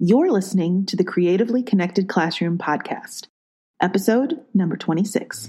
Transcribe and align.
You're 0.00 0.30
listening 0.30 0.86
to 0.86 0.94
the 0.94 1.02
Creatively 1.02 1.60
Connected 1.60 2.08
Classroom 2.08 2.56
podcast, 2.56 3.26
episode 3.82 4.38
number 4.54 4.76
26. 4.76 5.48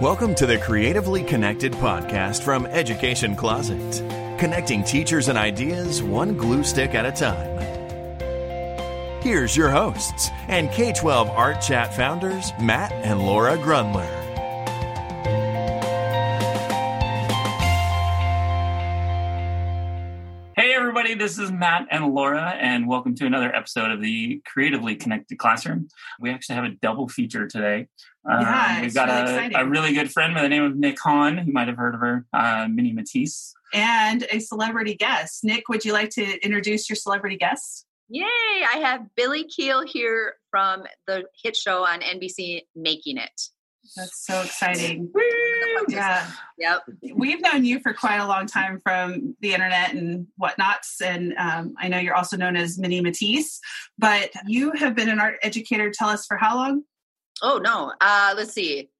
Welcome 0.00 0.34
to 0.34 0.46
the 0.46 0.58
Creatively 0.58 1.22
Connected 1.22 1.70
podcast 1.74 2.42
from 2.42 2.66
Education 2.66 3.36
Closet, 3.36 4.00
connecting 4.40 4.82
teachers 4.82 5.28
and 5.28 5.38
ideas 5.38 6.02
one 6.02 6.36
glue 6.36 6.64
stick 6.64 6.96
at 6.96 7.06
a 7.06 7.12
time. 7.12 7.56
Here's 9.22 9.56
your 9.56 9.70
hosts 9.70 10.30
and 10.48 10.68
K 10.72 10.92
12 10.92 11.30
Art 11.30 11.60
Chat 11.60 11.94
founders, 11.94 12.50
Matt 12.60 12.90
and 12.90 13.20
Laura 13.20 13.56
Grundler. 13.58 14.17
Everybody, 21.08 21.24
this 21.26 21.38
is 21.38 21.50
Matt 21.50 21.86
and 21.90 22.12
Laura, 22.12 22.50
and 22.60 22.86
welcome 22.86 23.14
to 23.14 23.24
another 23.24 23.50
episode 23.54 23.90
of 23.92 24.02
the 24.02 24.42
Creatively 24.44 24.94
Connected 24.94 25.38
Classroom. 25.38 25.88
We 26.20 26.28
actually 26.28 26.56
have 26.56 26.66
a 26.66 26.72
double 26.82 27.08
feature 27.08 27.48
today. 27.48 27.88
Um, 28.30 28.42
Yeah, 28.42 28.76
we've 28.76 28.84
it's 28.88 28.94
got 28.94 29.08
really 29.26 29.54
a, 29.54 29.60
a 29.60 29.66
really 29.66 29.94
good 29.94 30.12
friend 30.12 30.34
by 30.34 30.42
the 30.42 30.50
name 30.50 30.64
of 30.64 30.76
Nick 30.76 31.00
Hahn. 31.00 31.46
You 31.46 31.52
might 31.54 31.66
have 31.66 31.78
heard 31.78 31.94
of 31.94 32.00
her, 32.00 32.26
uh, 32.34 32.68
Mini 32.70 32.92
Matisse. 32.92 33.54
and 33.72 34.26
a 34.30 34.38
celebrity 34.38 34.96
guest. 34.96 35.44
Nick, 35.44 35.70
would 35.70 35.82
you 35.82 35.94
like 35.94 36.10
to 36.10 36.44
introduce 36.44 36.90
your 36.90 36.96
celebrity 36.96 37.38
guest? 37.38 37.86
Yay! 38.10 38.26
I 38.26 38.82
have 38.82 39.06
Billy 39.16 39.44
Kheel 39.44 39.88
here 39.88 40.34
from 40.50 40.82
the 41.06 41.24
hit 41.42 41.56
show 41.56 41.86
on 41.86 42.00
NBC, 42.00 42.66
Making 42.76 43.16
It. 43.16 43.48
That's 43.96 44.24
so 44.26 44.40
exciting. 44.42 45.10
Woo! 45.14 45.22
Yeah, 45.88 46.30
Yep. 46.58 46.82
we've 47.14 47.40
known 47.40 47.64
you 47.64 47.80
for 47.80 47.92
quite 47.94 48.18
a 48.18 48.26
long 48.26 48.46
time 48.46 48.80
from 48.80 49.36
the 49.40 49.54
internet 49.54 49.94
and 49.94 50.26
whatnots, 50.36 51.00
and 51.00 51.34
um, 51.38 51.74
I 51.78 51.88
know 51.88 51.98
you're 51.98 52.14
also 52.16 52.36
known 52.36 52.56
as 52.56 52.78
Mini 52.78 53.00
Matisse. 53.00 53.60
But 53.98 54.30
you 54.46 54.72
have 54.72 54.94
been 54.94 55.08
an 55.08 55.20
art 55.20 55.36
educator. 55.42 55.90
Tell 55.90 56.08
us 56.08 56.26
for 56.26 56.36
how 56.36 56.56
long? 56.56 56.82
Oh 57.42 57.58
no. 57.58 57.92
Uh, 58.00 58.34
let's 58.36 58.52
see. 58.52 58.90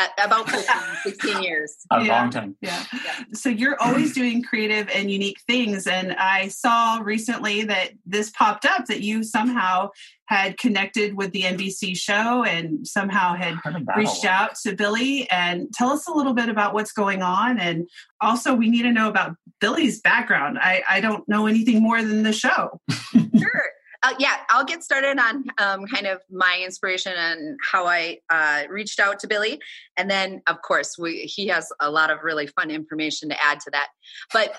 A- 0.00 0.24
about 0.24 0.48
15, 0.50 0.64
16 1.02 1.42
years. 1.42 1.76
A 1.90 2.02
Yeah. 2.04 2.20
long 2.22 2.30
time. 2.30 2.56
Yeah. 2.60 2.82
Yeah. 3.04 3.24
So 3.34 3.48
you're 3.48 3.80
always 3.80 4.14
doing 4.14 4.42
creative 4.42 4.88
and 4.94 5.10
unique 5.10 5.40
things. 5.46 5.86
And 5.86 6.12
I 6.14 6.48
saw 6.48 7.00
recently 7.02 7.62
that 7.64 7.90
this 8.06 8.30
popped 8.30 8.64
up 8.64 8.86
that 8.86 9.00
you 9.02 9.22
somehow 9.22 9.90
had 10.26 10.56
connected 10.58 11.14
with 11.16 11.32
the 11.32 11.42
NBC 11.42 11.96
show 11.96 12.44
and 12.44 12.86
somehow 12.86 13.34
had 13.34 13.54
Heard 13.64 13.74
of 13.76 13.86
that 13.86 13.96
reached 13.96 14.24
out 14.24 14.54
to 14.64 14.74
Billy 14.76 15.28
and 15.30 15.72
tell 15.74 15.90
us 15.90 16.06
a 16.06 16.12
little 16.12 16.34
bit 16.34 16.48
about 16.48 16.72
what's 16.72 16.92
going 16.92 17.20
on. 17.22 17.58
And 17.58 17.88
also, 18.20 18.54
we 18.54 18.70
need 18.70 18.82
to 18.82 18.92
know 18.92 19.08
about 19.08 19.34
Billy's 19.60 20.00
background. 20.00 20.58
I, 20.60 20.82
I 20.88 21.00
don't 21.00 21.28
know 21.28 21.46
anything 21.46 21.82
more 21.82 22.00
than 22.02 22.22
the 22.22 22.32
show. 22.32 22.80
Sure. 23.38 23.62
Uh, 24.02 24.14
yeah, 24.18 24.36
I'll 24.48 24.64
get 24.64 24.82
started 24.82 25.18
on 25.18 25.44
um, 25.58 25.86
kind 25.86 26.06
of 26.06 26.22
my 26.30 26.62
inspiration 26.64 27.12
and 27.14 27.58
how 27.62 27.86
I 27.86 28.18
uh, 28.30 28.62
reached 28.70 28.98
out 28.98 29.18
to 29.20 29.26
Billy, 29.26 29.60
and 29.96 30.10
then 30.10 30.40
of 30.46 30.62
course 30.62 30.96
we, 30.98 31.22
he 31.22 31.48
has 31.48 31.70
a 31.80 31.90
lot 31.90 32.10
of 32.10 32.20
really 32.22 32.46
fun 32.46 32.70
information 32.70 33.28
to 33.28 33.44
add 33.44 33.60
to 33.60 33.70
that. 33.72 33.88
But 34.32 34.58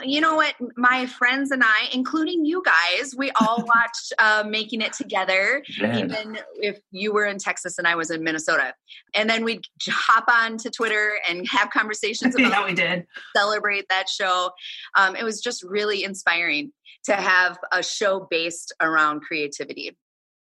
you 0.00 0.20
know 0.20 0.36
what, 0.36 0.54
my 0.76 1.06
friends 1.06 1.50
and 1.50 1.62
I, 1.62 1.88
including 1.92 2.44
you 2.44 2.62
guys, 2.64 3.14
we 3.16 3.30
all 3.40 3.58
watched 3.66 4.12
uh, 4.18 4.44
Making 4.46 4.80
It 4.80 4.92
Together. 4.92 5.62
Yeah. 5.78 5.98
even 5.98 6.38
if 6.56 6.80
you 6.90 7.12
were 7.12 7.26
in 7.26 7.38
Texas 7.38 7.78
and 7.78 7.86
I 7.86 7.94
was 7.94 8.10
in 8.10 8.24
Minnesota. 8.24 8.74
And 9.14 9.28
then 9.28 9.44
we'd 9.44 9.64
hop 9.88 10.24
on 10.28 10.56
to 10.58 10.70
Twitter 10.70 11.18
and 11.28 11.46
have 11.50 11.70
conversations 11.70 12.34
about 12.38 12.50
yeah, 12.50 12.64
we 12.64 12.74
did. 12.74 13.06
celebrate 13.36 13.86
that 13.88 14.08
show. 14.08 14.50
Um, 14.96 15.16
it 15.16 15.24
was 15.24 15.40
just 15.40 15.62
really 15.62 16.04
inspiring 16.04 16.72
to 17.04 17.14
have 17.14 17.58
a 17.72 17.82
show 17.82 18.26
based 18.30 18.72
around 18.80 19.20
creativity. 19.20 19.96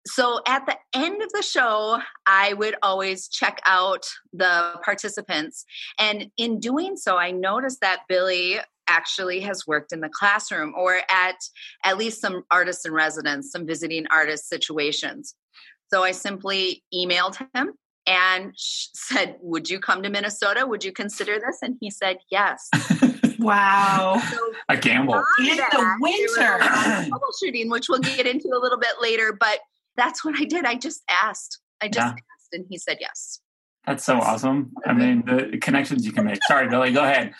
So 0.05 0.41
at 0.45 0.65
the 0.65 0.75
end 0.93 1.21
of 1.21 1.31
the 1.31 1.41
show, 1.41 1.99
I 2.25 2.53
would 2.53 2.75
always 2.81 3.29
check 3.29 3.61
out 3.65 4.05
the 4.33 4.73
participants. 4.83 5.63
And 5.97 6.29
in 6.37 6.59
doing 6.59 6.97
so, 6.97 7.15
I 7.17 7.31
noticed 7.31 7.79
that 7.79 8.01
Billy 8.09 8.59
actually 8.87 9.39
has 9.41 9.65
worked 9.67 9.91
in 9.93 10.01
the 10.01 10.09
classroom 10.09 10.73
or 10.77 10.99
at 11.09 11.35
at 11.83 11.97
least 11.97 12.21
some 12.21 12.43
artists 12.51 12.85
in 12.85 12.93
residence, 12.93 13.51
some 13.51 13.65
visiting 13.65 14.05
artist 14.11 14.47
situations. 14.49 15.35
So 15.93 16.03
I 16.03 16.11
simply 16.11 16.83
emailed 16.93 17.37
him 17.53 17.73
and 18.07 18.51
said, 18.57 19.37
Would 19.41 19.69
you 19.69 19.79
come 19.79 20.01
to 20.03 20.09
Minnesota? 20.09 20.65
Would 20.65 20.83
you 20.83 20.91
consider 20.91 21.39
this? 21.39 21.59
And 21.61 21.75
he 21.79 21.89
said, 21.89 22.17
Yes. 22.31 22.69
Wow. 23.39 24.21
So 24.31 24.37
A 24.69 24.77
gamble. 24.77 25.15
In 25.39 25.45
the 25.45 25.55
that, 25.55 25.69
there 25.71 25.81
was 25.81 25.97
winter. 25.99 26.55
a 26.55 26.59
lot 26.59 26.87
of 26.87 27.05
troubleshooting, 27.07 27.69
which 27.69 27.89
we'll 27.89 27.99
get 27.99 28.25
into 28.25 28.47
a 28.55 28.59
little 28.61 28.77
bit 28.77 28.91
later. 29.01 29.35
But 29.37 29.59
that's 29.97 30.23
what 30.23 30.35
I 30.39 30.45
did. 30.45 30.63
I 30.63 30.75
just 30.75 31.01
asked. 31.09 31.59
I 31.81 31.87
just 31.89 31.97
Yeah. 31.97 32.11
asked, 32.11 32.53
and 32.53 32.65
he 32.69 32.77
said 32.77 32.97
yes. 33.01 33.41
That's 33.85 34.05
so 34.05 34.17
awesome. 34.17 34.71
I 34.85 34.93
mean, 34.93 35.23
the 35.25 35.57
connections 35.57 36.05
you 36.05 36.13
can 36.13 36.23
make. 36.25 36.41
Sorry, 36.45 36.69
Billy, 36.69 36.91
go 36.93 37.03
ahead. 37.03 37.33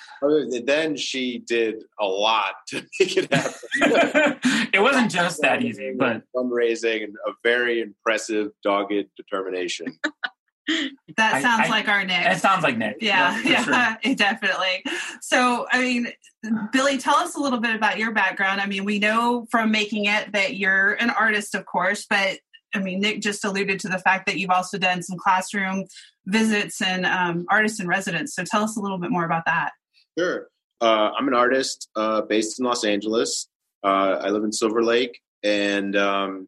Then 0.66 0.98
she 0.98 1.40
did 1.40 1.84
a 2.00 2.06
lot 2.06 2.56
to 2.68 2.76
make 3.00 3.18
it 3.18 3.34
happen. 3.34 3.60
it 4.74 4.82
wasn't 4.82 5.10
just 5.10 5.42
that 5.42 5.64
easy, 5.64 5.94
but 5.98 6.24
fundraising 6.36 7.06
and 7.06 7.16
a 7.26 7.32
very 7.44 7.80
impressive 7.82 8.52
dogged 8.64 9.06
determination. 9.18 9.88
That 11.18 11.42
sounds 11.42 11.68
I- 11.68 11.70
like 11.70 11.90
our 11.90 12.06
Nick. 12.06 12.26
it 12.26 12.40
sounds 12.40 12.64
like 12.64 12.78
Nick. 12.78 12.96
Yeah, 13.02 13.36
for 13.42 13.48
yeah, 13.50 13.64
sure. 13.64 13.98
it 14.02 14.18
definitely. 14.18 14.82
So, 15.20 15.68
I 15.70 15.82
mean, 15.82 16.08
Billy, 16.72 16.98
tell 16.98 17.16
us 17.18 17.36
a 17.36 17.40
little 17.42 17.60
bit 17.60 17.76
about 17.76 17.98
your 17.98 18.14
background. 18.14 18.62
I 18.62 18.66
mean, 18.66 18.86
we 18.86 18.98
know 18.98 19.46
from 19.52 19.72
making 19.72 20.06
it 20.06 20.32
that 20.32 20.56
you're 20.56 20.94
an 20.94 21.10
artist, 21.10 21.54
of 21.54 21.66
course, 21.66 22.06
but 22.10 22.40
I 22.74 22.80
mean, 22.80 23.02
Nick 23.02 23.22
just 23.22 23.44
alluded 23.44 23.80
to 23.82 23.90
the 23.90 24.00
fact 24.00 24.26
that 24.28 24.38
you've 24.38 24.50
also 24.50 24.78
done 24.78 25.04
some 25.04 25.18
classroom 25.18 25.86
visits 26.26 26.82
and 26.82 27.06
um, 27.06 27.46
artist 27.50 27.80
in 27.80 27.88
residence. 27.88 28.36
So, 28.36 28.44
tell 28.44 28.64
us 28.64 28.78
a 28.78 28.80
little 28.80 28.98
bit 28.98 29.12
more 29.12 29.26
about 29.26 29.46
that. 29.46 29.72
Sure. 30.18 30.48
Uh, 30.82 31.12
I'm 31.18 31.28
an 31.28 31.34
artist 31.34 31.90
uh, 31.96 32.22
based 32.22 32.60
in 32.60 32.66
Los 32.66 32.84
Angeles. 32.84 33.48
Uh, 33.84 34.20
I 34.22 34.30
live 34.30 34.44
in 34.44 34.52
Silver 34.52 34.84
Lake, 34.84 35.20
and 35.44 35.96
um, 35.96 36.48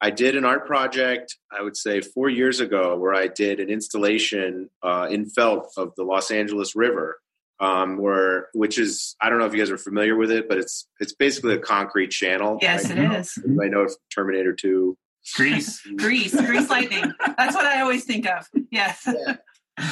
I 0.00 0.10
did 0.10 0.36
an 0.36 0.44
art 0.44 0.66
project. 0.66 1.36
I 1.50 1.62
would 1.62 1.76
say 1.76 2.00
four 2.00 2.28
years 2.28 2.60
ago, 2.60 2.96
where 2.96 3.14
I 3.14 3.28
did 3.28 3.60
an 3.60 3.70
installation 3.70 4.68
uh, 4.82 5.08
in 5.10 5.26
felt 5.26 5.72
of 5.76 5.92
the 5.96 6.04
Los 6.04 6.30
Angeles 6.30 6.74
River, 6.74 7.18
um, 7.60 7.98
where 7.98 8.48
which 8.52 8.78
is 8.78 9.16
I 9.20 9.30
don't 9.30 9.38
know 9.38 9.46
if 9.46 9.52
you 9.52 9.60
guys 9.60 9.70
are 9.70 9.78
familiar 9.78 10.16
with 10.16 10.30
it, 10.30 10.48
but 10.48 10.58
it's 10.58 10.88
it's 10.98 11.14
basically 11.14 11.54
a 11.54 11.58
concrete 11.58 12.10
channel. 12.10 12.58
Yes, 12.60 12.90
I, 12.90 12.94
it 12.94 13.20
is. 13.20 13.38
I 13.62 13.68
know 13.68 13.82
it's 13.82 13.96
Terminator 14.12 14.52
Two. 14.52 14.96
Grease. 15.34 15.80
Grease, 15.96 16.34
grease 16.34 16.68
lightning. 16.68 17.12
That's 17.38 17.54
what 17.54 17.64
I 17.64 17.80
always 17.80 18.04
think 18.04 18.26
of. 18.26 18.48
Yes. 18.70 19.06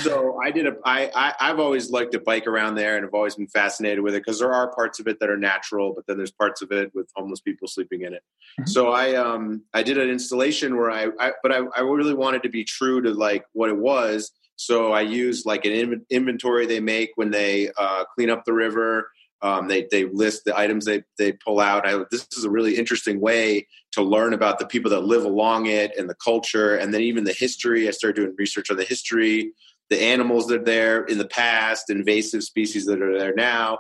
so 0.03 0.39
I 0.43 0.51
did 0.51 0.67
a. 0.67 0.77
I, 0.85 1.11
I 1.15 1.35
I've 1.41 1.61
always 1.61 1.91
liked 1.91 2.13
to 2.13 2.21
bike 2.21 2.47
around 2.47 2.75
there, 2.75 2.97
and 2.97 3.07
I've 3.07 3.15
always 3.15 3.37
been 3.37 3.47
fascinated 3.47 4.01
with 4.01 4.15
it 4.15 4.23
because 4.25 4.39
there 4.39 4.53
are 4.53 4.75
parts 4.75 5.01
of 5.01 5.07
it 5.07 5.19
that 5.21 5.31
are 5.31 5.37
natural, 5.39 5.95
but 5.95 6.07
then 6.07 6.17
there's 6.17 6.31
parts 6.33 6.63
of 6.63 6.73
it 6.73 6.91
with 6.95 7.09
homeless 7.15 7.41
people 7.41 7.69
sleeping 7.69 8.03
in 8.03 8.15
it. 8.15 8.23
Mhm. 8.61 8.69
So 8.69 8.91
I 8.91 9.15
um 9.15 9.63
I 9.73 9.83
did 9.83 9.99
an 9.99 10.11
installation 10.11 10.77
where 10.77 10.91
I, 10.91 11.09
I 11.19 11.33
but 11.43 11.53
I, 11.53 11.61
I 11.77 11.81
really 11.81 12.15
wanted 12.15 12.43
to 12.43 12.49
be 12.49 12.65
true 12.65 13.01
to 13.03 13.13
like 13.13 13.45
what 13.53 13.71
it 13.71 13.77
was. 13.79 14.33
So 14.57 14.93
I 14.93 15.01
used 15.01 15.47
like 15.47 15.65
an 15.65 15.73
inven- 15.73 16.05
inventory 16.11 16.67
they 16.67 16.81
make 16.81 17.13
when 17.15 17.31
they 17.31 17.71
uh, 17.79 18.05
clean 18.15 18.29
up 18.29 18.45
the 18.45 18.53
river. 18.53 19.11
Um, 19.43 19.69
they 19.69 19.87
they 19.91 20.05
list 20.05 20.45
the 20.45 20.59
items 20.59 20.85
they 20.85 21.03
they 21.19 21.33
pull 21.33 21.61
out. 21.61 21.87
I, 21.87 22.05
this 22.11 22.27
is 22.37 22.45
a 22.45 22.51
really 22.51 22.77
interesting 22.77 23.21
way 23.21 23.67
to 23.93 24.03
learn 24.03 24.35
about 24.35 24.59
the 24.59 24.67
people 24.67 24.91
that 24.91 25.01
live 25.01 25.25
along 25.25 25.67
it 25.67 25.93
and 25.99 26.09
the 26.09 26.15
culture, 26.15 26.77
and 26.77 26.93
then 26.93 27.01
even 27.01 27.25
the 27.25 27.33
history. 27.33 27.89
I 27.89 27.93
started 27.93 28.17
doing 28.17 28.35
research 28.39 28.71
on 28.71 28.77
the 28.77 28.85
history, 28.85 29.53
the 29.89 30.03
animals 30.03 30.47
that 30.47 30.63
are 30.63 30.65
there 30.65 31.05
in 31.05 31.19
the 31.19 31.27
past, 31.29 31.91
invasive 31.91 32.43
species 32.45 32.87
that 32.87 33.03
are 33.03 33.19
there 33.19 33.35
now. 33.35 33.79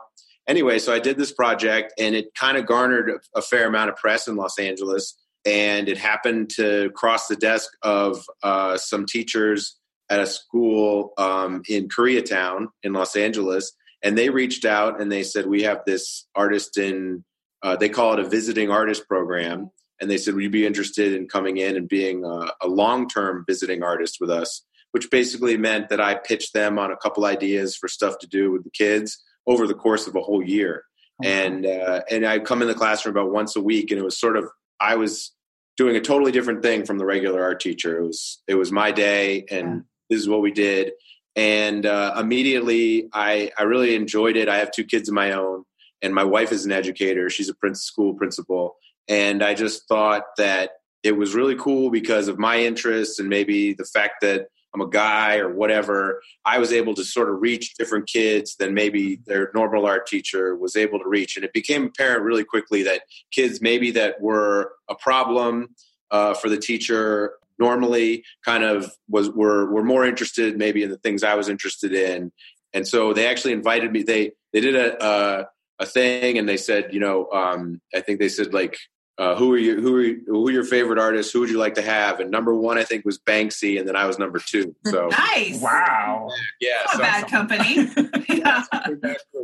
Anyway, 0.48 0.78
so 0.78 0.92
I 0.92 0.98
did 0.98 1.16
this 1.16 1.32
project, 1.32 1.92
and 1.98 2.14
it 2.14 2.34
kind 2.34 2.56
of 2.56 2.66
garnered 2.66 3.10
a, 3.10 3.38
a 3.38 3.42
fair 3.42 3.68
amount 3.68 3.90
of 3.90 3.96
press 3.96 4.26
in 4.26 4.36
Los 4.36 4.58
Angeles. 4.58 5.16
And 5.46 5.88
it 5.88 5.96
happened 5.96 6.50
to 6.56 6.90
cross 6.90 7.26
the 7.26 7.36
desk 7.36 7.70
of 7.82 8.24
uh, 8.42 8.76
some 8.76 9.06
teachers 9.06 9.76
at 10.10 10.20
a 10.20 10.26
school 10.26 11.12
um, 11.16 11.62
in 11.68 11.88
Koreatown 11.88 12.66
in 12.82 12.92
Los 12.92 13.16
Angeles, 13.16 13.72
and 14.02 14.16
they 14.16 14.30
reached 14.30 14.64
out 14.64 15.00
and 15.00 15.10
they 15.10 15.22
said, 15.22 15.46
"We 15.46 15.62
have 15.62 15.82
this 15.86 16.26
artist 16.34 16.78
in." 16.78 17.24
Uh, 17.62 17.76
they 17.76 17.90
call 17.90 18.14
it 18.14 18.20
a 18.20 18.28
visiting 18.28 18.70
artist 18.70 19.06
program, 19.06 19.70
and 20.00 20.10
they 20.10 20.18
said, 20.18 20.34
"Would 20.34 20.42
you 20.42 20.50
be 20.50 20.66
interested 20.66 21.12
in 21.12 21.28
coming 21.28 21.58
in 21.58 21.76
and 21.76 21.88
being 21.88 22.24
a, 22.24 22.52
a 22.62 22.68
long-term 22.68 23.44
visiting 23.46 23.82
artist 23.82 24.18
with 24.20 24.30
us?" 24.30 24.64
Which 24.92 25.10
basically 25.10 25.56
meant 25.56 25.88
that 25.90 26.00
I 26.00 26.14
pitched 26.14 26.52
them 26.54 26.78
on 26.78 26.90
a 26.90 26.96
couple 26.96 27.24
ideas 27.24 27.76
for 27.76 27.88
stuff 27.88 28.18
to 28.20 28.26
do 28.26 28.50
with 28.50 28.64
the 28.64 28.70
kids 28.70 29.22
over 29.46 29.66
the 29.66 29.74
course 29.74 30.06
of 30.06 30.16
a 30.16 30.20
whole 30.20 30.42
year, 30.42 30.84
and 31.22 31.66
uh, 31.66 32.02
and 32.10 32.26
I 32.26 32.38
come 32.38 32.62
in 32.62 32.68
the 32.68 32.74
classroom 32.74 33.16
about 33.16 33.32
once 33.32 33.56
a 33.56 33.60
week, 33.60 33.90
and 33.90 34.00
it 34.00 34.04
was 34.04 34.18
sort 34.18 34.36
of 34.36 34.44
I 34.80 34.96
was 34.96 35.32
doing 35.76 35.96
a 35.96 36.00
totally 36.00 36.30
different 36.32 36.62
thing 36.62 36.84
from 36.84 36.98
the 36.98 37.06
regular 37.06 37.42
art 37.42 37.60
teacher. 37.60 37.98
It 37.98 38.06
was 38.06 38.42
it 38.46 38.54
was 38.54 38.72
my 38.72 38.92
day, 38.92 39.44
and 39.50 39.84
this 40.08 40.20
is 40.20 40.28
what 40.28 40.42
we 40.42 40.50
did. 40.50 40.92
And 41.36 41.86
uh, 41.86 42.14
immediately, 42.18 43.08
I 43.12 43.50
I 43.58 43.62
really 43.62 43.94
enjoyed 43.94 44.36
it. 44.36 44.48
I 44.48 44.58
have 44.58 44.72
two 44.72 44.84
kids 44.84 45.08
of 45.08 45.14
my 45.14 45.32
own, 45.32 45.64
and 46.02 46.14
my 46.14 46.24
wife 46.24 46.52
is 46.52 46.64
an 46.64 46.72
educator. 46.72 47.30
She's 47.30 47.50
a 47.50 47.74
school 47.74 48.14
principal, 48.14 48.76
And 49.08 49.42
I 49.42 49.54
just 49.54 49.86
thought 49.88 50.24
that 50.38 50.70
it 51.02 51.16
was 51.16 51.34
really 51.34 51.56
cool 51.56 51.90
because 51.90 52.28
of 52.28 52.38
my 52.38 52.58
interests 52.58 53.18
and 53.18 53.28
maybe 53.28 53.72
the 53.72 53.84
fact 53.84 54.20
that 54.22 54.48
I'm 54.74 54.80
a 54.80 54.88
guy 54.88 55.38
or 55.38 55.52
whatever, 55.52 56.22
I 56.44 56.58
was 56.58 56.72
able 56.72 56.94
to 56.94 57.04
sort 57.04 57.28
of 57.28 57.40
reach 57.40 57.74
different 57.74 58.06
kids 58.08 58.56
than 58.56 58.72
maybe 58.72 59.20
their 59.26 59.50
normal 59.54 59.86
art 59.86 60.06
teacher 60.06 60.54
was 60.54 60.76
able 60.76 60.98
to 61.00 61.08
reach. 61.08 61.36
And 61.36 61.44
it 61.44 61.52
became 61.52 61.86
apparent 61.86 62.22
really 62.22 62.44
quickly 62.44 62.82
that 62.84 63.02
kids 63.32 63.60
maybe 63.60 63.90
that 63.92 64.20
were 64.20 64.72
a 64.88 64.94
problem 64.94 65.74
uh, 66.10 66.34
for 66.34 66.48
the 66.48 66.58
teacher 66.58 67.34
normally 67.60 68.24
kind 68.44 68.64
of 68.64 68.90
was 69.08 69.30
were 69.30 69.70
were 69.70 69.84
more 69.84 70.04
interested 70.04 70.56
maybe 70.56 70.82
in 70.82 70.90
the 70.90 70.98
things 70.98 71.22
I 71.22 71.34
was 71.34 71.48
interested 71.48 71.92
in. 71.92 72.32
And 72.72 72.86
so 72.86 73.12
they 73.12 73.26
actually 73.26 73.52
invited 73.52 73.92
me. 73.92 74.02
They 74.02 74.32
they 74.52 74.60
did 74.60 74.74
a 74.74 75.04
a, 75.04 75.48
a 75.80 75.86
thing 75.86 76.38
and 76.38 76.48
they 76.48 76.56
said, 76.56 76.92
you 76.92 77.00
know, 77.00 77.28
um, 77.30 77.80
I 77.94 78.00
think 78.00 78.18
they 78.18 78.28
said 78.28 78.52
like 78.54 78.76
uh, 79.20 79.34
who 79.34 79.52
are 79.52 79.58
you 79.58 79.78
who 79.78 79.94
are 79.96 80.02
you, 80.02 80.22
who 80.26 80.48
are 80.48 80.50
your 80.50 80.64
favorite 80.64 80.98
artists? 80.98 81.30
Who 81.30 81.40
would 81.40 81.50
you 81.50 81.58
like 81.58 81.74
to 81.74 81.82
have? 81.82 82.20
And 82.20 82.30
number 82.30 82.54
one 82.54 82.78
i 82.78 82.84
think 82.84 83.04
was 83.04 83.18
banksy 83.18 83.78
and 83.78 83.86
then 83.86 83.94
i 83.94 84.06
was 84.06 84.18
number 84.18 84.38
two. 84.38 84.74
So 84.86 85.08
nice. 85.18 85.60
Wow. 85.60 86.30
Yeah 86.58 86.82
Not 86.86 86.92
so, 86.94 86.98
bad 86.98 87.28
company. 87.28 87.88
yeah. 88.28 88.62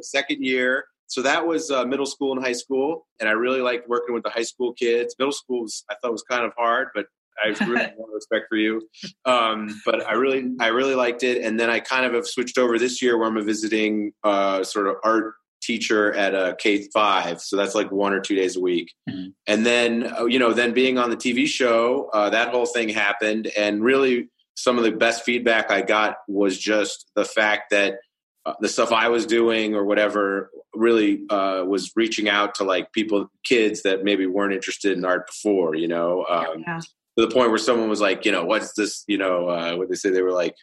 second 0.01 0.43
year. 0.43 0.87
So 1.09 1.21
that 1.23 1.47
was 1.47 1.71
uh, 1.71 1.85
middle 1.85 2.07
school 2.07 2.33
and 2.33 2.43
high 2.43 2.55
school. 2.55 3.07
And 3.21 3.29
i 3.29 3.33
really 3.33 3.61
liked 3.61 3.87
working 3.87 4.15
with 4.15 4.25
the 4.25 4.31
high 4.31 4.45
school 4.45 4.73
kids. 4.73 5.15
Middle 5.19 5.33
school 5.33 5.63
was, 5.63 5.85
i 5.91 5.95
thought 6.01 6.11
was 6.11 6.23
kind 6.23 6.47
of 6.47 6.53
hard 6.57 6.89
but 6.95 7.07
i 7.45 7.49
really 7.65 7.81
have 7.81 7.95
respect 8.13 8.47
for 8.49 8.57
you 8.57 8.81
um, 9.25 9.81
but 9.85 10.07
i 10.07 10.13
really 10.13 10.51
i 10.61 10.69
really 10.69 10.95
liked 10.95 11.23
it 11.23 11.43
and 11.43 11.59
then 11.59 11.71
i 11.71 11.81
kind 11.81 12.07
of 12.07 12.13
have 12.15 12.27
switched 12.27 12.59
over 12.59 12.79
this 12.79 13.01
year 13.03 13.19
where 13.19 13.29
i'm 13.29 13.37
a 13.37 13.43
visiting 13.43 14.13
uh, 14.25 14.63
sort 14.63 14.87
of 14.87 14.97
art 15.05 15.35
teacher 15.67 16.13
at 16.15 16.35
a 16.35 16.57
K 16.59 16.87
five, 16.95 17.41
so 17.41 17.57
that's 17.57 17.75
like 17.75 17.91
one 17.91 18.13
or 18.13 18.21
two 18.21 18.37
days 18.37 18.57
a 18.57 18.61
week. 18.61 18.93
Mm-hmm. 19.09 19.31
And 19.47 19.67
then 19.67 20.13
uh, 20.19 20.27
you 20.27 20.39
know, 20.39 20.53
then 20.53 20.73
being 20.73 20.97
on 20.97 21.11
the 21.11 21.17
TV 21.17 21.47
show, 21.47 22.09
uh, 22.13 22.31
that 22.31 22.51
whole 22.51 22.67
thing 22.67 22.89
happened, 22.89 23.49
and 23.59 23.83
really 23.83 24.29
some 24.55 24.79
of 24.79 24.85
the 24.85 24.93
best 24.93 25.25
feedback 25.25 25.71
I 25.71 25.83
got 25.83 26.17
was 26.29 26.59
just 26.59 27.11
the 27.15 27.25
fact 27.25 27.71
that 27.71 27.97
uh, 28.47 28.55
the 28.61 28.69
stuff 28.69 28.93
I 28.93 29.09
was 29.09 29.27
doing 29.27 29.75
or 29.75 29.85
whatever 29.85 30.51
really 30.75 31.23
uh, 31.31 31.65
was 31.67 31.93
reaching 31.97 32.29
out 32.29 32.55
to 32.57 32.65
like 32.65 32.93
people, 32.93 33.29
kids 33.45 33.83
that 33.83 34.05
maybe 34.05 34.27
weren't 34.27 34.55
interested 34.55 34.97
in 34.97 35.05
art 35.05 35.27
before, 35.27 35.75
you 35.75 35.89
know. 35.89 36.25
Um, 36.29 36.65
yeah. 36.67 36.81
To 37.19 37.27
the 37.27 37.33
point 37.33 37.49
where 37.49 37.59
someone 37.59 37.89
was 37.89 38.01
like, 38.01 38.25
you 38.25 38.33
know, 38.33 38.45
what's 38.45 38.75
this? 38.75 39.05
You 39.07 39.19
know, 39.19 39.49
uh, 39.49 39.75
what 39.77 39.89
they 39.89 39.95
say? 39.95 40.11
They 40.11 40.23
were 40.23 40.33
like, 40.33 40.55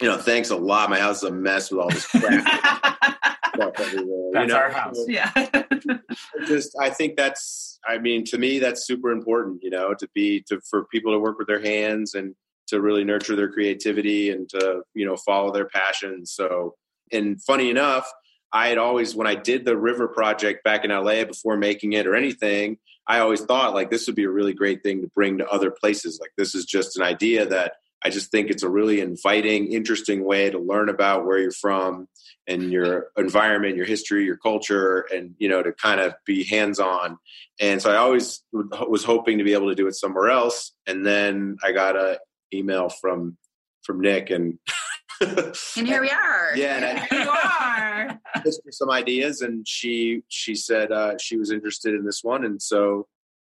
you 0.00 0.08
know, 0.08 0.18
thanks 0.18 0.50
a 0.50 0.56
lot. 0.56 0.90
My 0.90 0.98
house 0.98 1.18
is 1.18 1.30
a 1.30 1.32
mess 1.32 1.70
with 1.70 1.80
all 1.80 1.88
this 1.88 2.06
crap. 2.06 2.98
That's 3.56 3.92
you 3.92 4.46
know? 4.46 4.56
our 4.56 4.70
house. 4.70 4.98
Yeah. 5.08 5.30
just 6.46 6.76
I 6.80 6.90
think 6.90 7.16
that's 7.16 7.78
I 7.86 7.96
mean 7.98 8.24
to 8.26 8.38
me 8.38 8.58
that's 8.58 8.86
super 8.86 9.10
important, 9.10 9.62
you 9.62 9.70
know, 9.70 9.94
to 9.94 10.08
be 10.14 10.44
to 10.48 10.60
for 10.68 10.84
people 10.86 11.12
to 11.12 11.18
work 11.18 11.38
with 11.38 11.46
their 11.46 11.60
hands 11.60 12.14
and 12.14 12.34
to 12.66 12.80
really 12.80 13.04
nurture 13.04 13.36
their 13.36 13.50
creativity 13.50 14.30
and 14.30 14.48
to, 14.50 14.82
you 14.94 15.06
know, 15.06 15.16
follow 15.16 15.52
their 15.52 15.66
passions. 15.66 16.32
So 16.32 16.74
and 17.12 17.42
funny 17.42 17.70
enough, 17.70 18.10
I 18.52 18.68
had 18.68 18.78
always 18.78 19.14
when 19.14 19.26
I 19.26 19.34
did 19.34 19.64
the 19.64 19.76
river 19.76 20.08
project 20.08 20.64
back 20.64 20.84
in 20.84 20.90
LA 20.90 21.24
before 21.24 21.56
making 21.56 21.94
it 21.94 22.06
or 22.06 22.14
anything, 22.14 22.78
I 23.08 23.20
always 23.20 23.42
thought 23.42 23.74
like 23.74 23.90
this 23.90 24.06
would 24.06 24.16
be 24.16 24.24
a 24.24 24.30
really 24.30 24.54
great 24.54 24.82
thing 24.82 25.02
to 25.02 25.08
bring 25.08 25.38
to 25.38 25.48
other 25.48 25.70
places. 25.70 26.18
Like 26.20 26.32
this 26.36 26.54
is 26.54 26.64
just 26.64 26.96
an 26.96 27.02
idea 27.02 27.46
that 27.46 27.74
I 28.04 28.10
just 28.10 28.30
think 28.30 28.50
it's 28.50 28.62
a 28.62 28.68
really 28.68 29.00
inviting, 29.00 29.72
interesting 29.72 30.24
way 30.24 30.50
to 30.50 30.58
learn 30.58 30.88
about 30.88 31.24
where 31.24 31.38
you're 31.38 31.50
from 31.50 32.08
and 32.46 32.70
your 32.70 33.08
environment, 33.16 33.76
your 33.76 33.86
history, 33.86 34.24
your 34.24 34.36
culture, 34.36 35.06
and 35.12 35.34
you 35.38 35.48
know 35.48 35.62
to 35.62 35.72
kind 35.72 36.00
of 36.00 36.14
be 36.24 36.44
hands 36.44 36.78
on. 36.78 37.18
And 37.60 37.80
so 37.80 37.90
I 37.90 37.96
always 37.96 38.42
was 38.52 39.04
hoping 39.04 39.38
to 39.38 39.44
be 39.44 39.54
able 39.54 39.68
to 39.68 39.74
do 39.74 39.86
it 39.88 39.94
somewhere 39.94 40.28
else. 40.30 40.72
And 40.86 41.04
then 41.04 41.56
I 41.64 41.72
got 41.72 41.96
a 41.96 42.20
email 42.52 42.88
from 42.88 43.36
from 43.82 44.00
Nick, 44.00 44.30
and 44.30 44.58
and 45.20 45.86
here 45.86 46.00
we 46.00 46.10
are. 46.10 46.56
Yeah, 46.56 46.76
and 46.76 46.84
I, 46.84 47.06
here 47.10 47.22
you 47.22 47.30
are. 47.30 48.20
Just 48.44 48.60
some 48.70 48.90
ideas, 48.90 49.42
and 49.42 49.66
she 49.66 50.22
she 50.28 50.54
said 50.54 50.92
uh, 50.92 51.16
she 51.18 51.36
was 51.36 51.50
interested 51.50 51.94
in 51.94 52.04
this 52.04 52.22
one, 52.22 52.44
and 52.44 52.60
so 52.60 53.06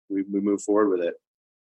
we 0.09 0.23
we 0.23 0.39
moved 0.39 0.63
forward 0.63 0.89
with 0.89 1.01
it. 1.01 1.15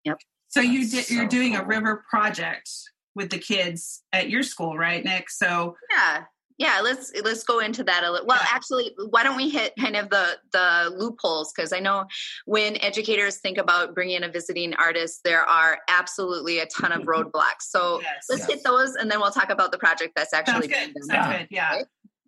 Yep. 0.04 0.20
So 0.48 0.60
you 0.60 0.88
did, 0.88 1.04
so 1.04 1.14
you're 1.14 1.26
doing 1.26 1.52
cool. 1.54 1.62
a 1.62 1.66
river 1.66 2.04
project 2.08 2.70
with 3.14 3.30
the 3.30 3.38
kids 3.38 4.02
at 4.12 4.30
your 4.30 4.42
school, 4.42 4.76
right, 4.76 5.04
Nick? 5.04 5.30
So 5.30 5.76
yeah, 5.90 6.24
yeah. 6.60 6.80
Let's 6.82 7.10
let's 7.24 7.42
go 7.42 7.58
into 7.58 7.82
that 7.84 8.04
a 8.04 8.10
little. 8.10 8.26
Well, 8.26 8.38
yeah. 8.40 8.48
actually, 8.52 8.94
why 9.08 9.24
don't 9.24 9.36
we 9.36 9.48
hit 9.48 9.72
kind 9.80 9.96
of 9.96 10.10
the 10.10 10.36
the 10.52 10.94
loopholes? 10.96 11.52
Because 11.52 11.72
I 11.72 11.80
know 11.80 12.04
when 12.44 12.80
educators 12.82 13.38
think 13.38 13.58
about 13.58 13.94
bringing 13.94 14.16
in 14.16 14.24
a 14.24 14.28
visiting 14.28 14.74
artist, 14.74 15.22
there 15.24 15.42
are 15.42 15.78
absolutely 15.88 16.60
a 16.60 16.66
ton 16.66 16.92
of 16.92 17.02
roadblocks. 17.06 17.62
So 17.62 18.00
yes, 18.02 18.26
let's 18.28 18.42
yes. 18.42 18.50
hit 18.50 18.64
those, 18.64 18.94
and 18.94 19.10
then 19.10 19.20
we'll 19.20 19.30
talk 19.30 19.50
about 19.50 19.72
the 19.72 19.78
project 19.78 20.12
that's 20.14 20.34
actually. 20.34 20.68
Sounds 20.68 20.92
good. 20.92 21.04
Sounds 21.04 21.08
yeah. 21.10 21.38
good. 21.38 21.48
Yeah. 21.50 21.74
Right? 21.74 21.86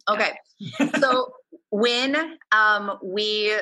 Okay. 0.08 0.90
so 0.99 1.32
when 1.73 2.37
um, 2.52 2.99
we 3.02 3.55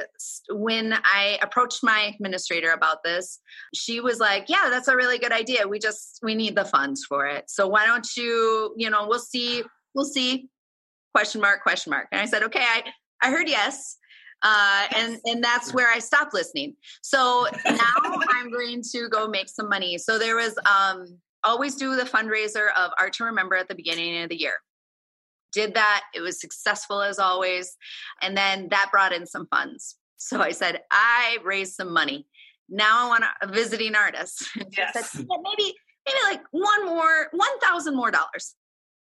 when 0.51 0.93
i 1.05 1.39
approached 1.43 1.85
my 1.85 2.13
administrator 2.13 2.73
about 2.73 3.05
this 3.05 3.39
she 3.73 4.01
was 4.01 4.19
like 4.19 4.47
yeah 4.49 4.69
that's 4.69 4.89
a 4.89 4.97
really 4.97 5.17
good 5.17 5.31
idea 5.31 5.67
we 5.67 5.79
just 5.79 6.19
we 6.21 6.35
need 6.35 6.57
the 6.57 6.65
funds 6.65 7.05
for 7.05 7.27
it 7.27 7.49
so 7.49 7.69
why 7.69 7.87
don't 7.87 8.17
you 8.17 8.75
you 8.77 8.91
know 8.91 9.07
we'll 9.07 9.21
see 9.21 9.63
we'll 9.95 10.05
see 10.05 10.49
question 11.15 11.41
mark 11.41 11.63
question 11.63 11.91
mark 11.91 12.07
and 12.13 12.21
i 12.21 12.25
said 12.25 12.43
okay 12.43 12.63
i 12.63 12.83
i 13.23 13.31
heard 13.31 13.49
yes 13.49 13.97
uh, 14.43 14.87
and 14.97 15.19
and 15.27 15.45
that's 15.45 15.75
where 15.75 15.93
I 15.93 15.99
stopped 15.99 16.33
listening. 16.33 16.75
So 17.03 17.47
now 17.67 17.93
I'm 18.31 18.51
going 18.51 18.81
to 18.91 19.09
go 19.11 19.29
make 19.29 19.51
some 19.51 19.69
money. 19.69 19.99
So 19.99 20.19
there 20.19 20.35
was 20.35 20.57
um, 20.65 21.19
always 21.45 21.75
do 21.75 21.95
the 21.95 22.05
fundraiser 22.05 22.69
of 22.75 22.91
Art 22.99 23.13
to 23.17 23.25
Remember 23.25 23.55
at 23.55 23.69
the 23.69 23.75
beginning 23.75 24.23
of 24.23 24.31
the 24.31 24.41
year 24.41 24.55
did 25.53 25.75
that. 25.75 26.05
It 26.15 26.21
was 26.21 26.41
successful 26.41 27.03
as 27.03 27.19
always. 27.19 27.77
And 28.23 28.37
then 28.37 28.69
that 28.71 28.89
brought 28.91 29.13
in 29.13 29.27
some 29.27 29.47
funds. 29.49 29.97
So 30.17 30.41
I 30.41 30.53
said, 30.53 30.81
I 30.91 31.39
raised 31.45 31.75
some 31.75 31.93
money. 31.93 32.27
Now 32.69 33.07
I 33.07 33.09
want 33.09 33.25
a 33.43 33.47
visiting 33.49 33.95
artist. 33.95 34.49
Yes. 34.77 35.11
said, 35.13 35.27
yeah, 35.29 35.37
maybe, 35.43 35.75
maybe 36.07 36.19
like 36.25 36.43
one 36.51 36.87
more, 36.87 37.29
1,000 37.33 37.97
more 37.97 38.11
dollars. 38.11 38.55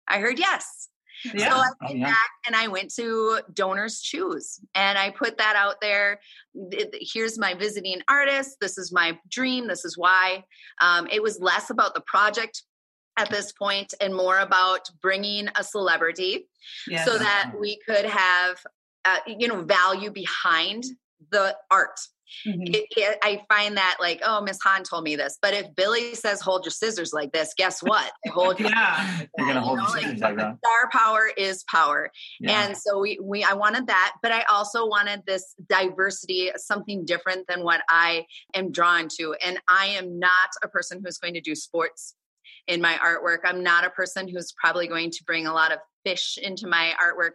I 0.07 0.19
heard 0.19 0.39
yes. 0.39 0.89
Yeah. 1.33 1.49
So 1.49 1.55
I 1.55 1.57
oh, 1.57 1.59
went 1.59 1.75
oh, 1.83 1.93
yeah. 1.93 2.05
back 2.05 2.29
and 2.45 2.55
I 2.55 2.67
went 2.67 2.93
to 2.95 3.39
Donors 3.53 4.01
Choose 4.01 4.59
and 4.73 4.97
I 4.97 5.09
put 5.11 5.37
that 5.37 5.55
out 5.55 5.81
there. 5.81 6.19
Here's 6.93 7.37
my 7.37 7.53
visiting 7.53 8.01
artist. 8.07 8.57
This 8.61 8.77
is 8.77 8.91
my 8.91 9.17
dream. 9.29 9.67
This 9.67 9.85
is 9.85 9.97
why. 9.97 10.43
Um, 10.81 11.07
it 11.11 11.21
was 11.21 11.39
less 11.39 11.69
about 11.69 11.93
the 11.93 12.01
project 12.01 12.63
at 13.17 13.29
this 13.29 13.51
point 13.51 13.93
and 14.01 14.13
more 14.13 14.39
about 14.39 14.89
bringing 15.01 15.47
a 15.55 15.63
celebrity 15.63 16.47
yes. 16.87 17.05
so 17.05 17.17
that 17.17 17.51
we 17.59 17.79
could 17.87 18.05
have 18.05 18.57
uh, 19.05 19.19
you 19.27 19.47
know 19.47 19.61
value 19.61 20.11
behind 20.11 20.83
the 21.31 21.55
art 21.71 21.99
mm-hmm. 22.45 22.61
it, 22.61 22.85
it, 22.91 23.17
i 23.21 23.41
find 23.49 23.77
that 23.77 23.97
like 23.99 24.21
oh 24.23 24.41
miss 24.41 24.59
hahn 24.63 24.83
told 24.83 25.03
me 25.03 25.15
this. 25.15 25.37
But 25.41 25.53
if 25.53 25.75
billy 25.75 26.15
says 26.15 26.41
hold 26.41 26.65
your 26.65 26.71
scissors 26.71 27.13
like 27.13 27.31
this 27.31 27.53
guess 27.57 27.81
what? 27.81 28.11
Hold 28.27 28.59
your 28.59 28.69
yeah. 28.69 29.21
you're 29.37 29.47
gonna 29.47 29.61
hold 29.61 29.77
know, 29.77 29.83
your 29.83 29.91
scissors 29.91 30.21
like, 30.21 30.37
like 30.37 30.37
that. 30.37 30.57
star 30.57 30.89
power 30.91 31.29
is 31.37 31.63
power. 31.69 32.11
Yeah. 32.39 32.65
and 32.65 32.77
so 32.77 32.99
we, 32.99 33.19
we 33.21 33.43
i 33.43 33.53
wanted 33.53 33.87
that 33.87 34.13
but 34.21 34.31
i 34.31 34.43
also 34.51 34.87
wanted 34.87 35.21
this 35.25 35.55
diversity 35.67 36.51
something 36.57 37.05
different 37.05 37.47
than 37.47 37.63
what 37.63 37.81
i 37.89 38.25
am 38.53 38.71
drawn 38.71 39.07
to. 39.17 39.35
And 39.45 39.59
i 39.67 39.87
am 39.87 40.19
not 40.19 40.49
a 40.63 40.67
person 40.67 41.01
who's 41.03 41.17
going 41.17 41.33
to 41.33 41.41
do 41.41 41.55
sports 41.55 42.15
in 42.67 42.81
my 42.81 42.93
artwork. 42.93 43.39
I'm 43.43 43.63
not 43.63 43.85
a 43.85 43.89
person 43.89 44.27
who's 44.27 44.53
probably 44.53 44.87
going 44.87 45.11
to 45.11 45.23
bring 45.25 45.47
a 45.47 45.53
lot 45.53 45.71
of 45.71 45.79
fish 46.03 46.37
into 46.41 46.67
my 46.67 46.93
artwork. 47.03 47.31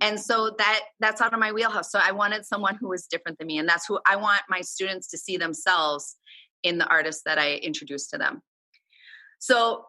And 0.00 0.18
so 0.18 0.54
that 0.58 0.80
that's 1.00 1.20
out 1.20 1.32
of 1.32 1.40
my 1.40 1.52
wheelhouse. 1.52 1.90
So 1.90 2.00
I 2.02 2.12
wanted 2.12 2.44
someone 2.44 2.76
who 2.76 2.88
was 2.88 3.06
different 3.06 3.38
than 3.38 3.46
me 3.46 3.58
and 3.58 3.68
that's 3.68 3.86
who 3.86 3.98
I 4.06 4.16
want 4.16 4.42
my 4.48 4.60
students 4.60 5.08
to 5.08 5.18
see 5.18 5.36
themselves 5.36 6.16
in 6.62 6.78
the 6.78 6.86
artist 6.86 7.22
that 7.26 7.38
I 7.38 7.56
introduced 7.56 8.10
to 8.10 8.18
them. 8.18 8.42
So 9.38 9.84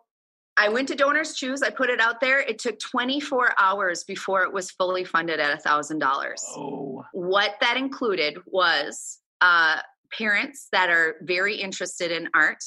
I 0.57 0.69
went 0.69 0.87
to 0.89 0.95
Donors 0.95 1.35
Choose. 1.35 1.61
I 1.61 1.69
put 1.69 1.89
it 1.89 1.99
out 1.99 2.21
there. 2.21 2.39
It 2.39 2.59
took 2.59 2.79
24 2.79 3.53
hours 3.57 4.03
before 4.03 4.43
it 4.43 4.53
was 4.53 4.71
fully 4.71 5.03
funded 5.03 5.39
at 5.39 5.63
$1,000. 5.63 6.35
Oh. 6.55 7.03
What 7.11 7.55
that 7.61 7.75
included 7.75 8.37
was 8.45 9.19
uh, 9.41 9.79
parents 10.17 10.67
that 10.71 10.89
are 10.89 11.15
very 11.21 11.55
interested 11.55 12.11
in 12.11 12.29
art 12.33 12.63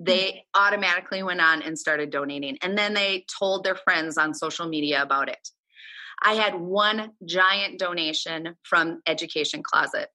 they 0.00 0.44
automatically 0.54 1.22
went 1.22 1.42
on 1.42 1.62
and 1.62 1.78
started 1.78 2.10
donating. 2.10 2.56
And 2.62 2.76
then 2.76 2.94
they 2.94 3.26
told 3.38 3.62
their 3.64 3.76
friends 3.76 4.16
on 4.16 4.34
social 4.34 4.66
media 4.66 5.02
about 5.02 5.28
it. 5.28 5.48
I 6.22 6.34
had 6.34 6.54
one 6.54 7.12
giant 7.24 7.78
donation 7.78 8.56
from 8.62 9.02
Education 9.06 9.62
Closet. 9.62 10.08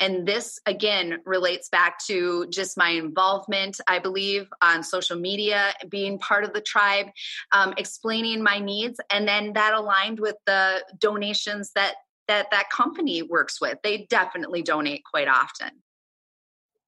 And 0.00 0.26
this 0.26 0.58
again 0.66 1.18
relates 1.24 1.68
back 1.68 1.98
to 2.06 2.46
just 2.50 2.76
my 2.76 2.90
involvement, 2.90 3.80
I 3.86 4.00
believe, 4.00 4.48
on 4.60 4.82
social 4.82 5.16
media, 5.16 5.72
being 5.88 6.18
part 6.18 6.44
of 6.44 6.52
the 6.52 6.60
tribe, 6.60 7.06
um, 7.52 7.74
explaining 7.76 8.42
my 8.42 8.58
needs, 8.58 8.98
and 9.08 9.26
then 9.28 9.52
that 9.52 9.74
aligned 9.74 10.18
with 10.18 10.36
the 10.46 10.84
donations 10.98 11.70
that 11.74 11.94
that 12.26 12.50
that 12.50 12.70
company 12.70 13.22
works 13.22 13.60
with. 13.60 13.78
They 13.82 14.06
definitely 14.10 14.62
donate 14.62 15.02
quite 15.08 15.28
often. 15.28 15.70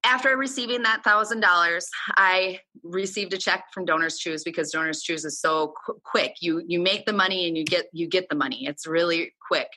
After 0.03 0.35
receiving 0.35 0.83
that 0.83 1.03
thousand 1.03 1.41
dollars, 1.41 1.87
I 2.17 2.59
received 2.83 3.33
a 3.33 3.37
check 3.37 3.65
from 3.73 3.85
Donors 3.85 4.17
Choose 4.17 4.43
because 4.43 4.71
Donors 4.71 5.01
Choose 5.01 5.25
is 5.25 5.39
so 5.39 5.73
qu- 5.85 5.99
quick. 6.03 6.35
You 6.41 6.63
you 6.67 6.79
make 6.79 7.05
the 7.05 7.13
money 7.13 7.47
and 7.47 7.57
you 7.57 7.63
get 7.63 7.85
you 7.93 8.07
get 8.07 8.27
the 8.29 8.35
money. 8.35 8.65
It's 8.65 8.87
really 8.87 9.33
quick. 9.47 9.69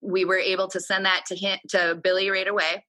We 0.00 0.24
were 0.24 0.38
able 0.38 0.68
to 0.68 0.80
send 0.80 1.06
that 1.06 1.24
to 1.28 1.36
him, 1.36 1.58
to 1.70 1.98
Billy 2.02 2.30
right 2.30 2.48
away. 2.48 2.84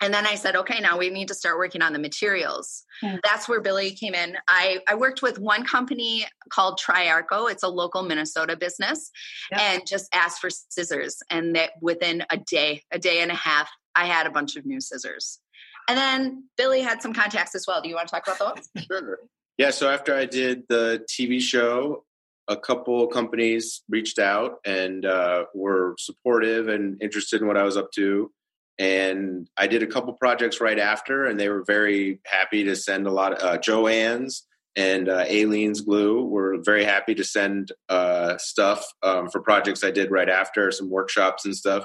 And 0.00 0.14
then 0.14 0.26
I 0.26 0.36
said, 0.36 0.54
okay, 0.54 0.78
now 0.78 0.96
we 0.96 1.10
need 1.10 1.26
to 1.28 1.34
start 1.34 1.58
working 1.58 1.82
on 1.82 1.92
the 1.92 1.98
materials. 1.98 2.84
Yeah. 3.02 3.16
That's 3.24 3.48
where 3.48 3.60
Billy 3.60 3.90
came 3.90 4.14
in. 4.14 4.36
I, 4.46 4.78
I 4.88 4.94
worked 4.94 5.22
with 5.22 5.40
one 5.40 5.64
company 5.64 6.24
called 6.50 6.78
Triarco. 6.80 7.50
It's 7.50 7.64
a 7.64 7.68
local 7.68 8.02
Minnesota 8.04 8.56
business 8.56 9.10
Yep. 9.50 9.60
and 9.60 9.86
just 9.88 10.08
asked 10.14 10.40
for 10.40 10.50
scissors. 10.50 11.20
And 11.30 11.56
that 11.56 11.70
within 11.82 12.22
a 12.30 12.36
day, 12.36 12.82
a 12.92 12.98
day 13.00 13.22
and 13.22 13.32
a 13.32 13.34
half, 13.34 13.68
I 13.96 14.06
had 14.06 14.28
a 14.28 14.30
bunch 14.30 14.54
of 14.54 14.64
new 14.64 14.80
scissors. 14.80 15.40
And 15.88 15.96
then 15.96 16.44
Billy 16.56 16.82
had 16.82 17.02
some 17.02 17.12
contacts 17.12 17.54
as 17.54 17.64
well. 17.66 17.80
Do 17.80 17.88
you 17.88 17.94
want 17.94 18.08
to 18.08 18.14
talk 18.14 18.26
about 18.26 18.56
those? 18.56 18.68
Sure. 18.86 19.18
Yeah. 19.56 19.70
So 19.70 19.90
after 19.90 20.14
I 20.14 20.24
did 20.24 20.62
the 20.68 21.04
TV 21.10 21.40
show, 21.40 22.04
a 22.46 22.56
couple 22.56 23.06
companies 23.08 23.82
reached 23.88 24.20
out 24.20 24.58
and 24.64 25.04
uh, 25.04 25.46
were 25.54 25.96
supportive 25.98 26.68
and 26.68 27.02
interested 27.02 27.40
in 27.40 27.48
what 27.48 27.56
I 27.56 27.64
was 27.64 27.76
up 27.76 27.90
to. 27.92 28.30
And 28.78 29.48
I 29.56 29.66
did 29.66 29.82
a 29.82 29.86
couple 29.88 30.12
projects 30.12 30.60
right 30.60 30.78
after, 30.78 31.24
and 31.24 31.40
they 31.40 31.48
were 31.48 31.64
very 31.66 32.20
happy 32.24 32.62
to 32.64 32.76
send 32.76 33.08
a 33.08 33.10
lot 33.10 33.32
of 33.32 33.42
uh, 33.42 33.58
Joann's 33.58 34.46
and 34.78 35.08
uh, 35.08 35.24
Aleene's 35.24 35.80
Glue 35.80 36.24
were 36.24 36.58
very 36.62 36.84
happy 36.84 37.12
to 37.16 37.24
send 37.24 37.72
uh, 37.88 38.38
stuff 38.38 38.86
um, 39.02 39.28
for 39.28 39.40
projects 39.40 39.82
I 39.82 39.90
did 39.90 40.12
right 40.12 40.28
after, 40.28 40.70
some 40.70 40.88
workshops 40.88 41.44
and 41.44 41.56
stuff. 41.56 41.84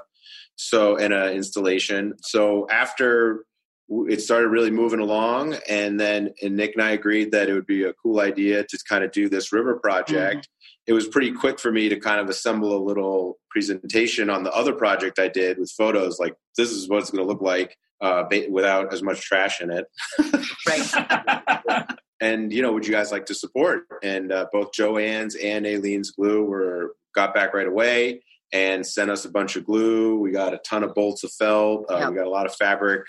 So, 0.57 0.95
and 0.97 1.11
an 1.11 1.33
installation. 1.33 2.13
So 2.21 2.67
after 2.69 3.45
it 3.89 4.21
started 4.21 4.47
really 4.47 4.71
moving 4.71 4.99
along 4.99 5.55
and 5.69 5.99
then 5.99 6.33
and 6.41 6.55
nick 6.55 6.73
and 6.75 6.83
i 6.83 6.91
agreed 6.91 7.31
that 7.31 7.49
it 7.49 7.53
would 7.53 7.65
be 7.67 7.83
a 7.83 7.93
cool 7.93 8.19
idea 8.19 8.63
to 8.63 8.79
kind 8.87 9.03
of 9.03 9.11
do 9.11 9.29
this 9.29 9.51
river 9.51 9.75
project. 9.75 10.47
It 10.85 10.91
was 10.91 11.07
pretty 11.07 11.31
quick 11.31 11.59
for 11.61 11.71
me 11.71 11.87
to 11.87 11.95
kind 11.97 12.19
of 12.19 12.27
assemble 12.27 12.75
a 12.75 12.83
little 12.83 13.37
presentation 13.49 14.29
on 14.29 14.43
the 14.43 14.51
other 14.51 14.73
project 14.73 15.19
i 15.19 15.27
did 15.27 15.57
with 15.57 15.71
photos 15.71 16.19
like 16.19 16.35
this 16.57 16.71
is 16.71 16.89
what 16.89 16.99
it's 16.99 17.11
going 17.11 17.23
to 17.23 17.27
look 17.31 17.41
like 17.41 17.77
uh, 18.03 18.25
without 18.51 18.93
as 18.93 19.01
much 19.01 19.21
trash 19.21 19.61
in 19.61 19.71
it. 19.71 19.85
Right. 20.67 21.89
and 22.21 22.53
you 22.53 22.61
know 22.61 22.71
would 22.71 22.85
you 22.87 22.93
guys 22.93 23.11
like 23.11 23.25
to 23.27 23.33
support? 23.35 23.83
And 24.01 24.31
uh, 24.31 24.47
both 24.51 24.71
Joann's 24.71 25.35
and 25.35 25.65
Aleene's 25.65 26.11
glue 26.11 26.43
were 26.45 26.95
got 27.13 27.33
back 27.33 27.53
right 27.53 27.67
away 27.67 28.23
and 28.53 28.85
sent 28.85 29.11
us 29.11 29.25
a 29.25 29.29
bunch 29.29 29.55
of 29.57 29.65
glue. 29.65 30.17
We 30.19 30.31
got 30.31 30.53
a 30.53 30.57
ton 30.59 30.83
of 30.83 30.93
bolts 30.95 31.23
of 31.23 31.31
felt 31.33 31.85
uh, 31.91 31.97
Yep. 31.97 32.09
we 32.11 32.15
got 32.15 32.27
a 32.27 32.29
lot 32.29 32.45
of 32.45 32.55
fabric 32.55 33.03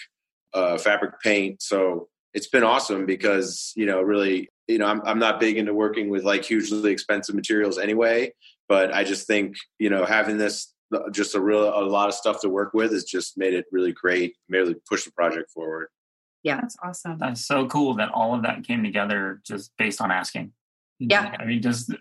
uh, 0.54 0.78
fabric 0.78 1.20
paint 1.20 1.61
so 1.62 2.08
it's 2.32 2.49
been 2.49 2.64
awesome 2.64 3.06
because 3.06 3.73
you 3.76 3.87
know 3.87 4.00
really 4.00 4.49
you 4.68 4.78
know 4.78 4.87
I'm, 4.87 5.02
I'm 5.04 5.18
not 5.18 5.40
big 5.40 5.56
into 5.56 5.75
working 5.75 6.08
with 6.08 6.25
like 6.25 6.44
hugely 6.44 6.90
expensive 6.90 7.34
materials 7.34 7.78
anyway 7.78 8.32
but 8.68 8.94
i 8.94 9.04
just 9.04 9.26
think 9.26 9.56
you 9.78 9.90
know 9.90 10.04
having 10.04 10.38
this 10.38 10.73
just 11.11 11.34
a 11.34 11.40
real 11.40 11.68
a 11.68 11.82
lot 11.84 12.08
of 12.08 12.14
stuff 12.14 12.40
to 12.42 12.49
work 12.49 12.73
with 12.73 12.92
has 12.92 13.04
just 13.04 13.37
made 13.37 13.54
it 13.54 13.66
really 13.73 13.92
great 13.92 14.37
really 14.49 14.76
push 14.88 15.04
the 15.04 15.12
project 15.12 15.50
forward 15.50 15.88
Yeah, 16.44 16.61
That's 16.61 16.76
awesome. 16.82 17.18
That's 17.18 17.44
so 17.44 17.66
cool 17.66 17.94
that 17.94 18.11
all 18.11 18.34
of 18.34 18.42
that 18.42 18.64
came 18.64 18.84
together 18.84 19.40
just 19.44 19.73
based 19.78 20.00
on 20.00 20.11
asking. 20.11 20.52
Yeah. 20.99 21.34
I 21.40 21.46
mean, 21.46 21.62
just 21.62 21.92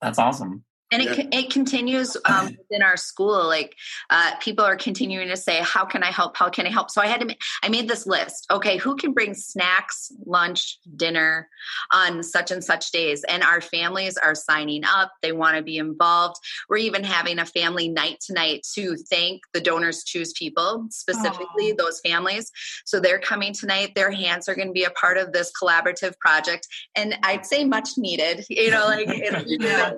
that's 0.00 0.20
awesome. 0.20 0.64
And 0.90 1.02
it, 1.02 1.16
con- 1.16 1.28
it 1.32 1.50
continues 1.50 2.16
um, 2.24 2.46
within 2.46 2.82
our 2.82 2.96
school. 2.96 3.46
Like 3.46 3.76
uh, 4.10 4.32
people 4.40 4.64
are 4.64 4.76
continuing 4.76 5.28
to 5.28 5.36
say, 5.36 5.60
"How 5.62 5.84
can 5.84 6.02
I 6.02 6.10
help? 6.10 6.36
How 6.36 6.48
can 6.48 6.66
I 6.66 6.70
help?" 6.70 6.90
So 6.90 7.02
I 7.02 7.06
had 7.06 7.20
to. 7.20 7.26
Ma- 7.26 7.34
I 7.62 7.68
made 7.68 7.88
this 7.88 8.06
list. 8.06 8.46
Okay, 8.50 8.76
who 8.78 8.96
can 8.96 9.12
bring 9.12 9.34
snacks, 9.34 10.10
lunch, 10.24 10.78
dinner 10.96 11.48
on 11.92 12.22
such 12.22 12.50
and 12.50 12.64
such 12.64 12.90
days? 12.90 13.24
And 13.28 13.42
our 13.42 13.60
families 13.60 14.16
are 14.16 14.34
signing 14.34 14.82
up. 14.84 15.12
They 15.22 15.32
want 15.32 15.56
to 15.56 15.62
be 15.62 15.76
involved. 15.76 16.36
We're 16.68 16.78
even 16.78 17.04
having 17.04 17.38
a 17.38 17.46
family 17.46 17.88
night 17.88 18.18
tonight 18.24 18.66
to 18.74 18.96
thank 19.10 19.42
the 19.52 19.60
donors 19.60 20.04
choose 20.04 20.32
people, 20.32 20.86
specifically 20.90 21.72
Aw. 21.72 21.76
those 21.76 22.00
families. 22.00 22.50
So 22.84 23.00
they're 23.00 23.18
coming 23.18 23.52
tonight. 23.52 23.94
Their 23.94 24.10
hands 24.10 24.48
are 24.48 24.54
going 24.54 24.68
to 24.68 24.72
be 24.72 24.84
a 24.84 24.90
part 24.90 25.18
of 25.18 25.32
this 25.32 25.52
collaborative 25.60 26.18
project, 26.18 26.66
and 26.94 27.16
I'd 27.22 27.44
say 27.46 27.64
much 27.64 27.90
needed. 27.98 28.44
You 28.48 28.70
know, 28.70 28.86
like 28.86 29.06
it, 29.08 29.60
Yeah. 29.60 29.92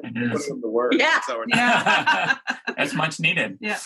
It 0.87 0.91
Put 0.93 1.01
is. 1.01 1.07
them 1.07 1.21
to 1.29 1.35
work. 1.39 1.49
Yeah. 1.51 2.37
That's 2.37 2.37
how 2.37 2.37
we're 2.67 2.75
Yeah. 2.75 2.75
It's 2.79 2.95
much 3.05 3.21
needed. 3.21 3.59
yeah. 3.61 3.79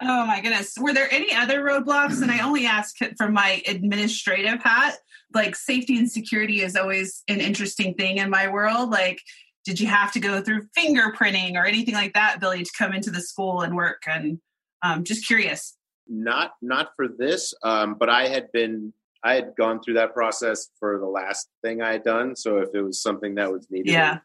Oh 0.00 0.26
my 0.26 0.40
goodness. 0.40 0.74
Were 0.78 0.92
there 0.92 1.12
any 1.12 1.34
other 1.34 1.62
roadblocks? 1.62 2.22
And 2.22 2.30
I 2.30 2.40
only 2.40 2.66
ask 2.66 2.96
from 3.16 3.32
my 3.32 3.62
administrative 3.66 4.62
hat. 4.62 4.96
Like 5.34 5.54
safety 5.56 5.96
and 5.98 6.10
security 6.10 6.60
is 6.62 6.76
always 6.76 7.22
an 7.28 7.40
interesting 7.40 7.94
thing 7.94 8.18
in 8.18 8.30
my 8.30 8.48
world. 8.48 8.90
Like, 8.90 9.20
did 9.64 9.78
you 9.78 9.86
have 9.86 10.10
to 10.12 10.20
go 10.20 10.40
through 10.40 10.66
fingerprinting 10.76 11.54
or 11.54 11.64
anything 11.66 11.94
like 11.94 12.14
that, 12.14 12.40
Billy, 12.40 12.62
to 12.64 12.70
come 12.76 12.92
into 12.92 13.10
the 13.10 13.20
school 13.20 13.60
and 13.60 13.76
work? 13.76 14.02
And 14.06 14.40
um, 14.82 15.04
just 15.04 15.26
curious. 15.26 15.76
not 16.08 16.52
not 16.62 16.88
for 16.96 17.06
this 17.06 17.54
um, 17.62 17.94
but 17.98 18.08
i 18.08 18.26
had 18.26 18.50
been 18.52 18.92
i 19.22 19.34
had 19.34 19.52
gone 19.56 19.80
through 19.80 19.94
that 19.94 20.12
process 20.14 20.68
for 20.80 20.98
the 20.98 21.06
last 21.06 21.48
thing 21.62 21.82
i 21.82 21.92
had 21.92 22.02
done 22.02 22.34
so 22.34 22.56
if 22.58 22.70
it 22.74 22.80
was 22.82 23.00
something 23.00 23.34
that 23.36 23.52
was 23.52 23.66
needed 23.70 23.92
Yeah. 23.92 24.18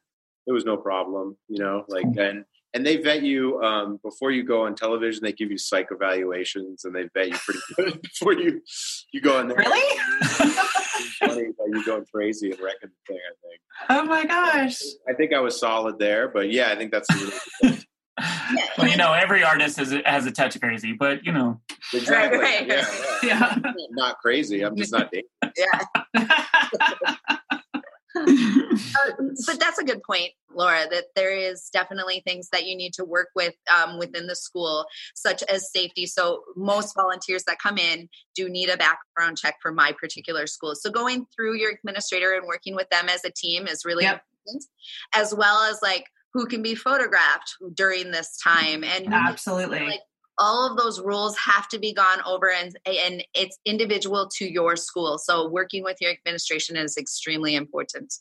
It 0.48 0.52
was 0.52 0.66
no 0.66 0.78
problem 0.78 1.38
you 1.48 1.64
know 1.64 1.84
like 1.88 2.06
and 2.18 2.46
and 2.74 2.86
they 2.86 2.98
vet 2.98 3.22
you 3.22 3.62
um, 3.62 4.02
before 4.04 4.32
you 4.32 4.44
go 4.44 4.66
on 4.66 4.76
television 4.76 5.24
they 5.24 5.32
give 5.32 5.50
you 5.50 5.58
psych 5.58 5.88
evaluations 5.92 6.84
and 6.84 6.94
they 6.94 7.08
vet 7.14 7.30
you 7.30 7.38
pretty 7.38 7.60
good 7.76 8.02
before 8.04 8.34
you 8.34 8.62
you 9.12 9.22
go 9.22 9.40
in 9.40 9.48
there 9.48 9.58
Really? 9.58 10.00
It's 10.22 11.18
funny 11.18 11.44
that 11.44 11.70
you 11.72 11.86
going 11.86 12.06
crazy 12.14 12.52
and 12.52 12.60
wrecking 12.60 12.90
the 12.90 13.14
thing 13.14 13.20
i 13.20 13.34
think 13.48 13.62
oh 13.90 14.04
my 14.06 14.26
gosh. 14.26 14.80
i 15.08 15.14
think 15.14 15.34
i 15.34 15.40
was 15.40 15.60
solid 15.60 16.00
there 16.00 16.28
but 16.28 16.52
yeah 16.52 16.72
i 16.72 16.76
think 16.76 16.92
that's 16.92 17.10
a 17.10 17.16
really 17.16 17.34
good 17.62 17.86
well, 18.78 18.88
you 18.88 18.96
know, 18.96 19.12
every 19.12 19.44
artist 19.44 19.76
has 19.76 19.92
a, 19.92 20.02
has 20.06 20.26
a 20.26 20.32
touch 20.32 20.56
of 20.56 20.62
crazy, 20.62 20.94
but 20.94 21.26
you 21.26 21.34
know, 21.34 21.60
exactly 21.94 22.40
right. 22.40 22.66
Yeah, 22.68 22.86
yeah. 23.24 23.56
Yeah. 23.62 23.74
not 23.92 24.20
crazy 24.20 24.62
i'm 24.62 24.76
just 24.76 24.92
not 24.92 25.12
dating 25.12 25.30
yeah. 25.58 27.28
Uh, 28.28 29.12
but 29.46 29.60
that's 29.60 29.78
a 29.78 29.84
good 29.84 30.04
point, 30.04 30.32
Laura, 30.54 30.86
that 30.90 31.06
there 31.16 31.36
is 31.36 31.70
definitely 31.72 32.22
things 32.26 32.50
that 32.50 32.66
you 32.66 32.76
need 32.76 32.94
to 32.94 33.06
work 33.06 33.30
with 33.36 33.54
um, 33.76 33.98
within 34.00 34.28
the 34.28 34.36
school, 34.36 34.86
such 35.14 35.44
as 35.44 35.72
safety. 35.72 36.06
So, 36.06 36.44
most 36.56 36.96
volunteers 36.96 37.44
that 37.46 37.60
come 37.60 37.78
in 37.78 38.10
do 38.36 38.50
need 38.50 38.70
a 38.70 38.78
background 38.78 39.38
check 39.38 39.56
for 39.62 39.72
my 39.72 39.92
particular 39.92 40.48
school. 40.48 40.76
So, 40.76 40.90
going 40.90 41.26
through 41.36 41.56
your 41.56 41.72
administrator 41.72 42.34
and 42.34 42.48
working 42.48 42.76
with 42.76 42.90
them 42.90 43.10
as 43.10 43.24
a 43.26 43.32
team 43.32 43.68
is 43.68 43.86
really 43.86 44.06
Yep. 44.06 44.24
important, 44.46 44.66
as 45.14 45.34
well 45.34 45.64
as 45.64 45.80
like 45.82 46.06
who 46.34 46.46
can 46.46 46.62
be 46.62 46.76
photographed 46.76 47.56
during 47.74 48.12
this 48.12 48.38
time 48.38 48.84
and 48.84 49.14
Absolutely. 49.14 49.80
Like, 49.80 50.02
all 50.38 50.70
of 50.70 50.78
those 50.78 51.00
rules 51.00 51.38
have 51.38 51.68
to 51.70 51.80
be 51.80 51.94
gone 51.94 52.20
over 52.26 52.52
and 52.52 52.78
and 52.86 53.24
it's 53.34 53.58
individual 53.66 54.28
to 54.28 54.46
your 54.46 54.76
school 54.76 55.18
so 55.18 55.48
working 55.48 55.84
with 55.84 55.98
your 56.02 56.12
administration 56.12 56.76
is 56.76 56.98
extremely 56.98 57.56
important 57.56 58.14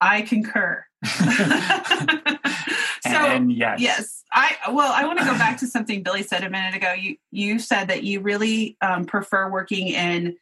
I 0.00 0.22
concur. 0.22 0.84
so, 1.04 1.16
and 3.04 3.52
yes, 3.52 3.80
Yes, 3.80 4.24
I 4.32 4.56
well, 4.70 4.92
I 4.92 5.04
want 5.06 5.18
to 5.18 5.24
go 5.24 5.32
back 5.32 5.58
to 5.58 5.66
something 5.66 6.02
Billy 6.02 6.22
said 6.22 6.44
a 6.44 6.50
minute 6.50 6.74
ago. 6.74 6.92
You 6.92 7.16
you 7.30 7.58
said 7.58 7.88
that 7.88 8.04
you 8.04 8.20
really 8.20 8.76
um, 8.80 9.04
prefer 9.04 9.50
working 9.50 9.88
in 9.88 10.36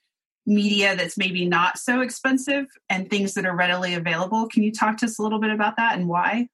media 0.46 0.94
that's 0.94 1.18
maybe 1.18 1.44
not 1.44 1.78
so 1.78 2.00
expensive 2.00 2.66
and 2.88 3.10
things 3.10 3.34
that 3.34 3.44
are 3.44 3.56
readily 3.56 3.94
available. 3.94 4.46
Can 4.48 4.62
you 4.62 4.72
talk 4.72 4.98
to 4.98 5.06
us 5.06 5.18
a 5.18 5.22
little 5.22 5.40
bit 5.40 5.50
about 5.50 5.76
that 5.76 5.98
and 5.98 6.06
why? 6.08 6.48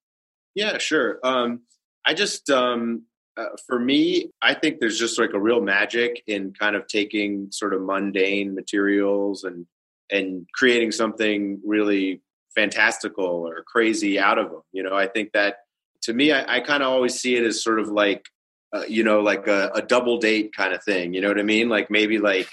Yeah, 0.54 0.78
sure. 0.78 1.18
Um, 1.22 1.62
I 2.04 2.14
just, 2.14 2.48
um, 2.48 3.04
uh, 3.36 3.46
for 3.66 3.78
me, 3.78 4.30
I 4.42 4.54
think 4.54 4.78
there's 4.78 4.98
just 4.98 5.18
like 5.18 5.32
a 5.32 5.40
real 5.40 5.60
magic 5.60 6.22
in 6.26 6.52
kind 6.52 6.76
of 6.76 6.86
taking 6.86 7.50
sort 7.50 7.74
of 7.74 7.82
mundane 7.82 8.54
materials 8.54 9.44
and 9.44 9.66
and 10.10 10.46
creating 10.54 10.92
something 10.92 11.60
really 11.64 12.20
fantastical 12.54 13.24
or 13.24 13.62
crazy 13.66 14.18
out 14.18 14.38
of 14.38 14.50
them. 14.50 14.60
You 14.72 14.82
know, 14.82 14.94
I 14.94 15.06
think 15.06 15.32
that 15.32 15.56
to 16.02 16.12
me, 16.12 16.32
I, 16.32 16.56
I 16.56 16.60
kind 16.60 16.82
of 16.82 16.90
always 16.90 17.18
see 17.18 17.36
it 17.36 17.44
as 17.44 17.62
sort 17.62 17.80
of 17.80 17.88
like, 17.88 18.26
uh, 18.74 18.82
you 18.86 19.04
know, 19.04 19.20
like 19.20 19.46
a, 19.46 19.70
a 19.74 19.80
double 19.80 20.18
date 20.18 20.54
kind 20.54 20.74
of 20.74 20.84
thing. 20.84 21.14
You 21.14 21.22
know 21.22 21.28
what 21.28 21.38
I 21.38 21.44
mean? 21.44 21.70
Like 21.70 21.90
maybe 21.90 22.18
like 22.18 22.48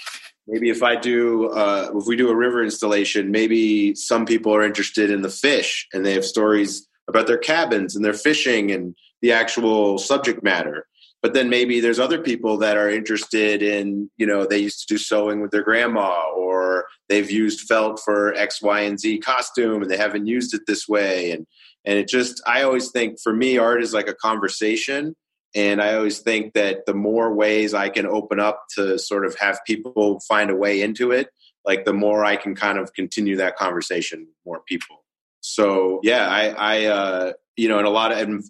maybe 0.48 0.70
if 0.70 0.82
I 0.82 0.96
do 0.96 1.50
uh, 1.50 1.90
if 1.94 2.06
we 2.06 2.16
do 2.16 2.30
a 2.30 2.36
river 2.36 2.62
installation, 2.62 3.30
maybe 3.30 3.94
some 3.94 4.24
people 4.24 4.54
are 4.54 4.62
interested 4.62 5.10
in 5.10 5.20
the 5.20 5.28
fish 5.28 5.86
and 5.92 6.06
they 6.06 6.14
have 6.14 6.24
stories 6.24 6.88
about 7.06 7.26
their 7.26 7.38
cabins 7.38 7.96
and 7.96 8.04
their 8.04 8.14
fishing 8.14 8.70
and 8.70 8.94
the 9.22 9.32
actual 9.32 9.98
subject 9.98 10.42
matter. 10.42 10.86
But 11.22 11.34
then 11.34 11.50
maybe 11.50 11.80
there's 11.80 11.98
other 11.98 12.18
people 12.18 12.56
that 12.58 12.78
are 12.78 12.88
interested 12.88 13.62
in, 13.62 14.10
you 14.16 14.26
know, 14.26 14.46
they 14.46 14.58
used 14.58 14.88
to 14.88 14.94
do 14.94 14.98
sewing 14.98 15.42
with 15.42 15.50
their 15.50 15.62
grandma 15.62 16.24
or 16.34 16.86
they've 17.08 17.30
used 17.30 17.68
felt 17.68 18.00
for 18.00 18.32
X, 18.34 18.62
Y, 18.62 18.80
and 18.80 18.98
Z 18.98 19.18
costume 19.18 19.82
and 19.82 19.90
they 19.90 19.98
haven't 19.98 20.26
used 20.26 20.54
it 20.54 20.62
this 20.66 20.88
way. 20.88 21.32
And 21.32 21.46
and 21.84 21.98
it 21.98 22.08
just 22.08 22.42
I 22.46 22.62
always 22.62 22.90
think 22.90 23.20
for 23.20 23.34
me, 23.34 23.58
art 23.58 23.82
is 23.82 23.92
like 23.92 24.08
a 24.08 24.14
conversation. 24.14 25.14
And 25.54 25.82
I 25.82 25.94
always 25.94 26.20
think 26.20 26.54
that 26.54 26.86
the 26.86 26.94
more 26.94 27.34
ways 27.34 27.74
I 27.74 27.88
can 27.88 28.06
open 28.06 28.38
up 28.38 28.64
to 28.76 28.98
sort 28.98 29.26
of 29.26 29.36
have 29.38 29.58
people 29.66 30.20
find 30.28 30.48
a 30.48 30.56
way 30.56 30.80
into 30.80 31.10
it, 31.10 31.28
like 31.64 31.84
the 31.84 31.92
more 31.92 32.24
I 32.24 32.36
can 32.36 32.54
kind 32.54 32.78
of 32.78 32.92
continue 32.94 33.36
that 33.36 33.56
conversation 33.56 34.20
with 34.20 34.36
more 34.46 34.60
people. 34.66 35.04
So 35.40 36.00
yeah, 36.02 36.28
I, 36.28 36.48
I 36.50 36.84
uh, 36.86 37.32
you 37.60 37.68
know, 37.68 37.76
and 37.76 37.86
a 37.86 37.90
lot 37.90 38.10
of 38.10 38.42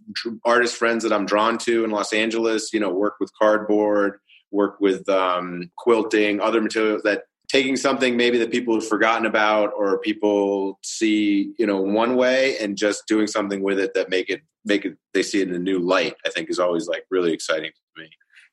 artist 0.44 0.76
friends 0.76 1.02
that 1.02 1.12
I'm 1.12 1.26
drawn 1.26 1.58
to 1.58 1.82
in 1.82 1.90
Los 1.90 2.12
Angeles, 2.12 2.72
you 2.72 2.78
know, 2.78 2.90
work 2.90 3.14
with 3.18 3.32
cardboard, 3.36 4.20
work 4.52 4.80
with 4.80 5.08
um, 5.08 5.68
quilting, 5.76 6.40
other 6.40 6.60
materials 6.60 7.02
that 7.02 7.24
taking 7.48 7.76
something 7.76 8.16
maybe 8.16 8.38
that 8.38 8.52
people 8.52 8.74
have 8.74 8.86
forgotten 8.86 9.26
about 9.26 9.72
or 9.76 9.98
people 9.98 10.78
see 10.84 11.52
you 11.58 11.66
know 11.66 11.80
one 11.80 12.14
way 12.14 12.56
and 12.58 12.76
just 12.76 13.08
doing 13.08 13.26
something 13.26 13.60
with 13.64 13.80
it 13.80 13.92
that 13.94 14.08
make 14.08 14.30
it 14.30 14.42
make 14.64 14.84
it 14.84 14.96
they 15.12 15.24
see 15.24 15.40
it 15.40 15.48
in 15.48 15.54
a 15.56 15.58
new 15.58 15.80
light 15.80 16.14
i 16.24 16.30
think 16.30 16.48
is 16.48 16.60
always 16.60 16.86
like 16.86 17.04
really 17.10 17.32
exciting 17.32 17.72
to 17.72 18.02
me. 18.02 18.08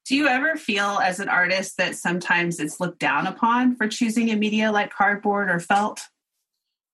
Do 0.07 0.15
you 0.15 0.27
ever 0.27 0.55
feel 0.55 0.99
as 1.03 1.19
an 1.19 1.29
artist 1.29 1.77
that 1.77 1.95
sometimes 1.95 2.59
it's 2.59 2.79
looked 2.79 2.97
down 2.97 3.27
upon 3.27 3.75
for 3.75 3.87
choosing 3.87 4.31
a 4.31 4.35
media 4.35 4.71
like 4.71 4.91
cardboard 4.91 5.51
or 5.51 5.59
felt 5.59 6.01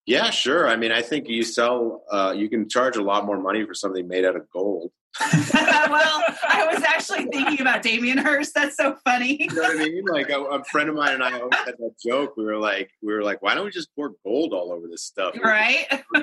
yeah 0.05 0.29
sure 0.29 0.67
i 0.67 0.75
mean 0.75 0.91
i 0.91 1.01
think 1.01 1.27
you 1.27 1.43
sell 1.43 2.03
uh, 2.11 2.33
you 2.35 2.49
can 2.49 2.67
charge 2.67 2.97
a 2.97 3.01
lot 3.01 3.25
more 3.25 3.39
money 3.39 3.65
for 3.65 3.73
something 3.73 4.07
made 4.07 4.25
out 4.25 4.35
of 4.35 4.49
gold 4.51 4.91
well, 5.33 6.23
I 6.49 6.67
was 6.73 6.83
actually 6.83 7.25
thinking 7.25 7.61
about 7.61 7.83
Damien 7.83 8.17
Hirst. 8.17 8.55
That's 8.55 8.75
so 8.75 8.95
funny. 9.05 9.43
you 9.43 9.47
know 9.53 9.61
what 9.61 9.79
I 9.79 9.85
mean? 9.85 10.05
Like 10.05 10.29
a, 10.29 10.41
a, 10.41 10.63
friend 10.63 10.89
of 10.89 10.95
mine 10.95 11.13
and 11.13 11.23
I 11.23 11.39
always 11.39 11.53
had 11.53 11.75
that 11.77 11.93
joke. 12.03 12.35
We 12.35 12.45
were 12.45 12.57
like, 12.57 12.89
we 13.03 13.13
were 13.13 13.21
like, 13.21 13.43
why 13.43 13.53
don't 13.53 13.65
we 13.65 13.69
just 13.69 13.93
pour 13.95 14.13
gold 14.25 14.53
all 14.53 14.71
over 14.71 14.87
this 14.87 15.03
stuff? 15.03 15.35
Right. 15.41 15.85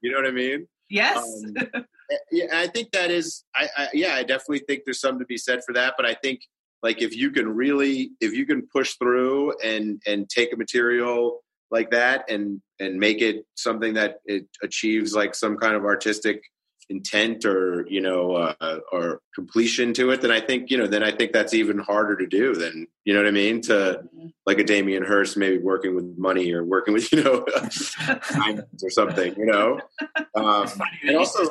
you 0.00 0.10
know 0.10 0.16
what 0.16 0.26
I 0.26 0.30
mean? 0.30 0.66
Yes. 0.88 1.18
Um, 1.18 1.54
eh, 1.58 2.16
yeah, 2.32 2.46
I 2.54 2.68
think 2.68 2.92
that 2.92 3.10
is. 3.10 3.44
I, 3.54 3.68
I 3.76 3.88
yeah, 3.92 4.14
I 4.14 4.22
definitely 4.22 4.60
think 4.60 4.82
there's 4.86 5.00
something 5.00 5.20
to 5.20 5.26
be 5.26 5.36
said 5.36 5.60
for 5.66 5.74
that. 5.74 5.94
But 5.98 6.06
I 6.06 6.14
think 6.14 6.40
like 6.82 7.02
if 7.02 7.14
you 7.14 7.30
can 7.30 7.48
really, 7.54 8.12
if 8.20 8.32
you 8.32 8.46
can 8.46 8.66
push 8.66 8.94
through 8.94 9.58
and 9.62 10.00
and 10.06 10.28
take 10.30 10.54
a 10.54 10.56
material 10.56 11.43
like 11.74 11.90
that 11.90 12.30
and 12.30 12.62
and 12.80 12.98
make 12.98 13.20
it 13.20 13.44
something 13.56 13.94
that 13.94 14.20
it 14.24 14.46
achieves 14.62 15.12
like 15.12 15.34
some 15.34 15.58
kind 15.58 15.74
of 15.74 15.84
artistic 15.84 16.42
intent 16.90 17.46
or 17.46 17.86
you 17.88 18.00
know 18.00 18.34
uh, 18.34 18.78
or 18.92 19.20
completion 19.34 19.94
to 19.94 20.10
it 20.10 20.20
then 20.20 20.30
i 20.30 20.38
think 20.38 20.70
you 20.70 20.76
know 20.76 20.86
then 20.86 21.02
i 21.02 21.10
think 21.10 21.32
that's 21.32 21.54
even 21.54 21.78
harder 21.78 22.14
to 22.14 22.26
do 22.26 22.54
than 22.54 22.86
you 23.04 23.14
know 23.14 23.20
what 23.20 23.28
i 23.28 23.30
mean? 23.30 23.60
To 23.62 23.72
mm-hmm. 23.72 24.26
like 24.44 24.58
a 24.58 24.64
damien 24.64 25.02
hirst 25.02 25.36
maybe 25.36 25.58
working 25.58 25.94
with 25.94 26.14
money 26.18 26.52
or 26.52 26.62
working 26.62 26.92
with 26.92 27.10
you 27.12 27.24
know 27.24 27.46
or 28.82 28.90
something 28.90 29.34
you 29.36 29.46
know? 29.46 29.80
Um, 30.34 30.68
and 31.06 31.16
also 31.16 31.44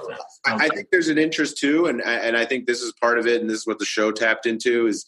I, 0.46 0.66
I, 0.66 0.68
think 0.70 0.90
there's 0.92 1.10
an 1.10 1.18
interest 1.18 1.58
too 1.58 1.88
and 1.88 2.02
and 2.02 2.38
i 2.38 2.46
think 2.46 2.68
this 2.68 2.82
is 2.82 2.94
part 3.02 3.18
of 3.18 3.26
it 3.28 3.42
and 3.42 3.50
this 3.50 3.60
is 3.62 3.68
what 3.68 3.80
the 3.80 3.86
show 3.86 4.12
tapped 4.12 4.46
into 4.46 4.88
is 4.88 5.06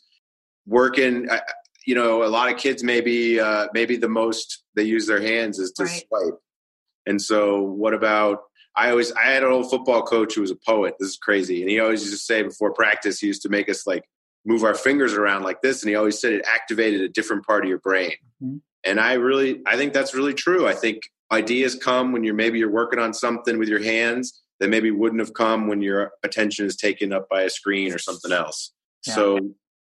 working 0.65 1.27
you 1.85 1.95
know 1.95 2.23
a 2.23 2.27
lot 2.27 2.51
of 2.51 2.57
kids 2.57 2.83
maybe 2.83 3.39
uh, 3.39 3.67
maybe 3.73 3.95
the 3.97 4.09
most 4.09 4.63
they 4.75 4.83
use 4.83 5.07
their 5.07 5.21
hands 5.21 5.59
is 5.59 5.71
to 5.71 5.83
right. 5.83 6.03
swipe 6.07 6.39
and 7.05 7.21
so 7.21 7.61
what 7.61 7.93
about 7.93 8.39
I 8.75 8.89
always 8.89 9.11
I 9.13 9.23
had 9.23 9.43
an 9.43 9.51
old 9.51 9.69
football 9.69 10.03
coach 10.03 10.35
who 10.35 10.41
was 10.41 10.51
a 10.51 10.55
poet. 10.55 10.95
This 10.99 11.09
is 11.11 11.17
crazy, 11.17 11.61
and 11.61 11.69
he 11.69 11.79
always 11.79 12.01
used 12.01 12.13
to 12.13 12.19
say 12.19 12.43
before 12.43 12.73
practice, 12.73 13.19
he 13.19 13.27
used 13.27 13.41
to 13.43 13.49
make 13.49 13.69
us 13.69 13.87
like 13.87 14.03
move 14.45 14.63
our 14.63 14.75
fingers 14.75 15.13
around 15.13 15.43
like 15.43 15.61
this, 15.61 15.81
and 15.81 15.89
he 15.89 15.95
always 15.95 16.19
said 16.19 16.33
it 16.33 16.45
activated 16.45 17.01
a 17.01 17.09
different 17.09 17.45
part 17.45 17.63
of 17.63 17.69
your 17.69 17.79
brain. 17.79 18.13
Mm-hmm. 18.43 18.57
And 18.83 18.99
I 18.99 19.13
really, 19.13 19.61
I 19.65 19.77
think 19.77 19.93
that's 19.93 20.13
really 20.13 20.33
true. 20.33 20.67
I 20.67 20.73
think 20.73 21.03
ideas 21.31 21.75
come 21.75 22.11
when 22.11 22.23
you're 22.23 22.35
maybe 22.35 22.59
you're 22.59 22.69
working 22.69 22.99
on 22.99 23.13
something 23.13 23.57
with 23.57 23.69
your 23.69 23.81
hands 23.81 24.41
that 24.59 24.69
maybe 24.69 24.91
wouldn't 24.91 25.21
have 25.21 25.33
come 25.33 25.67
when 25.67 25.81
your 25.81 26.11
attention 26.23 26.65
is 26.65 26.75
taken 26.75 27.11
up 27.11 27.27
by 27.29 27.43
a 27.43 27.49
screen 27.49 27.93
or 27.93 27.97
something 27.97 28.31
else. 28.31 28.73
Yeah. 29.07 29.15
So 29.15 29.39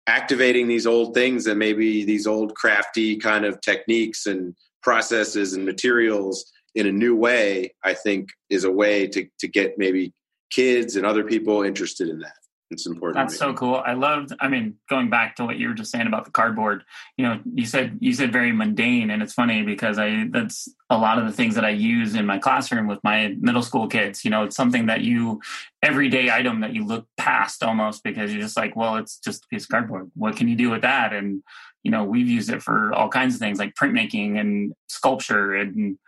activating 0.08 0.66
these 0.66 0.86
old 0.86 1.12
things 1.12 1.46
and 1.46 1.58
maybe 1.58 2.02
these 2.02 2.26
old 2.26 2.54
crafty 2.54 3.16
kind 3.16 3.44
of 3.44 3.60
techniques 3.60 4.24
and 4.24 4.56
processes 4.82 5.52
and 5.52 5.66
materials 5.66 6.50
in 6.74 6.86
a 6.86 6.92
new 6.92 7.14
way, 7.14 7.74
I 7.84 7.92
think 7.92 8.30
is 8.48 8.64
a 8.64 8.72
way 8.72 9.06
to, 9.08 9.26
to 9.40 9.46
get 9.46 9.76
maybe 9.76 10.14
kids 10.50 10.96
and 10.96 11.04
other 11.04 11.24
people 11.24 11.62
interested 11.62 12.08
in 12.08 12.20
that. 12.20 12.32
It's 12.70 12.86
important. 12.86 13.16
That's 13.16 13.38
so 13.38 13.54
cool. 13.54 13.76
I 13.76 13.94
loved, 13.94 14.34
I 14.40 14.48
mean, 14.48 14.76
going 14.90 15.08
back 15.08 15.36
to 15.36 15.44
what 15.46 15.56
you 15.56 15.68
were 15.68 15.74
just 15.74 15.90
saying 15.90 16.06
about 16.06 16.26
the 16.26 16.30
cardboard, 16.30 16.84
you 17.16 17.24
know, 17.24 17.40
you 17.54 17.64
said, 17.64 17.96
you 18.00 18.12
said 18.12 18.30
very 18.30 18.52
mundane 18.52 19.10
and 19.10 19.22
it's 19.22 19.32
funny 19.32 19.62
because 19.62 19.98
I, 19.98 20.26
that's 20.30 20.68
a 20.90 20.98
lot 20.98 21.18
of 21.18 21.24
the 21.24 21.32
things 21.32 21.54
that 21.54 21.64
I 21.64 21.70
use 21.70 22.14
in 22.14 22.26
my 22.26 22.38
classroom 22.38 22.86
with 22.86 22.98
my 23.02 23.34
middle 23.40 23.62
school 23.62 23.88
kids. 23.88 24.22
You 24.22 24.30
know, 24.30 24.44
it's 24.44 24.56
something 24.56 24.86
that 24.86 25.00
you, 25.00 25.40
everyday 25.82 26.30
item 26.30 26.60
that 26.60 26.74
you 26.74 26.84
look 26.84 27.06
past 27.16 27.62
almost 27.62 28.04
because 28.04 28.32
you're 28.32 28.42
just 28.42 28.56
like, 28.56 28.76
well, 28.76 28.96
it's 28.96 29.18
just 29.18 29.44
a 29.44 29.48
piece 29.48 29.64
of 29.64 29.70
cardboard. 29.70 30.10
What 30.14 30.36
can 30.36 30.48
you 30.48 30.56
do 30.56 30.68
with 30.68 30.82
that? 30.82 31.14
And, 31.14 31.42
you 31.82 31.90
know, 31.90 32.04
we've 32.04 32.28
used 32.28 32.50
it 32.50 32.62
for 32.62 32.92
all 32.92 33.08
kinds 33.08 33.34
of 33.34 33.40
things 33.40 33.58
like 33.58 33.74
printmaking 33.76 34.38
and 34.38 34.74
sculpture 34.88 35.54
and 35.54 35.98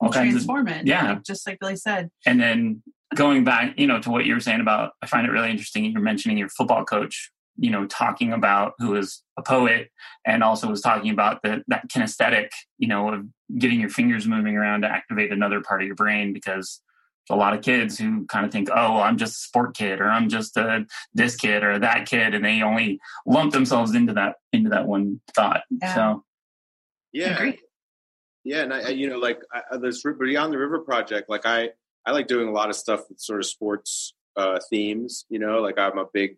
all 0.00 0.10
transform 0.10 0.68
of, 0.68 0.76
it. 0.76 0.86
Yeah. 0.86 1.18
just 1.24 1.46
like 1.46 1.58
Billy 1.60 1.76
said. 1.76 2.10
And 2.26 2.40
then 2.40 2.82
going 3.14 3.44
back, 3.44 3.78
you 3.78 3.86
know, 3.86 4.00
to 4.00 4.10
what 4.10 4.24
you 4.24 4.34
were 4.34 4.40
saying 4.40 4.60
about, 4.60 4.92
I 5.02 5.06
find 5.06 5.26
it 5.26 5.30
really 5.30 5.50
interesting. 5.50 5.84
You're 5.84 6.00
mentioning 6.00 6.38
your 6.38 6.48
football 6.48 6.84
coach, 6.84 7.30
you 7.58 7.70
know, 7.70 7.86
talking 7.86 8.32
about 8.32 8.74
who 8.78 8.96
is 8.96 9.22
a 9.36 9.42
poet 9.42 9.90
and 10.26 10.42
also 10.42 10.68
was 10.68 10.80
talking 10.80 11.10
about 11.10 11.42
the, 11.42 11.62
that 11.68 11.88
kinesthetic, 11.88 12.50
you 12.78 12.88
know, 12.88 13.12
of 13.12 13.26
getting 13.58 13.80
your 13.80 13.90
fingers 13.90 14.26
moving 14.26 14.56
around 14.56 14.82
to 14.82 14.88
activate 14.88 15.32
another 15.32 15.60
part 15.60 15.82
of 15.82 15.86
your 15.86 15.96
brain 15.96 16.32
because 16.32 16.80
a 17.28 17.36
lot 17.36 17.54
of 17.54 17.62
kids 17.62 17.98
who 17.98 18.26
kind 18.26 18.44
of 18.44 18.52
think, 18.52 18.68
oh, 18.70 18.94
well, 18.94 19.02
I'm 19.02 19.16
just 19.16 19.36
a 19.36 19.48
sport 19.48 19.76
kid 19.76 20.00
or 20.00 20.08
I'm 20.08 20.28
just 20.28 20.56
a 20.56 20.84
this 21.14 21.36
kid 21.36 21.62
or 21.62 21.78
that 21.78 22.06
kid, 22.06 22.34
and 22.34 22.44
they 22.44 22.62
only 22.62 22.98
lump 23.24 23.52
themselves 23.52 23.94
into 23.94 24.12
that 24.14 24.36
into 24.52 24.70
that 24.70 24.86
one 24.86 25.20
thought. 25.34 25.62
Yeah. 25.70 25.94
So, 25.94 26.24
yeah, 27.12 27.52
yeah, 28.44 28.62
and 28.62 28.72
I, 28.72 28.88
you 28.88 29.08
know, 29.08 29.18
like 29.18 29.42
I, 29.52 29.76
this 29.76 30.02
Beyond 30.02 30.52
the 30.52 30.58
River 30.58 30.80
project, 30.80 31.28
like 31.28 31.44
I, 31.44 31.70
I 32.06 32.12
like 32.12 32.26
doing 32.26 32.48
a 32.48 32.52
lot 32.52 32.70
of 32.70 32.76
stuff 32.76 33.02
with 33.08 33.20
sort 33.20 33.40
of 33.40 33.46
sports 33.46 34.14
uh, 34.36 34.58
themes. 34.70 35.24
You 35.28 35.38
know, 35.38 35.60
like 35.60 35.78
I'm 35.78 35.98
a 35.98 36.06
big 36.12 36.36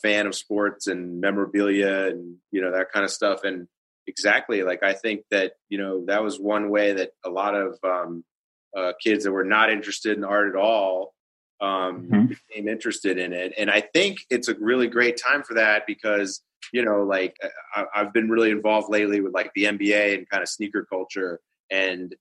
fan 0.00 0.26
of 0.26 0.34
sports 0.34 0.86
and 0.86 1.20
memorabilia 1.20 2.08
and 2.08 2.36
you 2.50 2.60
know 2.60 2.72
that 2.72 2.92
kind 2.92 3.04
of 3.04 3.10
stuff. 3.10 3.44
And 3.44 3.68
exactly, 4.06 4.62
like 4.62 4.82
I 4.82 4.94
think 4.94 5.24
that 5.30 5.52
you 5.68 5.78
know 5.78 6.04
that 6.06 6.22
was 6.22 6.38
one 6.38 6.70
way 6.70 6.92
that 6.94 7.10
a 7.24 7.30
lot 7.30 7.54
of 7.54 7.78
um, 7.84 8.24
uh, 8.76 8.92
kids 9.02 9.24
that 9.24 9.32
were 9.32 9.44
not 9.44 9.70
interested 9.70 10.16
in 10.16 10.24
art 10.24 10.48
at 10.48 10.56
all 10.56 11.14
um, 11.60 12.08
mm-hmm. 12.08 12.26
became 12.26 12.68
interested 12.68 13.18
in 13.18 13.32
it. 13.32 13.52
And 13.56 13.70
I 13.70 13.80
think 13.80 14.18
it's 14.30 14.48
a 14.48 14.54
really 14.54 14.88
great 14.88 15.20
time 15.22 15.42
for 15.42 15.54
that 15.54 15.86
because 15.86 16.42
you 16.72 16.84
know, 16.84 17.02
like 17.02 17.36
I, 17.74 17.84
I've 17.94 18.12
been 18.12 18.28
really 18.28 18.50
involved 18.50 18.90
lately 18.90 19.20
with 19.20 19.34
like 19.34 19.52
the 19.54 19.64
NBA 19.64 20.16
and 20.16 20.28
kind 20.28 20.42
of 20.42 20.48
sneaker 20.48 20.84
culture, 20.84 21.40
and 21.70 22.14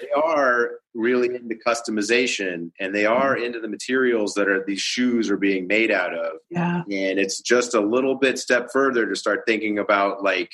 they 0.00 0.08
are 0.10 0.72
really 0.94 1.34
into 1.34 1.54
customization 1.54 2.70
and 2.80 2.94
they 2.94 3.06
are 3.06 3.36
mm-hmm. 3.36 3.44
into 3.44 3.60
the 3.60 3.68
materials 3.68 4.34
that 4.34 4.48
are 4.48 4.64
these 4.64 4.80
shoes 4.80 5.30
are 5.30 5.36
being 5.36 5.66
made 5.66 5.90
out 5.90 6.14
of. 6.14 6.38
Yeah. 6.50 6.82
And 6.82 7.18
it's 7.18 7.40
just 7.40 7.74
a 7.74 7.80
little 7.80 8.16
bit 8.16 8.38
step 8.38 8.68
further 8.72 9.06
to 9.06 9.16
start 9.16 9.44
thinking 9.46 9.78
about 9.78 10.22
like 10.22 10.50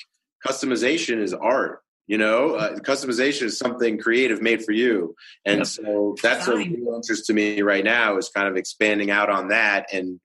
customization 0.47 1.21
is 1.21 1.35
art. 1.35 1.81
You 2.07 2.19
know, 2.19 2.57
uh, 2.57 2.77
customization 2.81 3.45
is 3.45 3.59
something 3.59 3.97
creative 3.97 4.43
made 4.43 4.63
for 4.63 4.73
you. 4.73 5.15
And 5.47 5.59
yep. 5.59 5.67
so 5.67 6.17
that's 6.23 6.47
a 6.49 6.57
real 6.57 6.95
interest 6.95 7.27
to 7.27 7.33
me 7.33 7.63
right 7.63 7.85
now 7.85 8.19
is 8.19 8.29
kind 8.29 8.47
of 8.47 8.57
expanding 8.57 9.11
out 9.11 9.31
on 9.31 9.49
that 9.49 9.87
and 9.93 10.21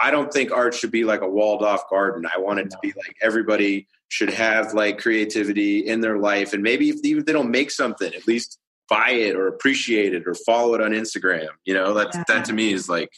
I 0.00 0.10
don't 0.10 0.32
think 0.32 0.52
art 0.52 0.74
should 0.74 0.92
be 0.92 1.04
like 1.04 1.22
a 1.22 1.28
walled 1.28 1.62
off 1.62 1.88
garden. 1.90 2.24
I 2.24 2.38
want 2.38 2.60
it 2.60 2.68
no. 2.70 2.70
to 2.70 2.78
be 2.80 2.88
like 2.96 3.16
everybody 3.20 3.88
should 4.08 4.32
have 4.32 4.74
like 4.74 4.98
creativity 4.98 5.86
in 5.86 6.00
their 6.00 6.18
life. 6.18 6.52
And 6.52 6.62
maybe 6.62 6.88
if 6.88 6.96
even 7.04 7.20
if 7.20 7.26
they 7.26 7.32
don't 7.32 7.50
make 7.50 7.70
something, 7.70 8.12
at 8.14 8.26
least 8.26 8.58
buy 8.88 9.10
it 9.10 9.36
or 9.36 9.48
appreciate 9.48 10.14
it 10.14 10.26
or 10.26 10.34
follow 10.34 10.74
it 10.74 10.80
on 10.80 10.92
Instagram. 10.92 11.48
You 11.64 11.74
know, 11.74 11.94
that's 11.94 12.16
yeah. 12.16 12.24
that 12.28 12.44
to 12.46 12.52
me 12.52 12.72
is 12.72 12.88
like 12.88 13.10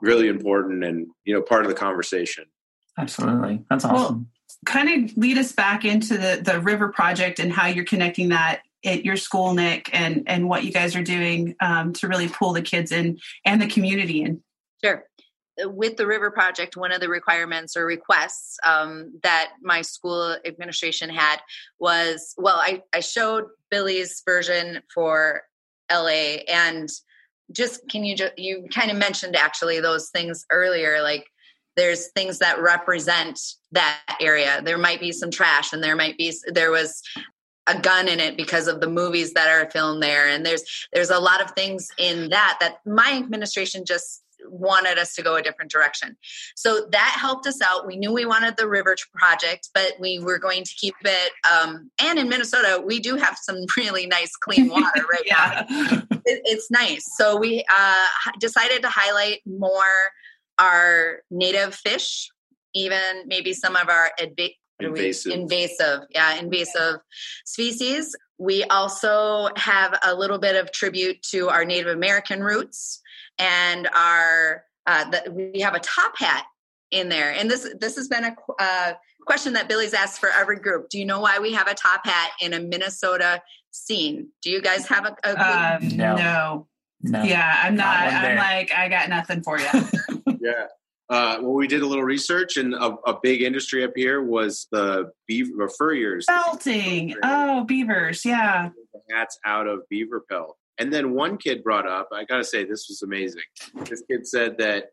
really 0.00 0.28
important 0.28 0.84
and 0.84 1.08
you 1.24 1.34
know 1.34 1.42
part 1.42 1.62
of 1.64 1.68
the 1.68 1.74
conversation. 1.74 2.44
Absolutely. 2.98 3.64
That's 3.70 3.84
awesome. 3.84 3.96
Well, 3.96 4.26
kind 4.66 5.10
of 5.10 5.16
lead 5.16 5.38
us 5.38 5.52
back 5.52 5.84
into 5.84 6.16
the 6.18 6.40
the 6.42 6.60
river 6.60 6.88
project 6.88 7.38
and 7.38 7.52
how 7.52 7.66
you're 7.66 7.84
connecting 7.84 8.28
that 8.30 8.62
at 8.84 9.04
your 9.04 9.16
school 9.16 9.54
nick 9.54 9.88
and 9.92 10.24
and 10.26 10.48
what 10.48 10.64
you 10.64 10.72
guys 10.72 10.94
are 10.96 11.02
doing 11.02 11.54
um, 11.60 11.92
to 11.92 12.08
really 12.08 12.28
pull 12.28 12.52
the 12.52 12.62
kids 12.62 12.92
in 12.92 13.18
and 13.44 13.62
the 13.62 13.66
community 13.66 14.22
in 14.22 14.42
sure 14.84 15.04
with 15.64 15.96
the 15.96 16.06
river 16.06 16.30
project 16.30 16.76
one 16.76 16.92
of 16.92 17.00
the 17.00 17.08
requirements 17.08 17.76
or 17.76 17.84
requests 17.84 18.58
um, 18.64 19.12
that 19.22 19.52
my 19.62 19.82
school 19.82 20.36
administration 20.44 21.10
had 21.10 21.40
was 21.78 22.34
well 22.38 22.56
I, 22.56 22.82
I 22.92 23.00
showed 23.00 23.46
billy's 23.70 24.22
version 24.24 24.80
for 24.94 25.42
la 25.90 26.06
and 26.06 26.88
just 27.50 27.86
can 27.88 28.04
you 28.04 28.16
just 28.16 28.38
you 28.38 28.66
kind 28.72 28.90
of 28.90 28.96
mentioned 28.96 29.36
actually 29.36 29.80
those 29.80 30.08
things 30.10 30.46
earlier 30.50 31.02
like 31.02 31.26
there's 31.76 32.08
things 32.08 32.38
that 32.38 32.60
represent 32.60 33.40
that 33.72 34.00
area. 34.20 34.60
There 34.62 34.78
might 34.78 35.00
be 35.00 35.12
some 35.12 35.30
trash 35.30 35.72
and 35.72 35.82
there 35.82 35.96
might 35.96 36.18
be 36.18 36.32
there 36.46 36.70
was 36.70 37.02
a 37.66 37.78
gun 37.78 38.08
in 38.08 38.20
it 38.20 38.36
because 38.36 38.66
of 38.66 38.80
the 38.80 38.88
movies 38.88 39.32
that 39.34 39.48
are 39.48 39.70
filmed 39.70 40.02
there 40.02 40.26
and 40.26 40.44
there's 40.44 40.88
there's 40.92 41.10
a 41.10 41.18
lot 41.20 41.40
of 41.40 41.52
things 41.52 41.88
in 41.96 42.28
that 42.30 42.56
that 42.60 42.78
my 42.84 43.12
administration 43.12 43.84
just 43.84 44.21
wanted 44.48 44.98
us 44.98 45.14
to 45.14 45.22
go 45.22 45.36
a 45.36 45.42
different 45.42 45.70
direction. 45.70 46.16
So 46.56 46.86
that 46.92 47.16
helped 47.18 47.46
us 47.46 47.60
out. 47.62 47.86
We 47.86 47.96
knew 47.96 48.12
we 48.12 48.26
wanted 48.26 48.56
the 48.56 48.68
river 48.68 48.96
project, 49.14 49.70
but 49.74 49.92
we 50.00 50.18
were 50.18 50.38
going 50.38 50.64
to 50.64 50.74
keep 50.74 50.94
it. 51.04 51.32
Um, 51.50 51.90
and 52.00 52.18
in 52.18 52.28
Minnesota, 52.28 52.82
we 52.84 53.00
do 53.00 53.16
have 53.16 53.36
some 53.40 53.56
really 53.76 54.06
nice 54.06 54.34
clean 54.36 54.68
water 54.68 55.04
right 55.12 55.22
Yeah. 55.26 55.66
now. 55.68 56.02
It, 56.24 56.42
it's 56.44 56.70
nice. 56.70 57.04
So 57.16 57.36
we 57.36 57.64
uh, 57.74 58.06
decided 58.40 58.82
to 58.82 58.88
highlight 58.88 59.40
more 59.46 60.10
our 60.58 61.20
native 61.30 61.74
fish, 61.74 62.30
even 62.74 63.00
maybe 63.26 63.52
some 63.52 63.76
of 63.76 63.88
our 63.88 64.10
adva- 64.20 64.54
what 64.78 64.86
are 64.88 64.92
we- 64.92 65.00
Invasive. 65.00 65.32
invasive, 65.32 66.00
yeah, 66.10 66.34
invasive 66.36 66.96
species. 67.44 68.14
We 68.38 68.64
also 68.64 69.48
have 69.56 69.96
a 70.04 70.14
little 70.14 70.38
bit 70.38 70.56
of 70.56 70.72
tribute 70.72 71.22
to 71.30 71.48
our 71.48 71.64
Native 71.64 71.92
American 71.92 72.42
roots 72.42 73.00
and 73.38 73.88
our 73.94 74.64
uh, 74.86 75.10
the, 75.10 75.30
we 75.30 75.60
have 75.60 75.74
a 75.74 75.80
top 75.80 76.18
hat 76.18 76.44
in 76.90 77.08
there. 77.08 77.32
And 77.32 77.50
this 77.50 77.68
this 77.80 77.96
has 77.96 78.08
been 78.08 78.24
a 78.24 78.36
uh, 78.58 78.92
question 79.26 79.52
that 79.54 79.68
Billy's 79.68 79.94
asked 79.94 80.20
for 80.20 80.30
every 80.30 80.58
group. 80.58 80.88
Do 80.88 80.98
you 80.98 81.04
know 81.04 81.20
why 81.20 81.38
we 81.38 81.52
have 81.52 81.66
a 81.68 81.74
top 81.74 82.06
hat 82.06 82.32
in 82.40 82.52
a 82.52 82.60
Minnesota 82.60 83.42
scene? 83.70 84.28
Do 84.42 84.50
you 84.50 84.60
guys 84.60 84.86
have 84.88 85.06
a, 85.06 85.16
a 85.24 85.76
Um, 85.80 85.88
No. 85.96 86.16
no. 86.16 86.68
No. 87.04 87.22
Yeah, 87.24 87.60
I'm 87.64 87.74
Not 87.74 88.12
not. 88.12 88.24
I'm 88.24 88.36
like, 88.36 88.70
I 88.70 88.88
got 88.88 89.08
nothing 89.08 89.42
for 89.42 89.58
you. 89.58 89.66
Yeah. 90.40 90.66
Uh, 91.08 91.38
well, 91.40 91.52
we 91.52 91.68
did 91.68 91.82
a 91.82 91.86
little 91.86 92.02
research, 92.02 92.56
and 92.56 92.74
a, 92.74 92.96
a 93.06 93.18
big 93.22 93.42
industry 93.42 93.84
up 93.84 93.92
here 93.94 94.22
was 94.22 94.66
the 94.72 95.12
beaver 95.28 95.68
furriers. 95.68 96.24
Felting. 96.24 97.14
Oh, 97.22 97.64
beavers. 97.64 98.24
Yeah. 98.24 98.70
hats 99.10 99.38
out 99.44 99.66
of 99.66 99.80
beaver 99.88 100.24
pelt. 100.28 100.56
And 100.78 100.92
then 100.92 101.12
one 101.12 101.36
kid 101.36 101.62
brought 101.62 101.86
up, 101.88 102.08
I 102.12 102.24
got 102.24 102.38
to 102.38 102.44
say, 102.44 102.64
this 102.64 102.86
was 102.88 103.02
amazing. 103.02 103.42
This 103.88 104.02
kid 104.10 104.26
said 104.26 104.58
that 104.58 104.86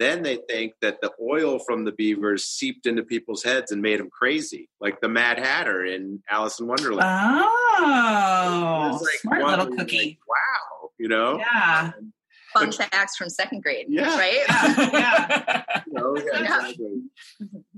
then 0.00 0.22
they 0.22 0.38
think 0.48 0.72
that 0.82 1.00
the 1.00 1.12
oil 1.22 1.60
from 1.60 1.84
the 1.84 1.92
beavers 1.92 2.44
seeped 2.44 2.86
into 2.86 3.04
people's 3.04 3.44
heads 3.44 3.70
and 3.70 3.80
made 3.80 4.00
them 4.00 4.08
crazy, 4.10 4.68
like 4.80 5.00
the 5.00 5.08
Mad 5.08 5.38
Hatter 5.38 5.84
in 5.84 6.20
Alice 6.28 6.58
in 6.58 6.66
Wonderland. 6.66 7.02
Oh, 7.08 8.88
was 8.92 9.02
like 9.02 9.10
smart 9.20 9.42
one 9.42 9.58
little 9.58 9.76
cookie. 9.76 9.98
like, 9.98 10.18
wow, 10.28 10.88
you 10.98 11.08
know? 11.08 11.38
Yeah. 11.38 11.92
fun 12.52 12.72
facts 12.72 13.16
from 13.16 13.28
second 13.28 13.62
grade? 13.62 13.86
Yeah. 13.88 14.16
Right? 14.18 14.44
Yeah. 14.48 15.62
You 15.86 15.92
know, 16.02 16.16
yeah, 16.16 16.24
Yeah. 16.40 16.40
exactly. 16.68 17.02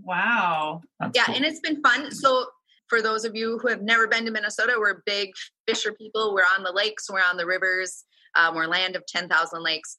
Wow. 0.02 0.80
That's 0.98 1.12
yeah 1.14 1.24
cool. 1.26 1.34
and 1.36 1.44
it's 1.44 1.60
been 1.60 1.82
fun 1.82 2.10
so 2.10 2.46
for 2.88 3.02
those 3.02 3.24
of 3.24 3.34
you 3.34 3.58
who 3.60 3.68
have 3.68 3.82
never 3.82 4.06
been 4.06 4.24
to 4.24 4.30
minnesota 4.30 4.74
we're 4.78 5.02
big 5.06 5.30
fisher 5.66 5.92
people 5.92 6.32
we're 6.34 6.42
on 6.56 6.62
the 6.62 6.72
lakes 6.72 7.08
we're 7.10 7.20
on 7.20 7.36
the 7.36 7.46
rivers 7.46 8.04
um, 8.36 8.54
we're 8.54 8.66
land 8.66 8.94
of 8.96 9.04
10000 9.06 9.62
lakes 9.62 9.96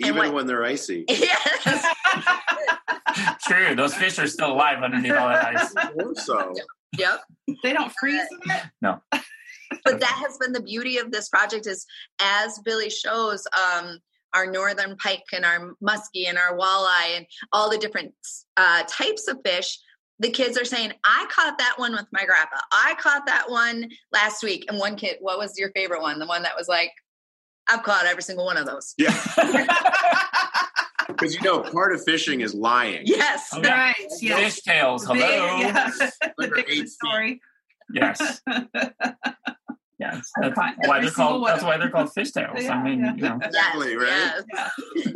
Even 0.00 0.16
what- 0.16 0.32
when 0.34 0.46
they're 0.46 0.64
icy. 0.64 1.04
yes 1.08 1.86
True. 3.46 3.74
Those 3.74 3.94
fish 3.94 4.18
are 4.18 4.26
still 4.26 4.52
alive 4.52 4.82
underneath 4.82 5.12
all 5.12 5.28
that 5.28 5.56
ice. 5.56 5.72
I 5.76 5.90
hope 5.98 6.18
so. 6.18 6.52
yep 6.98 7.20
they 7.62 7.72
don't 7.72 7.92
freeze 7.98 8.20
in 8.44 8.50
it? 8.50 9.00
but 9.84 10.00
that 10.00 10.22
has 10.26 10.36
been 10.38 10.52
the 10.52 10.62
beauty 10.62 10.98
of 10.98 11.10
this 11.10 11.28
project 11.28 11.66
is 11.66 11.86
as 12.20 12.58
billy 12.64 12.90
shows 12.90 13.46
um, 13.56 13.98
our 14.34 14.46
northern 14.50 14.96
pike 14.96 15.24
and 15.32 15.44
our 15.44 15.74
muskie 15.82 16.28
and 16.28 16.36
our 16.38 16.56
walleye 16.58 17.16
and 17.16 17.26
all 17.52 17.70
the 17.70 17.78
different 17.78 18.12
uh, 18.56 18.82
types 18.88 19.28
of 19.28 19.38
fish 19.44 19.78
the 20.18 20.30
kids 20.30 20.56
are 20.58 20.64
saying 20.64 20.92
i 21.04 21.26
caught 21.30 21.58
that 21.58 21.74
one 21.76 21.92
with 21.92 22.06
my 22.12 22.24
grandpa 22.24 22.56
i 22.72 22.94
caught 22.98 23.26
that 23.26 23.50
one 23.50 23.88
last 24.12 24.42
week 24.42 24.64
and 24.68 24.78
one 24.78 24.96
kid 24.96 25.16
what 25.20 25.38
was 25.38 25.58
your 25.58 25.70
favorite 25.72 26.00
one 26.00 26.18
the 26.18 26.26
one 26.26 26.42
that 26.42 26.56
was 26.56 26.68
like 26.68 26.90
i've 27.68 27.82
caught 27.82 28.06
every 28.06 28.22
single 28.22 28.44
one 28.44 28.56
of 28.56 28.66
those 28.66 28.94
Yeah. 28.98 29.14
Because, 31.08 31.34
you 31.36 31.40
know, 31.42 31.60
part 31.62 31.94
of 31.94 32.02
fishing 32.04 32.40
is 32.40 32.52
lying. 32.52 33.02
yes 33.04 33.48
Oh, 33.52 33.60
yeah. 33.62 33.70
right. 33.86 33.94
Yeah. 34.20 34.36
Fish 34.38 34.60
tails. 34.62 35.06
Big- 35.06 35.22
Hello. 35.22 35.56
yeah. 35.60 35.90
the 35.96 36.32
Under 36.38 36.56
bigger 36.56 36.68
eight 36.68 36.88
story. 36.88 37.40
Yes. 37.94 38.40
Yes. 39.98 40.30
I've 40.42 40.54
That's 40.54 40.88
why 40.88 41.00
they're 41.00 41.10
called. 41.10 41.46
That's 41.46 41.62
why 41.62 41.78
they're 41.78 41.88
called 41.90 42.12
fish 42.12 42.32
tails. 42.32 42.62
Yeah, 42.62 42.74
I 42.74 42.82
mean, 42.82 43.00
yeah. 43.00 43.14
you 43.14 43.22
know. 43.22 43.38
Exactly, 43.42 43.96
right? 43.96 44.42
yes. 44.52 44.72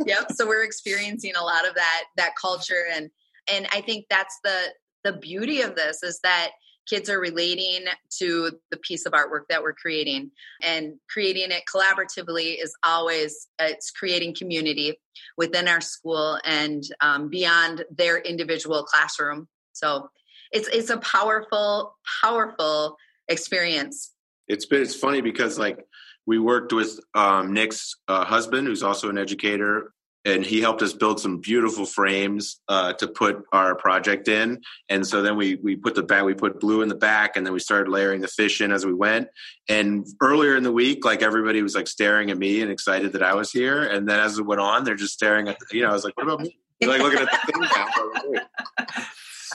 yep 0.07 0.31
so 0.31 0.47
we're 0.47 0.63
experiencing 0.63 1.33
a 1.39 1.43
lot 1.43 1.67
of 1.67 1.75
that 1.75 2.03
that 2.17 2.31
culture 2.41 2.85
and 2.91 3.11
and 3.51 3.67
i 3.73 3.81
think 3.81 4.05
that's 4.09 4.39
the 4.43 4.55
the 5.03 5.13
beauty 5.13 5.61
of 5.61 5.75
this 5.75 6.03
is 6.03 6.19
that 6.23 6.51
kids 6.89 7.09
are 7.09 7.19
relating 7.19 7.85
to 8.19 8.51
the 8.71 8.77
piece 8.77 9.05
of 9.05 9.13
artwork 9.13 9.43
that 9.49 9.61
we're 9.61 9.73
creating 9.73 10.31
and 10.61 10.93
creating 11.09 11.51
it 11.51 11.63
collaboratively 11.73 12.61
is 12.61 12.75
always 12.83 13.47
it's 13.59 13.91
creating 13.91 14.35
community 14.35 14.99
within 15.37 15.67
our 15.67 15.81
school 15.81 16.39
and 16.43 16.83
um, 17.01 17.29
beyond 17.29 17.85
their 17.95 18.17
individual 18.17 18.83
classroom. 18.83 19.47
So 19.73 20.09
it's 20.51 20.67
it's 20.69 20.89
a 20.89 20.97
powerful 20.97 21.95
powerful 22.21 22.97
experience. 23.27 24.13
It's 24.47 24.65
been 24.65 24.81
it's 24.81 24.95
funny 24.95 25.21
because 25.21 25.57
like 25.57 25.85
we 26.25 26.39
worked 26.39 26.73
with 26.73 26.99
um, 27.15 27.53
Nick's 27.53 27.95
uh, 28.07 28.25
husband, 28.25 28.67
who's 28.67 28.83
also 28.83 29.09
an 29.09 29.17
educator, 29.17 29.93
and 30.23 30.45
he 30.45 30.61
helped 30.61 30.81
us 30.81 30.93
build 30.93 31.19
some 31.19 31.39
beautiful 31.39 31.85
frames 31.85 32.61
uh, 32.67 32.93
to 32.93 33.07
put 33.07 33.43
our 33.51 33.75
project 33.75 34.27
in. 34.27 34.61
And 34.89 35.05
so 35.05 35.21
then 35.21 35.35
we 35.35 35.55
we 35.55 35.75
put 35.75 35.95
the 35.95 36.03
back, 36.03 36.23
we 36.23 36.33
put 36.33 36.59
blue 36.59 36.81
in 36.81 36.89
the 36.89 36.95
back, 36.95 37.35
and 37.35 37.45
then 37.45 37.53
we 37.53 37.59
started 37.59 37.89
layering 37.89 38.21
the 38.21 38.27
fish 38.27 38.61
in 38.61 38.71
as 38.71 38.85
we 38.85 38.93
went. 38.93 39.29
And 39.67 40.05
earlier 40.21 40.55
in 40.55 40.63
the 40.63 40.71
week, 40.71 41.05
like 41.05 41.21
everybody 41.21 41.63
was 41.63 41.75
like 41.75 41.87
staring 41.87 42.29
at 42.29 42.37
me 42.37 42.61
and 42.61 42.71
excited 42.71 43.13
that 43.13 43.23
I 43.23 43.33
was 43.33 43.51
here. 43.51 43.83
And 43.83 44.07
then 44.07 44.19
as 44.19 44.37
it 44.37 44.45
went 44.45 44.61
on, 44.61 44.83
they're 44.83 44.95
just 44.95 45.13
staring 45.13 45.47
at 45.47 45.57
the, 45.59 45.65
you 45.77 45.83
know 45.83 45.89
I 45.89 45.93
was 45.93 46.03
like, 46.03 46.15
what 46.17 46.27
about 46.27 46.41
me? 46.41 46.57
They're 46.79 46.89
like 46.89 47.01
looking 47.01 47.19
at 47.19 47.29
the 47.31 47.51
thing 47.51 47.61
now. 47.61 48.87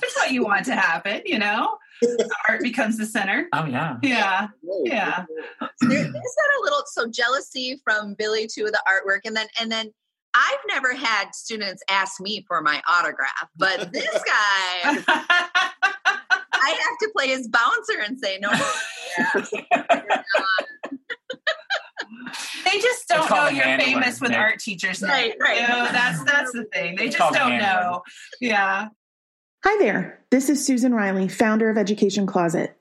It's 0.02 0.16
what 0.16 0.30
you 0.30 0.44
want 0.44 0.66
to 0.66 0.74
happen, 0.74 1.22
you 1.24 1.38
know? 1.38 1.78
Art 2.48 2.60
becomes 2.60 2.98
the 2.98 3.06
center. 3.06 3.48
Oh 3.52 3.64
yeah. 3.64 3.96
Yeah. 4.02 4.48
Yeah. 4.84 5.24
there, 5.60 5.68
there's 5.88 6.12
that 6.12 6.60
a 6.60 6.62
little 6.62 6.82
so 6.86 7.08
jealousy 7.08 7.80
from 7.82 8.14
Billy 8.14 8.46
to 8.48 8.64
the 8.64 8.80
artwork, 8.86 9.20
and 9.24 9.34
then 9.34 9.46
and 9.58 9.72
then 9.72 9.92
I've 10.38 10.58
never 10.68 10.94
had 10.94 11.34
students 11.34 11.82
ask 11.88 12.20
me 12.20 12.44
for 12.46 12.60
my 12.60 12.82
autograph, 12.86 13.48
but 13.56 13.90
this 13.92 14.04
guy, 14.12 14.22
I 15.08 16.68
have 16.68 16.98
to 17.00 17.08
play 17.16 17.28
his 17.28 17.48
bouncer 17.48 18.00
and 18.06 18.18
say 18.20 18.38
no. 18.38 18.50
Yeah. 19.18 20.02
They 22.64 22.80
just 22.80 23.08
don't 23.08 23.30
know 23.30 23.48
you're 23.48 23.64
handling, 23.64 23.94
famous 23.94 24.20
with 24.20 24.30
Nick. 24.30 24.38
art 24.38 24.58
teachers. 24.58 25.00
Nick. 25.00 25.10
Right, 25.10 25.32
right. 25.40 25.60
You 25.62 25.68
know, 25.68 25.88
that's 25.90 26.22
that's 26.24 26.52
the 26.52 26.64
thing. 26.64 26.96
They 26.96 27.06
It's 27.06 27.16
just 27.16 27.32
don't 27.32 27.52
handling. 27.52 27.60
know. 27.60 28.02
Yeah. 28.40 28.88
Hi 29.64 29.76
there. 29.78 30.20
This 30.30 30.50
is 30.50 30.64
Susan 30.64 30.92
Riley, 30.92 31.28
founder 31.28 31.70
of 31.70 31.78
Education 31.78 32.26
Closet. 32.26 32.76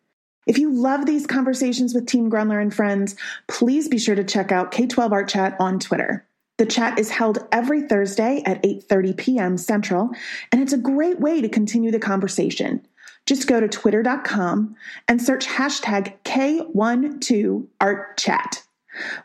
If 0.47 0.57
you 0.57 0.71
love 0.73 1.05
these 1.05 1.25
conversations 1.25 1.93
with 1.93 2.05
Team 2.07 2.29
Grundler 2.29 2.61
and 2.61 2.73
friends, 2.73 3.15
please 3.47 3.87
be 3.87 3.97
sure 3.97 4.15
to 4.15 4.23
check 4.23 4.51
out 4.51 4.71
K12 4.71 5.11
Art 5.11 5.29
Chat 5.29 5.55
on 5.59 5.79
Twitter. 5.79 6.27
The 6.57 6.65
chat 6.65 6.97
is 6.97 7.09
held 7.09 7.39
every 7.51 7.81
Thursday 7.81 8.41
at 8.45 8.63
8:30 8.63 9.17
p.m. 9.17 9.57
Central, 9.57 10.11
and 10.51 10.61
it's 10.61 10.73
a 10.73 10.77
great 10.77 11.19
way 11.19 11.41
to 11.41 11.49
continue 11.49 11.91
the 11.91 11.99
conversation. 11.99 12.85
Just 13.25 13.47
go 13.47 13.59
to 13.59 13.67
twitter.com 13.67 14.75
and 15.07 15.21
search 15.21 15.47
hashtag 15.47 16.13
K12ArtChat. 16.23 18.61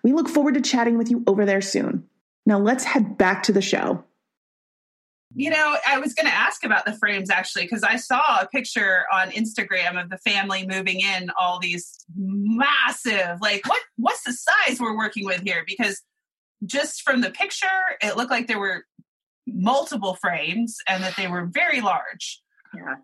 We 0.02 0.12
look 0.12 0.28
forward 0.28 0.54
to 0.54 0.60
chatting 0.60 0.98
with 0.98 1.10
you 1.10 1.22
over 1.26 1.44
there 1.44 1.60
soon. 1.60 2.08
Now 2.46 2.58
let's 2.58 2.84
head 2.84 3.16
back 3.16 3.44
to 3.44 3.52
the 3.52 3.62
show. 3.62 4.04
You 5.36 5.50
know, 5.50 5.76
I 5.86 5.98
was 5.98 6.14
going 6.14 6.26
to 6.26 6.34
ask 6.34 6.64
about 6.64 6.84
the 6.84 6.94
frames 6.94 7.30
actually 7.30 7.62
because 7.62 7.84
I 7.84 7.94
saw 7.94 8.40
a 8.40 8.48
picture 8.48 9.04
on 9.12 9.30
Instagram 9.30 10.02
of 10.02 10.10
the 10.10 10.18
family 10.18 10.66
moving 10.66 11.00
in 11.00 11.30
all 11.38 11.60
these 11.60 12.04
massive. 12.16 13.40
Like, 13.40 13.64
what 13.68 13.80
what's 13.96 14.24
the 14.24 14.32
size 14.32 14.80
we're 14.80 14.96
working 14.96 15.24
with 15.24 15.42
here? 15.42 15.62
Because 15.64 16.02
just 16.64 17.02
from 17.02 17.20
the 17.20 17.30
picture, 17.30 17.66
it 18.02 18.16
looked 18.16 18.30
like 18.30 18.46
there 18.46 18.58
were 18.58 18.84
multiple 19.46 20.14
frames 20.14 20.76
and 20.88 21.02
that 21.02 21.16
they 21.16 21.26
were 21.28 21.46
very 21.46 21.80
large. 21.80 22.42
Yeah. 22.74 22.96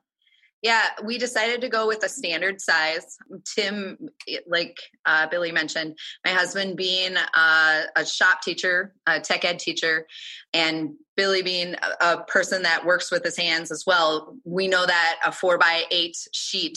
Yeah, 0.66 0.82
we 1.04 1.16
decided 1.16 1.60
to 1.60 1.68
go 1.68 1.86
with 1.86 2.02
a 2.02 2.08
standard 2.08 2.60
size. 2.60 3.16
Tim, 3.44 4.08
like 4.48 4.76
uh, 5.04 5.28
Billy 5.28 5.52
mentioned, 5.52 5.96
my 6.24 6.32
husband 6.32 6.76
being 6.76 7.16
uh, 7.16 7.82
a 7.94 8.04
shop 8.04 8.42
teacher, 8.42 8.92
a 9.06 9.20
tech 9.20 9.44
ed 9.44 9.60
teacher, 9.60 10.08
and 10.52 10.94
Billy 11.16 11.42
being 11.42 11.76
a, 11.76 12.14
a 12.14 12.24
person 12.24 12.64
that 12.64 12.84
works 12.84 13.12
with 13.12 13.22
his 13.22 13.36
hands 13.36 13.70
as 13.70 13.84
well, 13.86 14.34
we 14.42 14.66
know 14.66 14.84
that 14.84 15.20
a 15.24 15.30
four 15.30 15.56
by 15.56 15.84
eight 15.92 16.16
sheet 16.34 16.76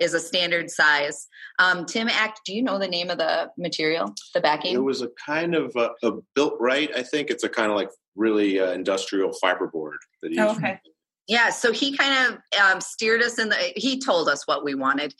is 0.00 0.12
a 0.12 0.18
standard 0.18 0.68
size. 0.68 1.28
Um, 1.60 1.86
Tim, 1.86 2.08
act. 2.08 2.40
Do 2.44 2.52
you 2.52 2.64
know 2.64 2.80
the 2.80 2.88
name 2.88 3.10
of 3.10 3.18
the 3.18 3.52
material, 3.56 4.12
the 4.34 4.40
backing? 4.40 4.74
It 4.74 4.82
was 4.82 5.02
a 5.02 5.08
kind 5.24 5.54
of 5.54 5.76
a, 5.76 5.90
a 6.02 6.14
built 6.34 6.56
right. 6.58 6.90
I 6.96 7.04
think 7.04 7.30
it's 7.30 7.44
a 7.44 7.48
kind 7.48 7.70
of 7.70 7.76
like 7.76 7.90
really 8.16 8.58
uh, 8.58 8.72
industrial 8.72 9.32
fiberboard 9.40 9.98
that 10.20 10.32
he 10.32 10.40
Oh, 10.40 10.50
okay. 10.56 10.80
Yeah, 11.30 11.50
so 11.50 11.70
he 11.72 11.96
kind 11.96 12.34
of 12.34 12.60
um, 12.60 12.80
steered 12.80 13.22
us 13.22 13.38
in 13.38 13.50
the. 13.50 13.72
He 13.76 14.00
told 14.00 14.28
us 14.28 14.48
what 14.48 14.64
we 14.64 14.74
wanted, 14.74 15.14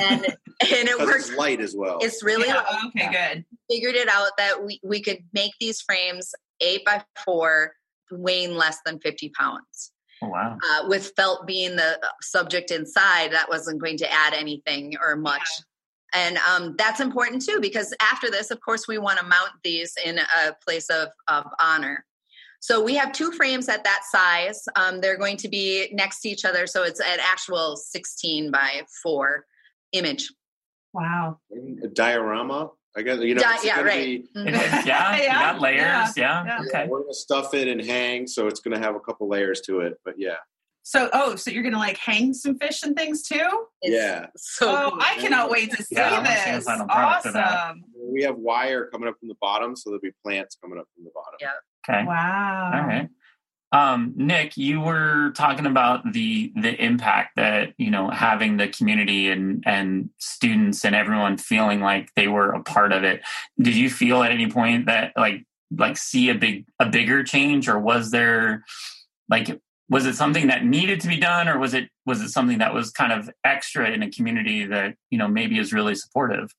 and 0.00 0.24
and 0.24 0.88
it 0.88 0.96
worked. 0.96 1.16
it's 1.28 1.32
light 1.34 1.60
as 1.60 1.74
well. 1.76 1.98
It's 2.00 2.22
really 2.22 2.46
Yeah, 2.46 2.54
light. 2.70 2.84
okay, 2.96 3.10
good. 3.10 3.44
figured 3.68 3.96
it 3.96 4.08
out 4.08 4.30
that 4.38 4.64
we, 4.64 4.78
we 4.84 5.02
could 5.02 5.18
make 5.32 5.50
these 5.58 5.80
frames 5.80 6.32
eight 6.60 6.84
by 6.84 7.02
four, 7.24 7.72
weighing 8.12 8.54
less 8.54 8.78
than 8.86 9.00
50 9.00 9.30
pounds. 9.30 9.90
Oh, 10.22 10.28
wow. 10.28 10.56
Uh, 10.56 10.84
with 10.86 11.12
felt 11.16 11.48
being 11.48 11.74
the 11.74 11.98
subject 12.22 12.70
inside, 12.70 13.32
that 13.32 13.48
wasn't 13.48 13.80
going 13.80 13.96
to 13.98 14.12
add 14.12 14.34
anything 14.34 14.94
or 15.02 15.16
much. 15.16 15.50
Yeah. 16.14 16.28
And 16.28 16.38
um, 16.38 16.76
that's 16.78 17.00
important 17.00 17.42
too, 17.44 17.58
because 17.60 17.92
after 18.00 18.30
this, 18.30 18.52
of 18.52 18.60
course, 18.60 18.86
we 18.86 18.98
want 18.98 19.18
to 19.18 19.26
mount 19.26 19.50
these 19.64 19.94
in 20.02 20.18
a 20.20 20.54
place 20.64 20.88
of, 20.90 21.08
of 21.26 21.44
honor. 21.60 22.04
So 22.66 22.82
we 22.82 22.96
have 22.96 23.12
two 23.12 23.30
frames 23.30 23.68
at 23.68 23.84
that 23.84 24.00
size. 24.10 24.64
Um, 24.74 25.00
they're 25.00 25.16
going 25.16 25.36
to 25.36 25.48
be 25.48 25.88
next 25.92 26.20
to 26.22 26.28
each 26.28 26.44
other. 26.44 26.66
So 26.66 26.82
it's 26.82 26.98
an 26.98 27.20
actual 27.22 27.76
16 27.76 28.50
by 28.50 28.82
4 29.04 29.44
image. 29.92 30.32
Wow. 30.92 31.38
A 31.84 31.86
diorama. 31.86 32.70
I 32.96 33.02
guess 33.02 33.20
you 33.20 33.36
know. 33.36 33.42
Di- 33.42 33.58
yeah, 33.62 33.82
right. 33.82 34.24
Be, 34.34 34.40
mm-hmm. 34.40 34.48
yeah, 34.88 35.16
yeah, 35.22 35.52
got 35.52 35.60
layers. 35.60 35.80
Yeah, 35.80 36.10
yeah. 36.16 36.44
yeah. 36.46 36.60
okay. 36.66 36.86
We're 36.88 37.02
gonna 37.02 37.14
stuff 37.14 37.54
it 37.54 37.68
and 37.68 37.80
hang, 37.80 38.26
so 38.26 38.46
it's 38.48 38.58
gonna 38.58 38.78
have 38.78 38.96
a 38.96 39.00
couple 39.00 39.28
layers 39.28 39.60
to 39.66 39.80
it. 39.80 40.00
But 40.02 40.14
yeah. 40.16 40.36
So, 40.88 41.10
oh, 41.12 41.34
so 41.34 41.50
you're 41.50 41.64
gonna 41.64 41.80
like 41.80 41.96
hang 41.96 42.32
some 42.32 42.56
fish 42.60 42.84
and 42.84 42.94
things 42.94 43.24
too? 43.24 43.42
It's 43.82 43.92
yeah. 43.92 44.26
So, 44.36 44.70
oh, 44.70 44.90
cool. 44.90 45.00
I 45.02 45.16
cannot 45.16 45.50
wait 45.50 45.72
to 45.72 45.82
see 45.82 45.96
yeah, 45.96 46.22
this. 46.22 46.64
Awesome. 46.68 47.82
We 48.08 48.22
have 48.22 48.36
wire 48.36 48.86
coming 48.86 49.08
up 49.08 49.18
from 49.18 49.26
the 49.26 49.34
bottom, 49.40 49.74
so 49.74 49.90
there'll 49.90 50.00
be 50.00 50.12
plants 50.22 50.56
coming 50.62 50.78
up 50.78 50.86
from 50.94 51.02
the 51.02 51.10
bottom. 51.12 51.38
Yeah. 51.40 51.48
Okay. 51.90 52.06
Wow. 52.06 52.70
All 52.72 52.86
right. 52.86 53.08
Um, 53.72 54.12
Nick, 54.14 54.56
you 54.56 54.80
were 54.80 55.32
talking 55.34 55.66
about 55.66 56.12
the 56.12 56.52
the 56.54 56.80
impact 56.80 57.34
that 57.34 57.74
you 57.78 57.90
know 57.90 58.08
having 58.08 58.56
the 58.56 58.68
community 58.68 59.28
and 59.28 59.64
and 59.66 60.10
students 60.18 60.84
and 60.84 60.94
everyone 60.94 61.36
feeling 61.36 61.80
like 61.80 62.14
they 62.14 62.28
were 62.28 62.50
a 62.50 62.62
part 62.62 62.92
of 62.92 63.02
it. 63.02 63.22
Did 63.60 63.74
you 63.74 63.90
feel 63.90 64.22
at 64.22 64.30
any 64.30 64.48
point 64.48 64.86
that 64.86 65.14
like 65.16 65.46
like 65.76 65.96
see 65.96 66.28
a 66.28 66.34
big 66.36 66.64
a 66.78 66.86
bigger 66.86 67.24
change, 67.24 67.68
or 67.68 67.76
was 67.76 68.12
there 68.12 68.64
like 69.28 69.60
was 69.88 70.06
it 70.06 70.14
something 70.14 70.48
that 70.48 70.64
needed 70.64 71.00
to 71.00 71.08
be 71.08 71.18
done, 71.18 71.48
or 71.48 71.58
was 71.58 71.74
it 71.74 71.88
was 72.04 72.20
it 72.20 72.30
something 72.30 72.58
that 72.58 72.74
was 72.74 72.90
kind 72.90 73.12
of 73.12 73.30
extra 73.44 73.90
in 73.90 74.02
a 74.02 74.10
community 74.10 74.66
that 74.66 74.94
you 75.10 75.18
know 75.18 75.28
maybe 75.28 75.58
is 75.58 75.72
really 75.72 75.94
supportive? 75.94 76.54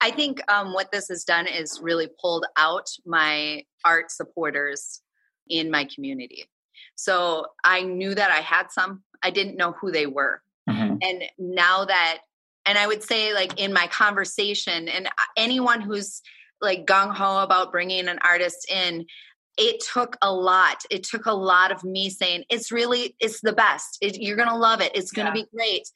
I 0.00 0.10
think 0.10 0.40
um, 0.50 0.72
what 0.72 0.90
this 0.92 1.08
has 1.08 1.24
done 1.24 1.46
is 1.46 1.80
really 1.82 2.08
pulled 2.20 2.46
out 2.56 2.88
my 3.04 3.64
art 3.84 4.10
supporters 4.10 5.02
in 5.48 5.70
my 5.70 5.86
community. 5.94 6.48
So 6.94 7.46
I 7.64 7.82
knew 7.82 8.14
that 8.14 8.30
I 8.30 8.40
had 8.40 8.70
some. 8.70 9.02
I 9.22 9.30
didn't 9.30 9.56
know 9.56 9.72
who 9.72 9.90
they 9.90 10.06
were. 10.06 10.42
Mm-hmm. 10.68 10.96
And 11.02 11.22
now 11.38 11.84
that, 11.84 12.20
and 12.64 12.78
I 12.78 12.86
would 12.86 13.02
say, 13.02 13.34
like 13.34 13.58
in 13.58 13.72
my 13.72 13.86
conversation, 13.86 14.88
and 14.88 15.08
anyone 15.36 15.80
who's 15.80 16.22
like 16.60 16.86
gung 16.86 17.14
ho 17.14 17.42
about 17.42 17.72
bringing 17.72 18.08
an 18.08 18.18
artist 18.22 18.70
in, 18.70 19.06
it 19.56 19.82
took 19.92 20.16
a 20.22 20.32
lot. 20.32 20.82
It 20.90 21.02
took 21.02 21.26
a 21.26 21.32
lot 21.32 21.72
of 21.72 21.84
me 21.84 22.10
saying 22.10 22.44
it's 22.48 22.72
really 22.72 23.16
it's 23.20 23.40
the 23.40 23.52
best. 23.52 23.98
It, 24.00 24.20
you're 24.20 24.36
gonna 24.36 24.56
love 24.56 24.80
it. 24.80 24.92
It's 24.94 25.10
gonna 25.10 25.30
yeah. 25.30 25.42
be 25.42 25.46
great. 25.54 25.88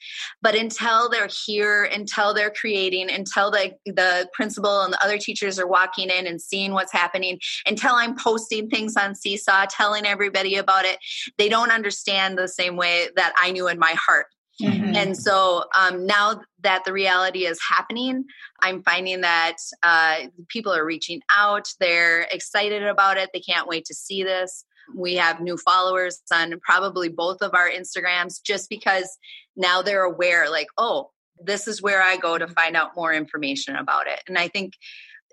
But 0.42 0.54
until 0.54 1.08
they're 1.08 1.28
here 1.46 1.84
until 1.84 2.34
they're 2.34 2.50
creating 2.50 3.10
until 3.10 3.50
the 3.50 3.72
the 3.86 4.28
principal 4.32 4.82
and 4.82 4.92
the 4.92 5.04
other 5.04 5.18
teachers 5.18 5.58
are 5.58 5.66
walking 5.66 6.10
in 6.10 6.26
and 6.26 6.40
seeing 6.40 6.72
what's 6.72 6.92
happening 6.92 7.38
until 7.66 7.94
i'm 7.94 8.16
posting 8.16 8.68
things 8.68 8.96
on 8.96 9.14
seesaw 9.14 9.66
telling 9.70 10.06
everybody 10.06 10.56
about 10.56 10.84
it 10.84 10.98
they 11.38 11.48
don't 11.48 11.70
understand 11.70 12.36
the 12.36 12.48
same 12.48 12.76
way 12.76 13.08
that 13.16 13.32
i 13.40 13.50
knew 13.50 13.68
in 13.68 13.78
my 13.78 13.94
heart 13.98 14.26
Mm-hmm. 14.62 14.94
And 14.94 15.16
so 15.16 15.64
um, 15.76 16.06
now 16.06 16.40
that 16.62 16.84
the 16.84 16.92
reality 16.92 17.46
is 17.46 17.58
happening, 17.68 18.24
I'm 18.60 18.82
finding 18.82 19.20
that 19.22 19.56
uh, 19.82 20.16
people 20.48 20.72
are 20.72 20.84
reaching 20.84 21.20
out. 21.36 21.66
They're 21.80 22.22
excited 22.30 22.84
about 22.84 23.16
it. 23.16 23.30
They 23.32 23.40
can't 23.40 23.68
wait 23.68 23.84
to 23.86 23.94
see 23.94 24.22
this. 24.22 24.64
We 24.94 25.14
have 25.16 25.40
new 25.40 25.56
followers 25.56 26.20
on 26.32 26.60
probably 26.60 27.08
both 27.08 27.42
of 27.42 27.54
our 27.54 27.68
Instagrams 27.70 28.42
just 28.42 28.68
because 28.68 29.18
now 29.56 29.82
they're 29.82 30.04
aware, 30.04 30.50
like, 30.50 30.68
oh, 30.78 31.10
this 31.42 31.66
is 31.66 31.82
where 31.82 32.02
I 32.02 32.16
go 32.16 32.38
to 32.38 32.46
find 32.46 32.76
out 32.76 32.94
more 32.96 33.12
information 33.12 33.76
about 33.76 34.06
it. 34.06 34.20
And 34.28 34.38
I 34.38 34.48
think 34.48 34.74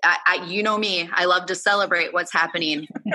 I, 0.02 0.16
I, 0.26 0.44
you 0.46 0.62
know 0.62 0.78
me, 0.78 1.08
I 1.12 1.26
love 1.26 1.46
to 1.46 1.54
celebrate 1.54 2.12
what's 2.12 2.32
happening 2.32 2.88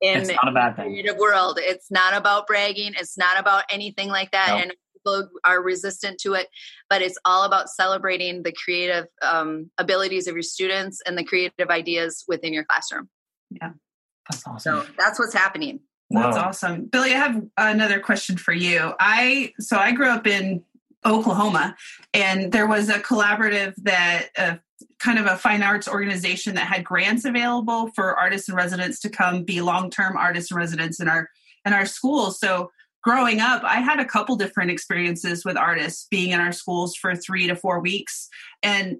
in 0.00 0.24
the 0.24 0.72
creative 0.76 1.16
world. 1.16 1.58
It's 1.60 1.90
not 1.90 2.14
about 2.14 2.46
bragging. 2.46 2.92
It's 2.96 3.18
not 3.18 3.38
about 3.38 3.64
anything 3.70 4.08
like 4.08 4.30
that. 4.32 4.48
Nope. 4.50 4.62
And 4.62 4.74
people 4.94 5.28
are 5.44 5.62
resistant 5.62 6.18
to 6.20 6.34
it, 6.34 6.48
but 6.88 7.02
it's 7.02 7.18
all 7.24 7.44
about 7.44 7.68
celebrating 7.68 8.42
the 8.42 8.52
creative 8.52 9.06
um, 9.22 9.70
abilities 9.78 10.26
of 10.26 10.34
your 10.34 10.42
students 10.42 11.00
and 11.06 11.16
the 11.16 11.24
creative 11.24 11.70
ideas 11.70 12.24
within 12.28 12.52
your 12.52 12.64
classroom. 12.64 13.08
Yeah, 13.50 13.70
that's 14.28 14.46
awesome. 14.46 14.82
So 14.82 14.86
that's 14.98 15.18
what's 15.18 15.34
happening. 15.34 15.80
That's 16.10 16.36
awesome. 16.36 16.86
Billy, 16.86 17.12
I 17.12 17.18
have 17.18 17.40
another 17.56 18.00
question 18.00 18.36
for 18.36 18.52
you. 18.52 18.94
I 18.98 19.52
so 19.60 19.76
I 19.76 19.92
grew 19.92 20.08
up 20.08 20.26
in 20.26 20.64
Oklahoma, 21.06 21.76
and 22.12 22.50
there 22.50 22.66
was 22.66 22.88
a 22.88 22.98
collaborative 22.98 23.74
that 23.84 24.28
uh, 24.36 24.56
kind 24.98 25.18
of 25.18 25.26
a 25.26 25.36
fine 25.36 25.62
arts 25.62 25.88
organization 25.88 26.54
that 26.54 26.66
had 26.66 26.84
grants 26.84 27.24
available 27.24 27.90
for 27.94 28.18
artists 28.18 28.48
and 28.48 28.56
residents 28.56 29.00
to 29.00 29.08
come 29.08 29.44
be 29.44 29.60
long-term 29.60 30.16
artists 30.16 30.50
and 30.50 30.58
residents 30.58 31.00
in 31.00 31.08
our 31.08 31.28
in 31.66 31.72
our 31.72 31.86
schools. 31.86 32.38
So 32.40 32.70
growing 33.02 33.40
up, 33.40 33.62
I 33.64 33.76
had 33.76 34.00
a 34.00 34.04
couple 34.04 34.36
different 34.36 34.70
experiences 34.70 35.44
with 35.44 35.56
artists 35.56 36.06
being 36.10 36.30
in 36.30 36.40
our 36.40 36.52
schools 36.52 36.96
for 36.96 37.14
3 37.14 37.48
to 37.48 37.56
4 37.56 37.80
weeks 37.80 38.28
and 38.62 38.98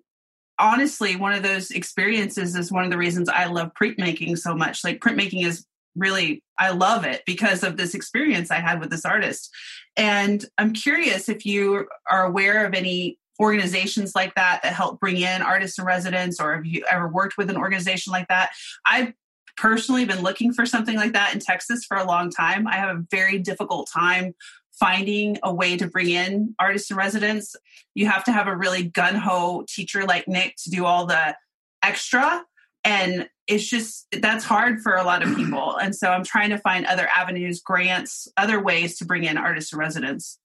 honestly, 0.60 1.16
one 1.16 1.32
of 1.32 1.42
those 1.42 1.70
experiences 1.70 2.54
is 2.54 2.70
one 2.70 2.84
of 2.84 2.90
the 2.90 2.98
reasons 2.98 3.28
I 3.28 3.46
love 3.46 3.72
printmaking 3.80 4.38
so 4.38 4.54
much. 4.54 4.84
Like 4.84 5.00
printmaking 5.00 5.44
is 5.44 5.64
really 5.96 6.44
I 6.58 6.70
love 6.70 7.04
it 7.04 7.22
because 7.26 7.64
of 7.64 7.76
this 7.76 7.94
experience 7.94 8.50
I 8.50 8.60
had 8.60 8.78
with 8.78 8.90
this 8.90 9.04
artist. 9.04 9.50
And 9.96 10.44
I'm 10.58 10.72
curious 10.72 11.28
if 11.28 11.44
you 11.44 11.88
are 12.10 12.24
aware 12.24 12.66
of 12.66 12.74
any 12.74 13.18
organizations 13.40 14.12
like 14.14 14.34
that 14.34 14.60
that 14.62 14.72
help 14.72 15.00
bring 15.00 15.16
in 15.16 15.42
artists 15.42 15.78
and 15.78 15.86
residents, 15.86 16.40
or 16.40 16.54
have 16.54 16.66
you 16.66 16.84
ever 16.90 17.08
worked 17.08 17.36
with 17.38 17.50
an 17.50 17.56
organization 17.56 18.12
like 18.12 18.28
that? 18.28 18.50
I've 18.84 19.12
personally 19.56 20.04
been 20.04 20.22
looking 20.22 20.52
for 20.52 20.66
something 20.66 20.96
like 20.96 21.12
that 21.12 21.34
in 21.34 21.40
Texas 21.40 21.84
for 21.84 21.96
a 21.96 22.04
long 22.04 22.30
time. 22.30 22.66
I 22.66 22.76
have 22.76 22.96
a 22.96 23.04
very 23.10 23.38
difficult 23.38 23.88
time 23.92 24.34
finding 24.72 25.38
a 25.42 25.52
way 25.52 25.76
to 25.76 25.86
bring 25.86 26.08
in 26.08 26.54
artists 26.58 26.90
and 26.90 26.96
residents. 26.96 27.54
You 27.94 28.06
have 28.06 28.24
to 28.24 28.32
have 28.32 28.46
a 28.46 28.56
really 28.56 28.84
gun 28.84 29.14
ho 29.14 29.64
teacher 29.68 30.04
like 30.04 30.26
Nick 30.26 30.56
to 30.64 30.70
do 30.70 30.86
all 30.86 31.06
the 31.06 31.36
extra. 31.82 32.44
And 32.82 33.28
it's 33.46 33.68
just, 33.68 34.06
that's 34.10 34.44
hard 34.44 34.80
for 34.80 34.94
a 34.94 35.02
lot 35.02 35.22
of 35.22 35.36
people. 35.36 35.76
And 35.76 35.94
so 35.94 36.10
I'm 36.10 36.24
trying 36.24 36.50
to 36.50 36.58
find 36.58 36.86
other 36.86 37.08
avenues, 37.14 37.60
grants, 37.60 38.28
other 38.38 38.62
ways 38.62 38.96
to 38.98 39.04
bring 39.04 39.24
in 39.24 39.36
artists 39.36 39.72
and 39.72 39.80
residents. 39.80 40.38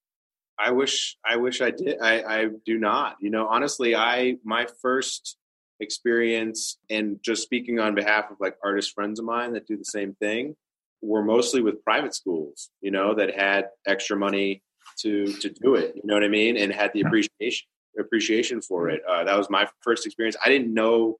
I 0.57 0.71
wish 0.71 1.17
I 1.25 1.37
wish 1.37 1.61
I 1.61 1.71
did. 1.71 1.99
I, 2.01 2.21
I 2.21 2.49
do 2.65 2.77
not. 2.77 3.17
You 3.19 3.29
know, 3.29 3.47
honestly, 3.47 3.95
I 3.95 4.37
my 4.43 4.67
first 4.81 5.37
experience 5.79 6.77
and 6.89 7.19
just 7.21 7.43
speaking 7.43 7.79
on 7.79 7.95
behalf 7.95 8.31
of 8.31 8.37
like 8.39 8.55
artist 8.63 8.93
friends 8.93 9.19
of 9.19 9.25
mine 9.25 9.53
that 9.53 9.67
do 9.67 9.77
the 9.77 9.85
same 9.85 10.15
thing 10.15 10.55
were 11.01 11.23
mostly 11.23 11.61
with 11.61 11.83
private 11.83 12.15
schools, 12.15 12.69
you 12.81 12.91
know, 12.91 13.13
that 13.15 13.35
had 13.35 13.69
extra 13.85 14.15
money 14.15 14.63
to 14.99 15.25
to 15.25 15.49
do 15.49 15.75
it. 15.75 15.95
You 15.95 16.01
know 16.05 16.13
what 16.13 16.23
I 16.23 16.29
mean? 16.29 16.57
And 16.57 16.71
had 16.71 16.91
the 16.93 17.01
appreciation 17.01 17.67
appreciation 17.99 18.61
for 18.61 18.89
it. 18.89 19.01
Uh, 19.07 19.23
that 19.23 19.37
was 19.37 19.49
my 19.49 19.67
first 19.81 20.05
experience. 20.05 20.35
I 20.43 20.49
didn't 20.49 20.73
know 20.73 21.17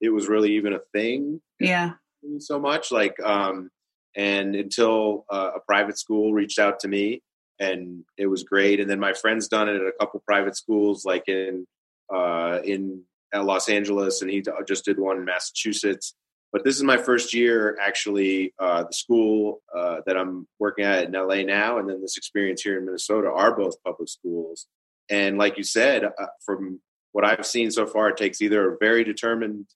it 0.00 0.10
was 0.10 0.28
really 0.28 0.56
even 0.56 0.72
a 0.72 0.80
thing. 0.92 1.40
Yeah. 1.60 1.92
So 2.38 2.58
much 2.58 2.90
like 2.92 3.18
um 3.20 3.70
and 4.16 4.56
until 4.56 5.26
uh, 5.30 5.52
a 5.56 5.60
private 5.60 5.98
school 5.98 6.32
reached 6.32 6.58
out 6.58 6.80
to 6.80 6.88
me 6.88 7.22
and 7.58 8.04
it 8.16 8.26
was 8.26 8.44
great. 8.44 8.80
And 8.80 8.88
then 8.88 9.00
my 9.00 9.12
friend's 9.12 9.48
done 9.48 9.68
it 9.68 9.76
at 9.76 9.82
a 9.82 9.92
couple 9.98 10.22
private 10.26 10.56
schools, 10.56 11.04
like 11.04 11.28
in 11.28 11.66
uh, 12.12 12.60
in 12.64 13.02
Los 13.34 13.68
Angeles, 13.68 14.22
and 14.22 14.30
he 14.30 14.42
just 14.66 14.84
did 14.84 14.98
one 14.98 15.18
in 15.18 15.24
Massachusetts. 15.24 16.14
But 16.52 16.64
this 16.64 16.76
is 16.76 16.82
my 16.82 16.96
first 16.96 17.34
year 17.34 17.76
actually. 17.80 18.54
Uh, 18.58 18.84
the 18.84 18.92
school 18.92 19.62
uh, 19.76 20.00
that 20.06 20.16
I'm 20.16 20.46
working 20.58 20.84
at 20.84 21.04
in 21.04 21.12
LA 21.12 21.42
now, 21.42 21.78
and 21.78 21.88
then 21.88 22.00
this 22.00 22.16
experience 22.16 22.62
here 22.62 22.78
in 22.78 22.86
Minnesota 22.86 23.28
are 23.28 23.56
both 23.56 23.82
public 23.84 24.08
schools. 24.08 24.66
And 25.08 25.38
like 25.38 25.58
you 25.58 25.64
said, 25.64 26.04
uh, 26.04 26.10
from 26.44 26.80
what 27.12 27.24
I've 27.24 27.46
seen 27.46 27.70
so 27.70 27.86
far, 27.86 28.08
it 28.08 28.16
takes 28.16 28.42
either 28.42 28.72
a 28.74 28.76
very 28.78 29.04
determined 29.04 29.66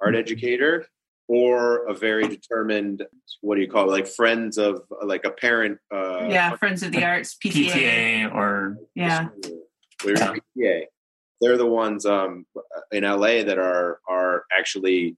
art 0.00 0.14
mm-hmm. 0.14 0.20
educator 0.20 0.86
or 1.28 1.86
a 1.86 1.94
very 1.94 2.26
determined 2.26 3.04
what 3.42 3.54
do 3.54 3.60
you 3.60 3.70
call 3.70 3.84
it 3.84 3.92
like 3.92 4.06
friends 4.06 4.58
of 4.58 4.82
like 5.02 5.24
a 5.24 5.30
parent 5.30 5.78
uh 5.94 6.26
yeah 6.28 6.56
friends 6.56 6.82
of 6.82 6.90
the 6.90 7.04
arts 7.04 7.36
pta, 7.42 7.70
PTA 7.70 8.34
or 8.34 8.78
yeah. 8.94 9.28
PTA. 10.00 10.84
they're 11.40 11.58
the 11.58 11.66
ones 11.66 12.06
um 12.06 12.46
in 12.90 13.04
la 13.04 13.18
that 13.18 13.58
are 13.58 14.00
are 14.08 14.44
actually 14.58 15.16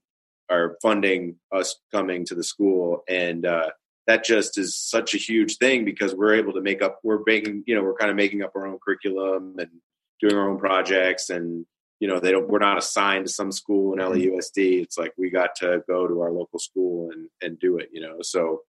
are 0.51 0.77
funding 0.81 1.37
us 1.51 1.77
coming 1.91 2.25
to 2.25 2.35
the 2.35 2.43
school. 2.43 3.03
And 3.07 3.45
uh 3.45 3.69
that 4.07 4.23
just 4.23 4.57
is 4.57 4.75
such 4.75 5.13
a 5.15 5.17
huge 5.17 5.57
thing 5.57 5.85
because 5.85 6.13
we're 6.13 6.33
able 6.33 6.53
to 6.53 6.61
make 6.61 6.81
up 6.81 6.99
we're 7.03 7.21
making 7.25 7.63
you 7.65 7.75
know 7.75 7.83
we're 7.83 7.95
kind 7.95 8.11
of 8.11 8.17
making 8.17 8.43
up 8.43 8.51
our 8.55 8.67
own 8.67 8.77
curriculum 8.83 9.55
and 9.57 9.69
doing 10.19 10.35
our 10.35 10.49
own 10.49 10.59
projects 10.59 11.29
and 11.29 11.65
you 12.01 12.09
know 12.09 12.19
they 12.19 12.31
don't 12.31 12.49
we're 12.49 12.59
not 12.59 12.77
assigned 12.77 13.27
to 13.27 13.31
some 13.31 13.53
school 13.53 13.93
in 13.93 13.99
Mm-hmm. 13.99 14.35
LAUSD. 14.35 14.81
It's 14.83 14.97
like 14.97 15.13
we 15.17 15.29
got 15.29 15.55
to 15.57 15.83
go 15.87 16.07
to 16.07 16.19
our 16.21 16.31
local 16.31 16.59
school 16.59 17.11
and 17.11 17.29
and 17.41 17.57
do 17.59 17.77
it. 17.77 17.89
You 17.93 18.01
know, 18.01 18.17
so. 18.21 18.61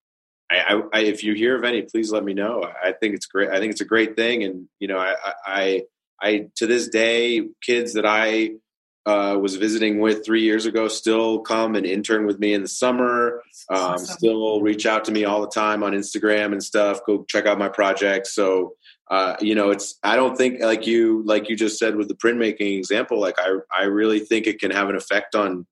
I, 0.51 0.75
I, 0.75 0.83
I, 0.93 1.01
if 1.05 1.25
you 1.25 1.33
hear 1.33 1.57
of 1.57 1.65
any, 1.65 1.81
please 1.81 2.13
let 2.13 2.25
me 2.25 2.35
know. 2.35 2.63
I 2.63 2.93
think 2.93 3.15
it's 3.15 3.25
great. 3.25 3.49
I 3.49 3.59
think 3.59 3.73
it's 3.73 3.81
a 3.81 3.87
great 3.87 4.17
thing, 4.17 4.45
and 4.45 4.69
you 4.81 4.87
know, 4.87 4.99
I, 4.99 5.15
I, 5.47 5.83
I 6.21 6.49
to 6.57 6.67
this 6.67 6.89
day, 6.89 7.49
kids 7.63 7.95
that 7.95 8.05
I 8.05 8.57
uh, 9.05 9.37
was 9.41 9.57
visiting 9.57 9.99
with 9.99 10.25
three 10.25 10.43
years 10.43 10.65
ago 10.65 10.87
still 10.87 11.41
come 11.41 11.75
and 11.75 11.85
intern 11.85 12.25
with 12.27 12.39
me 12.39 12.55
in 12.55 12.63
the 12.63 12.69
summer. 12.69 13.43
Um, 13.69 13.79
Awesome. 13.79 14.17
Still 14.17 14.61
reach 14.61 14.87
out 14.87 15.05
to 15.07 15.13
me 15.13 15.25
all 15.25 15.41
the 15.41 15.49
time 15.49 15.83
on 15.83 15.93
Instagram 15.93 16.53
and 16.53 16.63
stuff. 16.63 17.01
Go 17.07 17.25
check 17.29 17.47
out 17.47 17.59
my 17.59 17.69
projects. 17.69 18.35
So 18.35 18.75
uh, 19.13 19.37
you 19.41 19.55
know, 19.55 19.71
it's 19.71 19.99
I 20.03 20.17
don't 20.17 20.37
think 20.37 20.63
like 20.63 20.87
you 20.87 21.23
like 21.27 21.51
you 21.51 21.55
just 21.57 21.79
said 21.79 21.97
with 21.97 22.09
the 22.09 22.15
printmaking 22.15 22.79
example. 22.79 23.21
Like 23.21 23.35
I 23.39 23.57
I 23.71 23.85
really 23.85 24.21
think 24.21 24.47
it 24.47 24.59
can 24.59 24.71
have 24.71 24.89
an 24.89 24.97
effect 24.97 25.35
on 25.35 25.67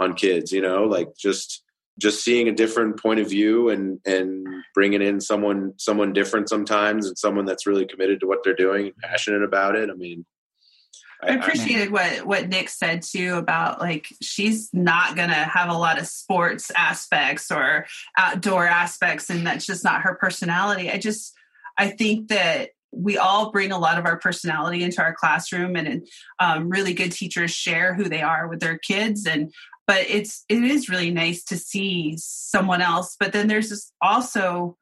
on 0.00 0.14
kids. 0.14 0.50
You 0.50 0.60
know, 0.60 0.84
like 0.84 1.14
just 1.16 1.62
just 2.00 2.24
seeing 2.24 2.48
a 2.48 2.52
different 2.52 3.00
point 3.00 3.20
of 3.20 3.28
view 3.28 3.68
and 3.68 4.00
and 4.04 4.44
bringing 4.74 5.02
in 5.02 5.20
someone 5.20 5.74
someone 5.76 6.12
different 6.12 6.48
sometimes 6.48 7.06
and 7.06 7.16
someone 7.16 7.44
that's 7.44 7.64
really 7.64 7.86
committed 7.86 8.18
to 8.20 8.26
what 8.26 8.40
they're 8.42 8.54
doing 8.54 8.86
and 8.86 8.96
passionate 8.96 9.44
about 9.44 9.76
it. 9.76 9.88
I 9.88 9.94
mean. 9.94 10.24
I 11.22 11.34
appreciated 11.34 11.90
what 11.90 12.24
what 12.26 12.48
Nick 12.48 12.68
said 12.68 13.02
too 13.02 13.34
about 13.36 13.80
like 13.80 14.08
she's 14.22 14.70
not 14.72 15.16
gonna 15.16 15.32
have 15.34 15.68
a 15.68 15.76
lot 15.76 15.98
of 15.98 16.06
sports 16.06 16.70
aspects 16.76 17.50
or 17.50 17.86
outdoor 18.16 18.66
aspects, 18.66 19.30
and 19.30 19.46
that's 19.46 19.66
just 19.66 19.84
not 19.84 20.02
her 20.02 20.14
personality. 20.14 20.90
I 20.90 20.98
just 20.98 21.34
I 21.76 21.88
think 21.88 22.28
that 22.28 22.70
we 22.92 23.18
all 23.18 23.50
bring 23.50 23.70
a 23.70 23.78
lot 23.78 23.98
of 23.98 24.04
our 24.04 24.18
personality 24.18 24.82
into 24.82 25.02
our 25.02 25.14
classroom, 25.14 25.76
and 25.76 26.06
um, 26.38 26.68
really 26.68 26.94
good 26.94 27.12
teachers 27.12 27.50
share 27.50 27.94
who 27.94 28.04
they 28.04 28.22
are 28.22 28.48
with 28.48 28.60
their 28.60 28.78
kids, 28.78 29.26
and 29.26 29.52
but 29.86 30.08
it's 30.08 30.44
it 30.48 30.62
is 30.62 30.88
really 30.88 31.10
nice 31.10 31.44
to 31.44 31.56
see 31.56 32.14
someone 32.18 32.80
else. 32.80 33.16
But 33.18 33.32
then 33.32 33.46
there's 33.46 33.92
also 34.00 34.76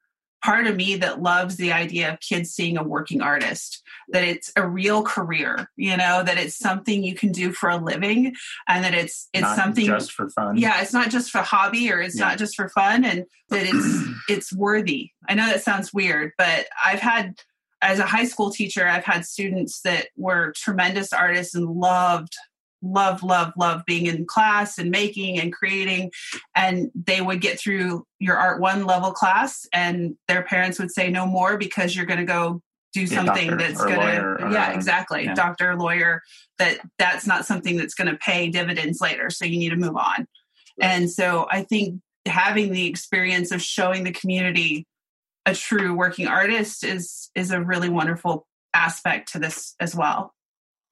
part 0.44 0.66
of 0.66 0.76
me 0.76 0.96
that 0.96 1.20
loves 1.22 1.56
the 1.56 1.72
idea 1.72 2.12
of 2.12 2.20
kids 2.20 2.50
seeing 2.50 2.76
a 2.76 2.82
working 2.82 3.20
artist 3.20 3.82
that 4.10 4.22
it's 4.24 4.52
a 4.56 4.66
real 4.66 5.02
career 5.02 5.70
you 5.76 5.96
know 5.96 6.22
that 6.22 6.38
it's 6.38 6.56
something 6.58 7.02
you 7.02 7.14
can 7.14 7.32
do 7.32 7.52
for 7.52 7.68
a 7.68 7.76
living 7.76 8.34
and 8.68 8.84
that 8.84 8.94
it's 8.94 9.28
it's 9.32 9.42
Not 9.42 9.56
something 9.56 9.86
just 9.86 10.12
for 10.12 10.28
fun. 10.30 10.56
yeah 10.56 10.80
it's 10.80 10.92
not 10.92 11.10
just 11.10 11.30
for 11.30 11.38
hobby 11.38 11.90
or 11.92 12.00
it's 12.00 12.18
Yeah. 12.18 12.28
not 12.28 12.38
just 12.38 12.54
for 12.56 12.68
fun 12.68 13.04
and 13.04 13.24
that 13.50 13.66
it's 13.66 14.08
it's 14.28 14.52
worthy 14.52 15.10
i 15.28 15.34
know 15.34 15.46
that 15.46 15.62
sounds 15.62 15.92
weird 15.92 16.32
but 16.38 16.66
i've 16.84 17.00
had 17.00 17.34
as 17.82 17.98
a 17.98 18.06
high 18.06 18.24
school 18.24 18.50
teacher 18.50 18.86
i've 18.86 19.04
had 19.04 19.24
students 19.24 19.80
that 19.82 20.08
were 20.16 20.52
tremendous 20.56 21.12
artists 21.12 21.54
and 21.54 21.66
loved 21.68 22.34
love 22.82 23.22
love 23.22 23.52
love 23.56 23.82
being 23.86 24.06
in 24.06 24.26
class 24.26 24.78
and 24.78 24.90
making 24.90 25.38
and 25.40 25.52
creating. 25.52 26.10
And 26.54 26.90
they 26.94 27.20
would 27.20 27.40
get 27.40 27.58
through 27.58 28.04
your 28.18 28.36
art 28.36 28.60
one 28.60 28.84
level 28.84 29.12
class 29.12 29.66
and 29.72 30.16
their 30.28 30.42
parents 30.42 30.78
would 30.78 30.90
say 30.90 31.10
no 31.10 31.26
more 31.26 31.56
because 31.56 31.94
you're 31.94 32.06
going 32.06 32.20
to 32.20 32.26
go 32.26 32.62
do 32.94 33.00
Be 33.00 33.06
something 33.06 33.56
that's 33.56 33.82
going 33.82 34.00
to 34.00 34.48
yeah 34.50 34.72
exactly. 34.72 35.24
yeah. 35.24 35.34
doctor 35.34 35.76
lawyer 35.76 36.22
that 36.58 36.78
that's 36.98 37.26
not 37.26 37.44
something 37.44 37.76
that's 37.76 37.94
going 37.94 38.08
to 38.08 38.16
pay 38.16 38.48
dividends 38.48 39.00
later 39.00 39.28
so 39.28 39.44
you 39.44 39.58
need 39.58 39.70
to 39.70 39.76
move 39.76 39.96
on. 39.96 40.26
And 40.80 41.10
so 41.10 41.46
i 41.50 41.62
think 41.62 42.00
having 42.26 42.72
the 42.72 42.86
experience 42.86 43.52
of 43.52 43.60
showing 43.62 44.04
the 44.04 44.12
community 44.12 44.86
a 45.46 45.54
true 45.54 45.94
working 45.94 46.26
artist 46.26 46.84
is 46.84 47.30
is 47.34 47.50
a 47.50 47.62
really 47.62 47.88
wonderful 47.88 48.46
aspect 48.74 49.32
to 49.32 49.38
this 49.38 49.74
as 49.80 49.94
well 49.94 50.34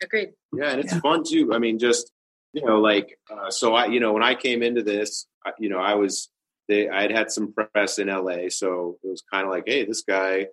Agreed. 0.03 0.31
Yeah, 0.53 0.71
and 0.71 0.81
it's 0.81 0.93
Yeah. 0.93 1.01
fun 1.01 1.23
too. 1.27 1.53
I 1.55 1.59
mean, 1.59 1.79
just 1.79 2.13
you 2.53 2.65
know, 2.65 2.81
like 2.81 3.19
uh, 3.31 3.51
so. 3.51 3.75
I 3.75 3.87
you 3.87 4.01
know 4.01 4.13
when 4.13 4.23
I 4.23 4.35
came 4.35 4.63
into 4.63 4.83
this, 4.83 5.27
I- 5.45 5.53
you 5.59 5.69
know, 5.69 5.79
I 5.79 5.95
was 5.95 6.31
they 6.69 6.89
I 6.89 7.03
had 7.03 7.11
had 7.11 7.31
some 7.31 7.53
press 7.53 7.99
in 7.99 8.09
LA, 8.09 8.49
so 8.49 8.99
it 9.03 9.09
was 9.09 9.23
kind 9.33 9.45
of 9.45 9.51
like, 9.51 9.65
hey, 9.67 9.85
this 9.85 10.03
guy 10.03 10.47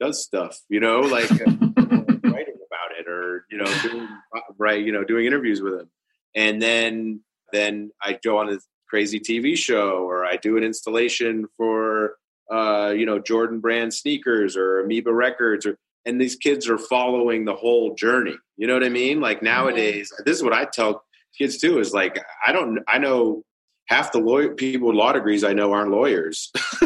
does 0.00 0.22
stuff, 0.22 0.58
you 0.68 0.80
know, 0.80 1.00
like 1.00 1.30
uh, 1.30 1.36
writing 2.24 2.58
about 2.58 2.90
it 2.98 3.08
or 3.08 3.44
you 3.50 3.58
know 3.58 3.66
doing 3.82 4.08
right, 4.58 4.84
you 4.84 4.92
know, 4.92 5.04
doing 5.04 5.26
interviews 5.26 5.60
with 5.60 5.74
him, 5.74 5.90
and 6.34 6.60
then 6.62 7.20
then 7.52 7.90
I 8.02 8.18
go 8.22 8.38
on 8.38 8.52
a 8.52 8.58
crazy 8.88 9.20
TV 9.20 9.56
show 9.56 10.04
or 10.08 10.24
I 10.24 10.36
do 10.36 10.56
an 10.56 10.64
installation 10.64 11.46
for 11.56 12.16
uh, 12.50 12.92
you 12.96 13.04
know 13.06 13.18
Jordan 13.18 13.60
Brand 13.60 13.92
sneakers 13.94 14.56
or 14.56 14.80
Amoeba 14.80 15.12
Records 15.12 15.66
or 15.66 15.76
and 16.04 16.20
these 16.20 16.36
kids 16.36 16.68
are 16.68 16.78
following 16.78 17.44
the 17.44 17.54
whole 17.54 17.94
journey. 17.94 18.36
You 18.56 18.66
know 18.66 18.74
what 18.74 18.84
I 18.84 18.88
mean? 18.88 19.20
Like 19.20 19.42
nowadays, 19.42 20.12
this 20.24 20.36
is 20.36 20.42
what 20.42 20.52
I 20.52 20.64
tell 20.64 21.04
kids 21.36 21.58
too: 21.58 21.78
is 21.78 21.92
like 21.92 22.22
I 22.46 22.52
don't, 22.52 22.80
I 22.88 22.98
know 22.98 23.44
half 23.88 24.12
the 24.12 24.18
lawyer 24.18 24.54
people 24.54 24.88
with 24.88 24.96
law 24.96 25.12
degrees 25.12 25.44
I 25.44 25.52
know 25.52 25.72
aren't 25.72 25.90
lawyers. 25.90 26.50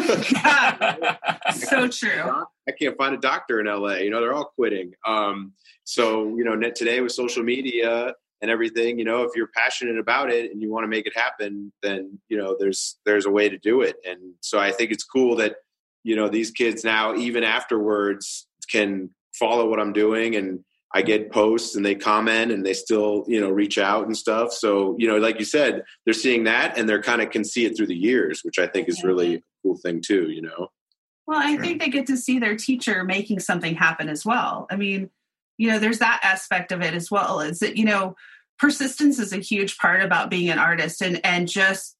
so 1.53 1.87
true 1.89 2.45
I 2.67 2.71
can't 2.79 2.97
find 2.97 3.13
a 3.13 3.19
doctor 3.19 3.59
in 3.59 3.67
LA. 3.67 3.95
You 3.95 4.09
know, 4.09 4.21
they're 4.21 4.33
all 4.33 4.51
quitting. 4.55 4.93
Um, 5.05 5.53
so 5.83 6.35
you 6.37 6.43
know, 6.43 6.59
today 6.71 7.01
with 7.01 7.11
social 7.11 7.43
media 7.43 8.13
and 8.41 8.49
everything, 8.49 8.99
you 8.99 9.05
know, 9.05 9.23
if 9.23 9.31
you're 9.35 9.49
passionate 9.55 9.97
about 9.97 10.31
it 10.31 10.51
and 10.51 10.61
you 10.61 10.71
want 10.71 10.83
to 10.83 10.87
make 10.87 11.05
it 11.05 11.15
happen, 11.15 11.71
then 11.81 12.19
you 12.29 12.37
know, 12.37 12.55
there's 12.59 12.97
there's 13.05 13.25
a 13.25 13.31
way 13.31 13.49
to 13.49 13.57
do 13.57 13.81
it. 13.81 13.97
And 14.05 14.33
so 14.41 14.59
I 14.59 14.71
think 14.71 14.91
it's 14.91 15.03
cool 15.03 15.35
that 15.37 15.57
you 16.03 16.15
know 16.15 16.29
these 16.29 16.51
kids 16.51 16.83
now, 16.83 17.15
even 17.15 17.43
afterwards, 17.43 18.47
can 18.65 19.09
follow 19.33 19.69
what 19.69 19.79
I'm 19.79 19.93
doing 19.93 20.35
and. 20.35 20.63
I 20.95 21.01
get 21.01 21.31
posts 21.31 21.75
and 21.75 21.83
they 21.83 21.95
comment 21.95 22.51
and 22.51 22.63
they 22.63 22.73
still, 22.73 23.25
you 23.27 23.41
know, 23.41 23.49
reach 23.49 23.79
out 23.79 24.05
and 24.05 24.15
stuff. 24.15 24.53
So, 24.53 24.95
you 24.99 25.07
know, 25.07 25.17
like 25.17 25.39
you 25.39 25.45
said, 25.45 25.81
they're 26.05 26.13
seeing 26.13 26.43
that 26.43 26.77
and 26.77 26.87
they're 26.87 27.01
kind 27.01 27.19
of 27.19 27.31
can 27.31 27.43
see 27.43 27.65
it 27.65 27.75
through 27.75 27.87
the 27.87 27.95
years, 27.95 28.41
which 28.43 28.59
I 28.59 28.67
think 28.67 28.87
is 28.87 29.03
really 29.03 29.37
a 29.37 29.41
cool 29.63 29.75
thing 29.75 30.03
too, 30.05 30.29
you 30.29 30.43
know. 30.43 30.67
Well, 31.25 31.39
I 31.41 31.57
think 31.57 31.81
they 31.81 31.89
get 31.89 32.07
to 32.07 32.17
see 32.17 32.37
their 32.37 32.55
teacher 32.55 33.03
making 33.03 33.39
something 33.39 33.75
happen 33.75 34.09
as 34.09 34.25
well. 34.25 34.67
I 34.69 34.75
mean, 34.75 35.09
you 35.57 35.69
know, 35.69 35.79
there's 35.79 35.99
that 35.99 36.19
aspect 36.23 36.71
of 36.71 36.81
it 36.81 36.93
as 36.93 37.09
well. 37.09 37.39
Is 37.39 37.59
that 37.59 37.77
you 37.77 37.85
know, 37.85 38.15
persistence 38.59 39.19
is 39.19 39.33
a 39.33 39.37
huge 39.37 39.77
part 39.77 40.01
about 40.01 40.29
being 40.29 40.49
an 40.49 40.59
artist 40.59 41.01
and 41.01 41.21
and 41.25 41.47
just 41.47 41.95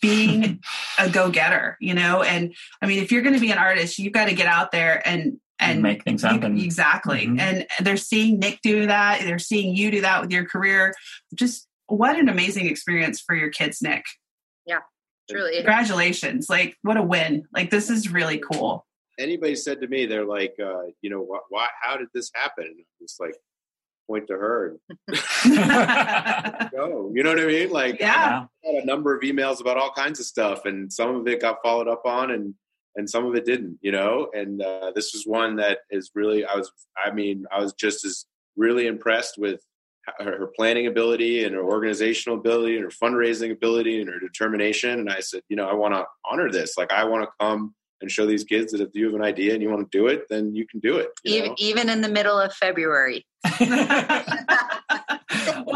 being 0.00 0.60
a 0.98 1.10
go-getter, 1.10 1.76
you 1.80 1.94
know. 1.94 2.22
And 2.22 2.54
I 2.80 2.86
mean, 2.86 3.02
if 3.02 3.12
you're 3.12 3.22
going 3.22 3.34
to 3.34 3.40
be 3.40 3.52
an 3.52 3.58
artist, 3.58 3.98
you've 3.98 4.12
got 4.12 4.28
to 4.28 4.34
get 4.34 4.46
out 4.46 4.72
there 4.72 5.06
and 5.06 5.38
and 5.60 5.82
make 5.82 6.04
things 6.04 6.22
you- 6.22 6.28
happen. 6.28 6.58
exactly. 6.58 7.26
Mhm. 7.26 7.40
And 7.40 7.66
they're 7.80 7.96
seeing 7.96 8.38
Nick 8.38 8.60
do 8.62 8.86
that. 8.86 9.22
They're 9.22 9.38
seeing 9.38 9.74
you 9.76 9.90
do 9.90 10.00
that 10.02 10.20
with 10.20 10.30
your 10.30 10.44
career. 10.44 10.94
Just 11.34 11.66
what 11.86 12.18
an 12.18 12.28
amazing 12.28 12.66
experience 12.66 13.20
for 13.20 13.34
your 13.34 13.50
kids, 13.50 13.80
Nick. 13.82 14.04
Yeah, 14.66 14.80
truly. 15.30 15.56
Congratulations! 15.56 16.48
Like, 16.50 16.76
what 16.82 16.96
a 16.96 17.02
win! 17.02 17.44
Like, 17.54 17.70
this 17.70 17.88
is 17.90 18.12
really 18.12 18.38
cool. 18.52 18.84
anybody 19.18 19.56
said 19.56 19.80
to 19.80 19.88
me, 19.88 20.06
they're 20.06 20.24
like, 20.24 20.54
uh, 20.62 20.82
you 21.02 21.10
know, 21.10 21.20
why, 21.22 21.38
why, 21.48 21.66
how 21.82 21.96
did 21.96 22.06
this 22.14 22.30
happen? 22.34 22.72
It's 23.00 23.18
like, 23.18 23.34
point 24.06 24.26
to 24.28 24.34
her 24.34 24.76
and 25.44 26.70
go. 26.70 27.10
You 27.14 27.22
know 27.22 27.30
what 27.30 27.40
I 27.40 27.46
mean? 27.46 27.70
Like, 27.70 28.00
yeah. 28.00 28.44
I 28.64 28.66
had 28.66 28.82
a 28.82 28.86
number 28.86 29.14
of 29.16 29.22
emails 29.22 29.60
about 29.60 29.76
all 29.76 29.90
kinds 29.92 30.20
of 30.20 30.26
stuff, 30.26 30.64
and 30.66 30.92
some 30.92 31.16
of 31.16 31.26
it 31.28 31.40
got 31.40 31.58
followed 31.64 31.88
up 31.88 32.02
on, 32.04 32.30
and 32.30 32.54
and 32.96 33.08
some 33.08 33.26
of 33.26 33.34
it 33.34 33.44
didn't. 33.44 33.78
You 33.82 33.92
know, 33.92 34.30
and 34.34 34.62
uh, 34.62 34.92
this 34.94 35.12
was 35.12 35.24
one 35.24 35.56
that 35.56 35.78
is 35.90 36.10
really, 36.14 36.44
I 36.44 36.56
was, 36.56 36.70
I 37.02 37.10
mean, 37.10 37.44
I 37.52 37.60
was 37.60 37.72
just 37.72 38.04
as 38.04 38.26
really 38.56 38.86
impressed 38.86 39.38
with 39.38 39.60
her, 40.18 40.38
her 40.38 40.46
planning 40.56 40.86
ability 40.86 41.44
and 41.44 41.54
her 41.54 41.62
organizational 41.62 42.38
ability 42.38 42.76
and 42.76 42.84
her 42.84 42.90
fundraising 42.90 43.52
ability 43.52 44.00
and 44.00 44.10
her 44.10 44.18
determination. 44.18 45.00
And 45.00 45.10
I 45.10 45.20
said, 45.20 45.42
you 45.48 45.56
know, 45.56 45.68
I 45.68 45.74
want 45.74 45.94
to 45.94 46.04
honor 46.30 46.50
this. 46.50 46.76
Like, 46.76 46.92
I 46.92 47.04
want 47.04 47.24
to 47.24 47.30
come 47.40 47.74
and 48.00 48.10
show 48.10 48.26
these 48.26 48.44
kids 48.44 48.72
that 48.72 48.80
if 48.80 48.90
you 48.94 49.06
have 49.06 49.14
an 49.14 49.22
idea 49.22 49.54
and 49.54 49.62
you 49.62 49.68
want 49.68 49.90
to 49.90 49.98
do 49.98 50.06
it, 50.06 50.26
then 50.30 50.54
you 50.54 50.66
can 50.66 50.80
do 50.80 50.96
it. 50.98 51.08
Even, 51.24 51.54
even 51.58 51.88
in 51.88 52.00
the 52.00 52.08
middle 52.08 52.38
of 52.38 52.52
February. 52.54 53.26
well, 53.60 53.66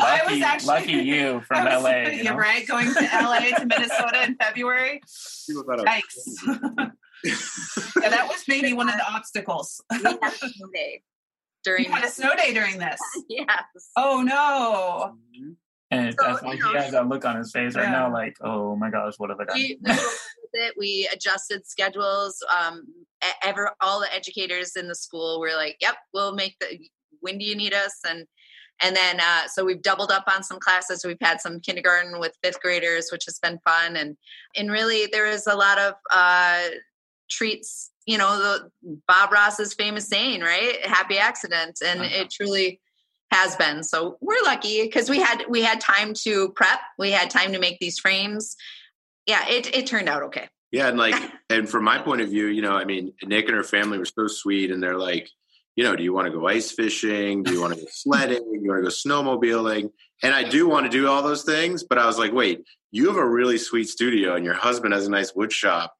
I 0.01 0.20
was 0.25 0.38
lucky, 0.38 0.42
actually 0.42 0.66
lucky 0.68 0.92
you 0.92 1.40
from 1.40 1.64
was- 1.64 1.83
LA. 1.83 2.11
you 2.11 2.25
know? 2.25 2.37
right. 2.37 2.66
Going 2.66 2.92
to 2.92 3.01
LA 3.01 3.59
to 3.59 3.66
Minnesota 3.66 4.25
in 4.25 4.37
February. 4.37 5.01
People 5.48 5.64
thought 5.64 5.87
I 5.87 6.03
was 6.16 6.59
Yikes. 6.61 6.93
Yeah, 7.25 8.09
that 8.09 8.27
was 8.29 8.45
maybe 8.49 8.73
one 8.73 8.89
of 8.89 8.97
the 8.97 9.07
obstacles. 9.11 9.83
We 9.93 9.99
had 10.05 10.33
a 10.33 10.37
snow 10.37 10.66
day 10.75 11.03
during 11.64 11.85
We 11.87 11.93
had 11.93 12.05
a 12.05 12.11
snow 12.11 12.35
day 12.37 12.53
during 12.53 12.79
this. 12.79 13.01
yes. 13.29 13.49
Oh 13.97 14.23
no. 14.23 15.14
And 15.91 16.09
it 16.09 16.16
So, 16.18 16.27
definitely, 16.27 16.57
you 16.57 16.62
know, 16.62 16.70
he 16.70 16.77
has 16.79 16.93
that 16.93 17.09
look 17.09 17.25
on 17.25 17.37
his 17.37 17.53
face 17.53 17.77
right 17.77 17.91
now, 17.91 18.11
like, 18.11 18.35
oh 18.41 18.75
my 18.77 18.91
gosh, 18.91 19.14
what 19.18 19.29
have 19.29 19.39
I 19.41 19.45
done? 19.45 19.57
we, 19.57 19.79
we 19.85 19.93
it. 20.55 20.75
We 20.79 21.09
adjusted 21.12 21.66
schedules. 21.66 22.43
Um, 22.51 22.87
ever 23.43 23.73
all 23.81 24.01
the 24.01 24.12
educators 24.12 24.77
in 24.77 24.89
the 24.89 24.95
school 24.95 25.41
were 25.41 25.55
like, 25.55 25.77
"Yep, 25.81 25.97
we'll 26.12 26.35
make 26.35 26.57
the. 26.61 26.79
When 27.20 27.39
do 27.39 27.45
you 27.45 27.55
need 27.55 27.75
us?" 27.75 27.99
And 28.07 28.27
and 28.81 28.97
then 28.97 29.20
uh, 29.20 29.49
so 29.49 29.64
we've 29.64 29.83
doubled 29.83 30.11
up 30.11 30.25
on 30.33 30.43
some 30.43 30.59
classes. 30.59 31.05
We've 31.05 31.16
had 31.20 31.41
some 31.41 31.61
kindergarten 31.61 32.18
with 32.20 32.37
fifth 32.43 32.61
graders, 32.61 33.09
which 33.11 33.25
has 33.27 33.39
been 33.39 33.59
fun. 33.64 33.97
And 33.97 34.16
and 34.57 34.70
really, 34.70 35.09
there 35.11 35.27
is 35.27 35.47
a 35.47 35.57
lot 35.57 35.79
of 35.79 35.95
uh, 36.12 36.62
treats. 37.33 37.91
You 38.07 38.18
know, 38.18 38.39
the 38.39 38.70
Bob 39.09 39.33
Ross's 39.33 39.74
famous 39.74 40.09
saying, 40.09 40.41
right? 40.41 40.85
"Happy 40.85 41.18
accident," 41.18 41.80
and 41.85 42.01
Uh-huh. 42.01 42.11
it 42.12 42.30
truly 42.30 42.80
has 43.33 43.57
been. 43.57 43.83
So 43.83 44.18
we're 44.20 44.43
lucky 44.45 44.83
because 44.83 45.09
we 45.09 45.20
had 45.20 45.45
we 45.49 45.62
had 45.62 45.80
time 45.80 46.12
to 46.24 46.51
prep, 46.51 46.80
we 46.99 47.11
had 47.12 47.30
time 47.30 47.53
to 47.53 47.59
make 47.59 47.78
these 47.78 47.99
frames. 47.99 48.57
Yeah, 49.26 49.49
it 49.49 49.74
it 49.74 49.87
turned 49.87 50.09
out 50.09 50.22
okay. 50.24 50.49
Yeah, 50.72 50.89
and 50.89 50.99
like, 50.99 51.14
and 51.51 51.68
from 51.68 51.85
my 51.85 51.99
point 51.99 52.20
of 52.22 52.28
view, 52.28 52.47
you 52.47 52.62
know, 52.62 52.72
I 52.72 52.85
mean, 52.85 53.12
Nick 53.22 53.47
and 53.47 53.57
her 53.57 53.64
family 53.64 53.99
were 53.99 54.05
so 54.05 54.26
sweet, 54.26 54.70
and 54.70 54.83
they're 54.83 54.99
like, 54.99 55.28
you 55.76 55.85
know, 55.85 55.95
do 55.97 56.03
you 56.03 56.12
want 56.12 56.26
to 56.26 56.33
go 56.33 56.47
ice 56.49 56.72
fishing? 56.72 57.43
Do 57.43 57.53
you 57.53 57.61
want 57.61 57.74
to 57.74 57.80
go 57.80 57.87
sledding? 57.91 58.43
Do 58.53 58.61
you 58.61 58.68
want 58.70 58.85
to 58.85 58.91
go 58.91 58.95
snowmobiling? 58.95 59.91
And 60.22 60.35
I 60.35 60.43
do 60.49 60.68
want 60.68 60.85
to 60.87 60.91
do 60.91 61.09
all 61.09 61.22
those 61.22 61.43
things, 61.45 61.83
but 61.85 61.99
I 61.99 62.07
was 62.07 62.18
like, 62.18 62.33
wait, 62.33 62.62
you 62.91 63.09
have 63.09 63.16
a 63.16 63.26
really 63.26 63.59
sweet 63.59 63.89
studio, 63.89 64.35
and 64.35 64.45
your 64.45 64.55
husband 64.55 64.93
has 64.95 65.07
a 65.07 65.11
nice 65.11 65.35
wood 65.35 65.53
shop. 65.53 65.95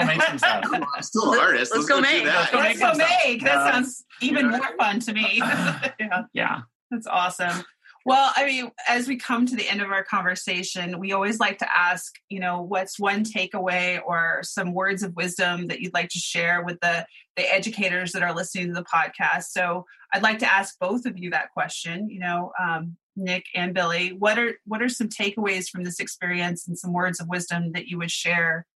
Go 0.00 0.06
make 0.06 0.22
some 0.22 0.38
stuff. 0.38 0.64
I'm 0.72 1.02
still 1.02 1.32
an 1.32 1.38
artist. 1.38 1.72
Let's 1.74 1.88
Let's, 1.88 1.88
go 1.88 1.94
go, 1.96 2.00
make. 2.00 2.24
that. 2.24 2.52
Let's 2.54 2.78
go 2.78 2.94
make. 2.94 3.42
That 3.44 3.54
Yeah. 3.66 3.72
sounds 3.72 4.04
even 4.20 4.50
Yeah. 4.50 4.56
more 4.58 4.76
fun 4.78 5.00
to 5.00 5.12
me. 5.12 5.34
yeah, 5.38 6.22
Yeah. 6.32 6.60
that's 6.90 7.06
awesome. 7.06 7.64
Well, 8.06 8.32
I 8.34 8.46
mean, 8.46 8.70
as 8.88 9.06
we 9.06 9.16
come 9.18 9.44
to 9.44 9.54
the 9.54 9.68
end 9.68 9.82
of 9.82 9.90
our 9.90 10.02
conversation, 10.02 10.98
we 10.98 11.12
always 11.12 11.38
like 11.38 11.58
to 11.58 11.70
ask, 11.78 12.14
you 12.30 12.40
know, 12.40 12.62
what's 12.62 12.98
one 12.98 13.24
takeaway 13.24 14.00
or 14.04 14.40
some 14.42 14.72
words 14.72 15.02
of 15.02 15.14
wisdom 15.16 15.66
that 15.66 15.80
you'd 15.80 15.92
like 15.92 16.08
to 16.10 16.18
share 16.18 16.62
with 16.64 16.80
the 16.80 17.06
the 17.36 17.42
educators 17.54 18.12
that 18.12 18.22
are 18.22 18.34
listening 18.34 18.68
to 18.68 18.72
the 18.72 18.84
podcast. 18.84 19.44
So, 19.50 19.84
I'd 20.14 20.22
like 20.22 20.38
to 20.40 20.50
ask 20.52 20.78
both 20.80 21.04
of 21.04 21.18
you 21.18 21.30
that 21.30 21.50
question. 21.52 22.08
You 22.08 22.20
know, 22.20 22.52
um, 22.58 22.96
Nick 23.16 23.44
and 23.54 23.74
Billy, 23.74 24.14
what 24.14 24.38
are 24.38 24.54
what 24.64 24.80
are 24.80 24.88
some 24.88 25.08
takeaways 25.10 25.68
from 25.68 25.84
this 25.84 26.00
experience 26.00 26.66
and 26.66 26.78
some 26.78 26.94
words 26.94 27.20
of 27.20 27.28
wisdom 27.28 27.72
that 27.72 27.86
you 27.86 27.98
would 27.98 28.10
share 28.10 28.66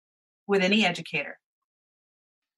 with 0.47 0.63
any 0.63 0.85
educator? 0.85 1.39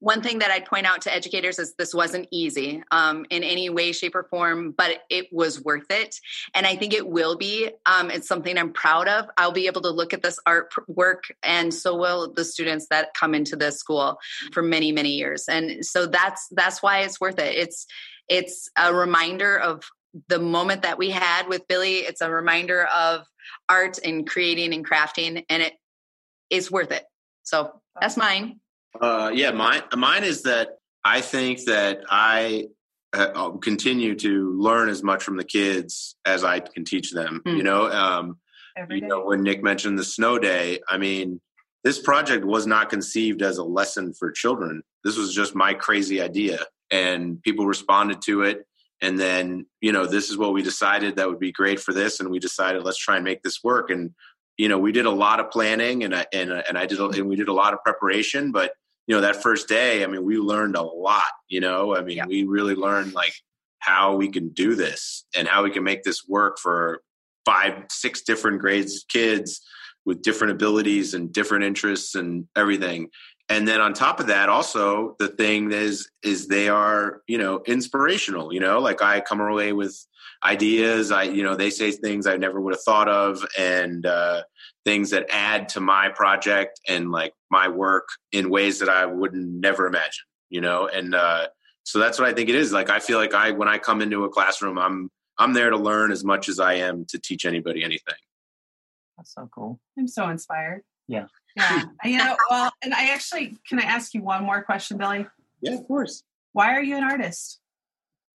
One 0.01 0.21
thing 0.21 0.41
that 0.41 0.51
I'd 0.51 0.67
point 0.67 0.85
out 0.85 1.01
to 1.03 1.15
educators 1.15 1.59
is 1.59 1.75
this 1.75 1.95
wasn't 1.95 2.29
easy 2.31 2.83
um, 2.91 3.25
in 3.31 3.43
any 3.43 3.71
way, 3.71 3.93
shape, 3.93 4.15
or 4.15 4.25
form, 4.25 4.75
but 4.77 4.99
it 5.09 5.29
was 5.33 5.65
worth 5.65 5.87
it. 5.89 6.15
And 6.55 6.67
I 6.67 6.77
think 6.77 6.93
it 6.93 7.09
will 7.09 7.37
be. 7.37 7.71
Um, 7.87 8.11
it's 8.11 8.29
something 8.29 8.59
I'm 8.59 8.75
proud 8.75 9.09
of. 9.09 9.25
I'll 9.39 9.53
be 9.53 9.67
able 9.67 9.81
to 9.83 9.91
look 9.91 10.13
at 10.13 10.23
this 10.23 10.39
art 10.47 10.71
work, 10.87 11.25
and 11.43 11.73
so 11.73 11.97
will 11.97 12.31
the 12.31 12.45
students 12.45 12.89
that 12.91 13.15
come 13.15 13.35
into 13.35 13.57
this 13.57 13.79
school 13.79 14.19
for 14.53 14.63
many, 14.63 14.93
many 14.93 15.13
years. 15.13 15.49
And 15.49 15.85
so 15.85 16.05
that's 16.07 16.47
that's 16.51 16.83
why 16.83 17.01
it's 17.01 17.19
worth 17.19 17.39
it. 17.39 17.57
It's 17.57 17.87
it's 18.29 18.69
a 18.77 18.95
reminder 18.95 19.59
of 19.59 19.83
the 20.29 20.39
moment 20.39 20.83
that 20.83 20.99
we 20.99 21.11
had 21.11 21.49
with 21.49 21.67
Billy. 21.69 21.99
It's 21.99 22.21
a 22.21 22.31
reminder 22.31 22.85
of 22.85 23.23
art 23.69 23.99
and 24.05 24.29
creating 24.29 24.75
and 24.75 24.87
crafting, 24.87 25.43
and 25.49 25.63
it 25.63 25.73
is 26.51 26.71
worth 26.71 26.93
it. 26.93 27.05
So 27.47 27.81
that's 28.01 28.17
mine. 28.17 28.61
Uh, 29.01 29.31
yeah, 29.33 29.53
mine 29.53 29.83
mine 29.97 30.25
is 30.25 30.43
that 30.43 30.79
I 31.05 31.21
think 31.21 31.65
that 31.65 32.01
I 32.11 32.67
uh, 33.13 33.51
continue 33.53 34.15
to 34.17 34.53
learn 34.61 34.89
as 34.89 35.03
much 35.03 35.23
from 35.23 35.37
the 35.37 35.45
kids 35.45 36.17
as 36.27 36.45
I 36.45 36.61
can 36.61 36.85
teach 36.85 37.13
them. 37.13 37.41
Hmm. 37.47 37.57
You 37.57 37.63
know, 37.63 37.91
um, 37.91 38.39
you 38.91 39.01
know 39.01 39.25
when 39.25 39.43
Nick 39.43 39.63
mentioned 39.63 39.99
the 39.99 40.05
snow 40.05 40.39
day, 40.39 40.81
I 40.89 40.99
mean, 40.99 41.41
this 41.85 42.01
project 42.01 42.45
was 42.45 42.67
not 42.67 42.91
conceived 42.91 43.43
as 43.43 43.59
a 43.59 43.65
lesson 43.65 44.13
for 44.13 44.33
children. 44.33 44.83
This 45.05 45.17
was 45.17 45.33
just 45.33 45.55
my 45.55 45.73
crazy 45.73 46.21
idea, 46.21 46.59
and 46.91 47.41
people 47.43 47.67
responded 47.67 48.21
to 48.23 48.43
it. 48.43 48.67
And 49.03 49.21
then, 49.21 49.67
you 49.83 49.93
know, 49.93 50.07
this 50.07 50.31
is 50.31 50.39
what 50.39 50.55
we 50.55 50.63
decided 50.63 51.17
that 51.17 51.29
would 51.29 51.39
be 51.39 51.53
great 51.53 51.79
for 51.79 51.93
this, 51.93 52.19
and 52.19 52.31
we 52.31 52.41
decided 52.41 52.83
let's 52.83 52.99
try 52.99 53.17
and 53.17 53.25
make 53.25 53.43
this 53.43 53.63
work. 53.63 53.91
And 53.91 54.15
you 54.57 54.69
know, 54.69 54.79
we 54.79 54.93
did 54.93 55.07
a 55.07 55.11
lot 55.11 55.41
of 55.41 55.51
planning, 55.51 56.05
and 56.05 56.15
I 56.15 56.27
and 56.33 56.53
uh, 56.53 56.63
and 56.69 56.79
I 56.79 56.87
did, 56.87 56.99
and 56.99 57.29
we 57.29 57.37
did 57.37 57.49
a 57.49 57.53
lot 57.53 57.75
of 57.75 57.83
preparation. 57.85 58.53
But 58.53 58.73
you 59.07 59.15
know, 59.15 59.21
that 59.21 59.43
first 59.43 59.69
day, 59.69 60.03
I 60.03 60.07
mean, 60.07 60.25
we 60.25 60.39
learned 60.39 60.77
a 60.77 60.83
lot. 60.83 61.23
You 61.49 61.61
know, 61.61 61.97
I 61.97 62.03
mean, 62.03 62.17
Yeah. 62.17 62.27
we 62.27 62.45
really 62.45 62.75
learned 62.75 63.13
like 63.13 63.35
how 63.79 64.17
we 64.17 64.29
can 64.29 64.49
do 64.49 64.75
this 64.75 65.25
and 65.37 65.47
how 65.47 65.63
we 65.63 65.71
can 65.71 65.85
make 65.85 66.03
this 66.03 66.27
work 66.27 66.59
for 66.59 67.03
five, 67.45 67.85
six 67.91 68.23
different 68.23 68.61
grades 68.61 68.97
of 68.97 69.09
kids 69.09 69.61
with 70.05 70.23
different 70.23 70.53
abilities 70.53 71.15
and 71.15 71.33
different 71.33 71.65
interests 71.65 72.15
and 72.15 72.47
everything. 72.57 73.11
And 73.49 73.67
then 73.67 73.81
on 73.81 73.95
top 73.95 74.19
of 74.19 74.27
that, 74.27 74.49
also 74.49 75.15
the 75.19 75.29
thing 75.29 75.71
is 75.71 76.11
is 76.23 76.49
they 76.49 76.69
are 76.69 77.23
you 77.29 77.39
know 77.39 77.63
inspirational. 77.67 78.53
You 78.53 78.61
know, 78.61 78.81
like 78.81 79.03
I 79.03 79.21
come 79.21 79.41
away 79.41 79.73
with 79.73 79.97
ideas. 80.45 81.13
I 81.13 81.25
you 81.25 81.45
know 81.45 81.55
they 81.55 81.71
say 81.71 81.93
things 81.93 82.27
I 82.27 82.37
never 82.37 82.61
would 82.61 82.75
have 82.75 82.83
thought 82.83 83.09
of, 83.09 83.45
and 83.57 84.05
uh, 84.05 84.43
things 84.85 85.11
that 85.11 85.27
add 85.31 85.69
to 85.71 85.81
my 85.81 86.09
project 86.09 86.81
and 86.89 87.13
like 87.13 87.35
my 87.51 87.69
work 87.69 88.09
in 88.33 88.51
ways 88.51 88.81
that 88.81 88.89
I 88.89 89.07
would 89.07 89.35
never 89.35 89.87
imagine. 89.87 90.25
You 90.51 90.61
know, 90.61 90.89
and 90.89 91.15
uh, 91.15 91.49
so 91.85 92.01
that's 92.01 92.19
what 92.19 92.29
I 92.29 92.33
think 92.33 92.49
it 92.49 92.57
is. 92.57 92.73
Like 92.73 92.91
I 92.91 92.99
feel 92.99 93.19
like 93.19 93.33
I 93.33 93.53
when 93.53 93.69
I 93.69 93.79
come 93.79 94.03
into 94.03 94.25
a 94.25 94.29
classroom, 94.29 94.77
I'm 94.77 95.09
I'm 95.39 95.53
there 95.53 95.71
to 95.71 95.77
learn 95.77 96.11
as 96.11 96.25
much 96.25 96.49
as 96.49 96.59
I 96.59 96.75
am 96.75 97.05
to 97.11 97.19
teach 97.19 97.45
anybody 97.45 97.85
anything. 97.85 98.15
That's 99.17 99.33
so 99.33 99.49
cool. 99.55 99.79
I'm 99.99 100.09
so 100.09 100.29
inspired. 100.29 100.83
Yeah. 101.09 101.27
Yeah. 101.57 101.85
you 102.05 102.19
know, 102.19 102.37
well, 102.51 102.71
and 102.83 102.95
I 102.95 103.13
actually 103.13 103.57
can 103.69 103.81
I 103.81 103.85
ask 103.85 104.15
you 104.15 104.23
one 104.23 104.45
more 104.45 104.63
question, 104.63 104.99
Billy? 104.99 105.27
Yeah, 105.61 105.75
of 105.75 105.87
course. 105.87 106.23
Why 106.53 106.75
are 106.75 106.83
you 106.83 106.97
an 106.97 107.05
artist? 107.05 107.61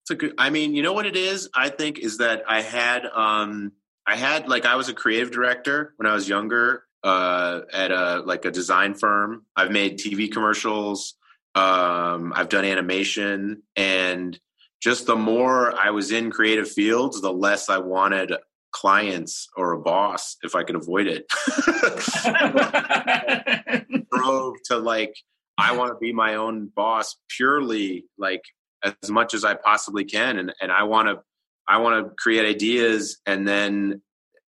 It's 0.03 0.11
a 0.11 0.15
good. 0.15 0.33
I 0.37 0.49
mean, 0.49 0.75
you 0.75 0.83
know 0.83 0.93
what 0.93 1.05
it 1.05 1.15
is. 1.15 1.49
I 1.55 1.69
think 1.69 1.99
is 1.99 2.17
that 2.17 2.43
I 2.47 2.61
had, 2.61 3.05
um, 3.05 3.71
I 4.05 4.15
had 4.15 4.49
like 4.49 4.65
I 4.65 4.75
was 4.75 4.89
a 4.89 4.93
creative 4.93 5.31
director 5.31 5.93
when 5.97 6.07
I 6.07 6.13
was 6.13 6.27
younger 6.27 6.83
uh, 7.03 7.61
at 7.71 7.91
a 7.91 8.21
like 8.25 8.45
a 8.45 8.51
design 8.51 8.95
firm. 8.95 9.45
I've 9.55 9.71
made 9.71 9.99
TV 9.99 10.31
commercials. 10.31 11.15
Um, 11.53 12.33
I've 12.35 12.49
done 12.49 12.65
animation, 12.65 13.63
and 13.75 14.39
just 14.81 15.05
the 15.05 15.15
more 15.15 15.77
I 15.77 15.91
was 15.91 16.11
in 16.11 16.31
creative 16.31 16.71
fields, 16.71 17.21
the 17.21 17.31
less 17.31 17.69
I 17.69 17.77
wanted 17.77 18.33
clients 18.71 19.47
or 19.55 19.73
a 19.73 19.79
boss 19.79 20.37
if 20.43 20.55
I 20.55 20.63
could 20.63 20.75
avoid 20.75 21.07
it. 21.07 21.25
drove 24.11 24.55
to 24.65 24.77
like 24.77 25.15
I 25.57 25.75
want 25.75 25.91
to 25.91 25.97
be 25.99 26.13
my 26.13 26.35
own 26.35 26.71
boss 26.75 27.17
purely 27.29 28.05
like 28.17 28.41
as 28.83 29.09
much 29.09 29.33
as 29.33 29.43
I 29.43 29.55
possibly 29.55 30.05
can 30.05 30.37
and 30.37 30.53
and 30.61 30.71
I 30.71 30.83
want 30.83 31.07
to 31.07 31.19
I 31.67 31.77
want 31.77 32.05
to 32.05 32.13
create 32.17 32.45
ideas 32.45 33.19
and 33.25 33.47
then 33.47 34.01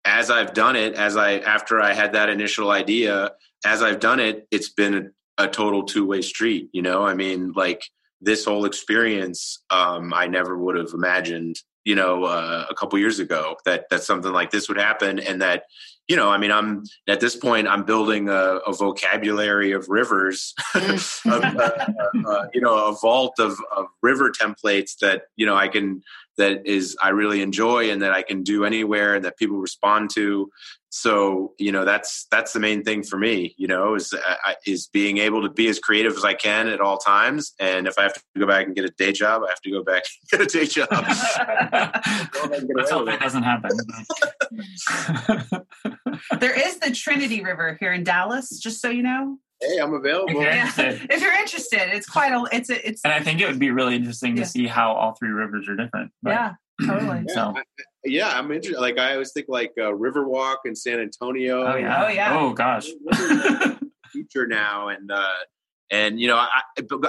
as 0.04 0.30
I've 0.30 0.54
done 0.54 0.76
it 0.76 0.94
as 0.94 1.16
I 1.16 1.38
after 1.38 1.80
I 1.80 1.92
had 1.92 2.12
that 2.12 2.28
initial 2.28 2.70
idea 2.70 3.32
as 3.64 3.82
I've 3.82 4.00
done 4.00 4.20
it 4.20 4.46
it's 4.50 4.70
been 4.70 5.12
a, 5.38 5.44
a 5.44 5.48
total 5.48 5.84
two-way 5.84 6.22
street 6.22 6.68
you 6.72 6.82
know 6.82 7.04
I 7.04 7.14
mean 7.14 7.52
like 7.52 7.82
this 8.20 8.44
whole 8.44 8.64
experience 8.64 9.62
um 9.70 10.12
I 10.14 10.26
never 10.26 10.56
would 10.56 10.76
have 10.76 10.90
imagined 10.94 11.56
you 11.84 11.94
know 11.94 12.24
uh, 12.24 12.66
a 12.68 12.74
couple 12.74 12.98
years 12.98 13.18
ago 13.18 13.56
that 13.64 13.88
that 13.90 14.02
something 14.02 14.32
like 14.32 14.50
this 14.50 14.68
would 14.68 14.78
happen 14.78 15.18
and 15.18 15.40
that 15.42 15.64
you 16.08 16.16
know 16.16 16.30
i 16.30 16.38
mean 16.38 16.50
i'm 16.50 16.82
at 17.08 17.20
this 17.20 17.36
point 17.36 17.68
i'm 17.68 17.84
building 17.84 18.28
a, 18.28 18.58
a 18.66 18.72
vocabulary 18.72 19.72
of 19.72 19.88
rivers 19.88 20.54
of, 20.74 21.20
uh, 21.26 21.86
uh, 22.26 22.46
you 22.52 22.60
know 22.60 22.88
a 22.88 22.94
vault 23.00 23.34
of, 23.38 23.56
of 23.74 23.86
river 24.02 24.30
templates 24.30 24.98
that 25.00 25.22
you 25.36 25.46
know 25.46 25.56
i 25.56 25.68
can 25.68 26.02
that 26.36 26.66
is 26.66 26.96
i 27.02 27.08
really 27.10 27.42
enjoy 27.42 27.90
and 27.90 28.02
that 28.02 28.12
i 28.12 28.22
can 28.22 28.42
do 28.42 28.64
anywhere 28.64 29.14
and 29.14 29.24
that 29.24 29.36
people 29.36 29.56
respond 29.56 30.10
to 30.10 30.50
so 30.90 31.52
you 31.58 31.72
know 31.72 31.84
that's 31.84 32.26
that's 32.30 32.52
the 32.52 32.60
main 32.60 32.84
thing 32.84 33.02
for 33.02 33.18
me 33.18 33.54
you 33.58 33.66
know 33.66 33.94
is 33.94 34.12
uh, 34.12 34.52
is 34.66 34.86
being 34.88 35.18
able 35.18 35.42
to 35.42 35.50
be 35.50 35.68
as 35.68 35.78
creative 35.78 36.16
as 36.16 36.24
i 36.24 36.34
can 36.34 36.68
at 36.68 36.80
all 36.80 36.98
times 36.98 37.52
and 37.58 37.86
if 37.86 37.98
i 37.98 38.02
have 38.02 38.14
to 38.14 38.22
go 38.38 38.46
back 38.46 38.66
and 38.66 38.76
get 38.76 38.84
a 38.84 38.90
day 38.90 39.12
job 39.12 39.42
i 39.44 39.48
have 39.48 39.60
to 39.60 39.70
go 39.70 39.82
back 39.82 40.04
and 40.32 40.40
get 40.40 40.54
a 40.54 40.58
day 40.58 40.66
job 40.66 40.88
Let's 42.74 42.90
hope 42.90 43.06
that 43.06 43.20
doesn't 43.20 43.42
happen. 43.42 43.70
There 46.40 46.68
is 46.68 46.78
the 46.78 46.90
Trinity 46.92 47.42
River 47.42 47.76
here 47.80 47.92
in 47.92 48.04
Dallas, 48.04 48.58
just 48.58 48.80
so 48.80 48.88
you 48.88 49.02
know. 49.02 49.38
Hey 49.66 49.78
i'm 49.78 49.94
available 49.94 50.30
Okay. 50.40 50.56
Yeah. 50.56 50.72
If 51.10 51.20
you're 51.20 51.32
interested, 51.34 51.94
it's 51.94 52.08
quite 52.08 52.32
a 52.32 52.44
it's 52.54 52.70
a 52.70 52.88
it's 52.88 53.02
and 53.04 53.12
I 53.12 53.20
think 53.20 53.40
it 53.40 53.46
would 53.46 53.58
be 53.58 53.70
really 53.70 53.96
interesting 53.96 54.36
Yeah. 54.36 54.44
to 54.44 54.48
see 54.48 54.66
how 54.66 54.92
all 54.92 55.14
three 55.14 55.30
rivers 55.30 55.68
are 55.68 55.76
different. 55.76 56.10
But- 56.22 56.30
yeah, 56.30 56.52
totally. 56.86 57.24
Yeah, 57.28 57.34
So- 57.34 57.54
I- 57.56 57.62
yeah, 58.04 58.28
I'm 58.38 58.50
interested. 58.52 58.80
Like 58.80 58.98
I 58.98 59.12
always 59.12 59.32
think 59.32 59.46
like 59.48 59.72
uh, 59.78 59.92
Riverwalk 59.92 60.56
in 60.66 60.74
San 60.76 61.00
Antonio. 61.00 61.62
Oh 61.66 61.76
yeah. 61.76 62.04
Oh, 62.04 62.08
yeah. 62.08 62.38
Oh 62.38 62.52
gosh. 62.52 62.88
future 64.12 64.46
now, 64.46 64.88
and 64.88 65.10
uh, 65.10 65.26
and 65.90 66.20
you 66.20 66.28
know, 66.28 66.36
I, 66.36 66.48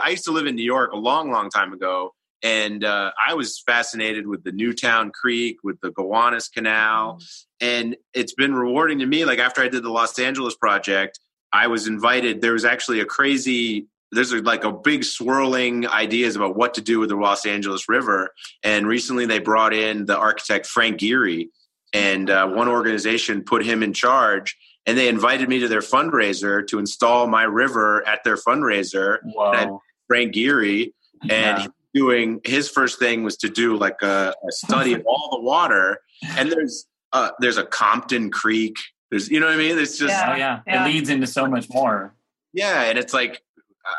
I 0.04 0.10
used 0.10 0.26
to 0.26 0.32
live 0.32 0.46
in 0.48 0.56
New 0.56 0.64
York 0.64 0.92
a 0.94 0.98
long, 0.98 1.32
long 1.32 1.50
time 1.50 1.74
ago, 1.74 2.14
and 2.44 2.84
uh, 2.84 3.12
I 3.28 3.34
was 3.34 3.62
fascinated 3.66 4.28
with 4.28 4.44
the 4.44 4.52
Newtown 4.52 5.12
Creek, 5.12 5.58
with 5.64 5.80
the 5.82 5.92
Gowanus 5.92 6.50
Canal, 6.50 7.20
and 7.62 7.96
it's 8.14 8.34
been 8.34 8.54
rewarding 8.56 9.00
to 9.00 9.06
me. 9.06 9.26
Like 9.26 9.40
after 9.40 9.62
I 9.62 9.68
did 9.68 9.84
the 9.84 9.92
Los 9.92 10.18
Angeles 10.20 10.56
project, 10.56 11.20
I 11.54 11.68
was 11.68 11.88
invited. 11.88 12.42
There 12.42 12.54
was 12.54 12.66
actually 12.66 13.00
a 13.00 13.06
crazy. 13.06 13.88
There's 14.12 14.34
like 14.34 14.64
a 14.64 14.72
big 14.72 15.04
swirling 15.04 15.88
ideas 15.88 16.36
about 16.36 16.56
what 16.56 16.76
to 16.76 16.82
do 16.82 17.00
with 17.00 17.10
the 17.10 17.16
Los 17.16 17.46
Angeles 17.46 17.90
River, 17.90 18.34
and 18.64 18.88
recently 18.88 19.26
they 19.26 19.40
brought 19.40 19.74
in 19.74 20.06
the 20.06 20.18
architect 20.18 20.68
Frank 20.68 21.00
Gehry, 21.00 21.50
and 21.94 22.30
uh, 22.30 22.48
one 22.48 22.68
organization 22.68 23.44
put 23.44 23.66
him 23.66 23.84
in 23.84 23.94
charge 23.94 24.56
and 24.86 24.98
they 24.98 25.08
invited 25.08 25.50
me 25.50 25.60
to 25.60 25.68
their 25.68 25.82
fundraiser 25.82 26.66
to 26.68 26.80
install 26.80 27.28
my 27.28 27.44
river 27.44 28.08
at 28.08 28.24
their 28.24 28.38
fundraiser 28.38 29.20
Whoa. 29.24 29.82
Frank 30.08 30.34
Gehry 30.36 30.94
and 31.22 31.32
Yeah. 31.64 31.68
doing 31.94 32.42
his 32.44 32.70
first 32.70 33.00
thing 33.00 33.24
was 33.24 33.38
to 33.38 33.50
do 33.50 33.78
like 33.78 34.02
a, 34.02 34.34
a 34.48 34.52
study 34.52 34.94
of 34.94 35.04
all 35.06 35.30
the 35.32 35.42
water, 35.42 36.00
and 36.38 36.52
there's 36.52 36.86
uh, 37.14 37.32
there's 37.40 37.58
a 37.58 37.66
Compton 37.66 38.30
Creek. 38.30 38.76
There's 39.12 39.30
you 39.30 39.40
know 39.40 39.48
what 39.48 39.56
I 39.56 39.58
mean. 39.58 39.78
It's 39.78 39.98
just 39.98 40.12
Yeah. 40.12 40.32
Oh 40.34 40.36
yeah. 40.38 40.60
Yeah. 40.68 40.86
It 40.86 40.94
leads 40.94 41.10
into 41.10 41.28
so 41.28 41.48
much 41.48 41.68
more. 41.70 42.14
yeah, 42.54 42.84
and 42.84 42.98
it's 42.98 43.14
like 43.14 43.42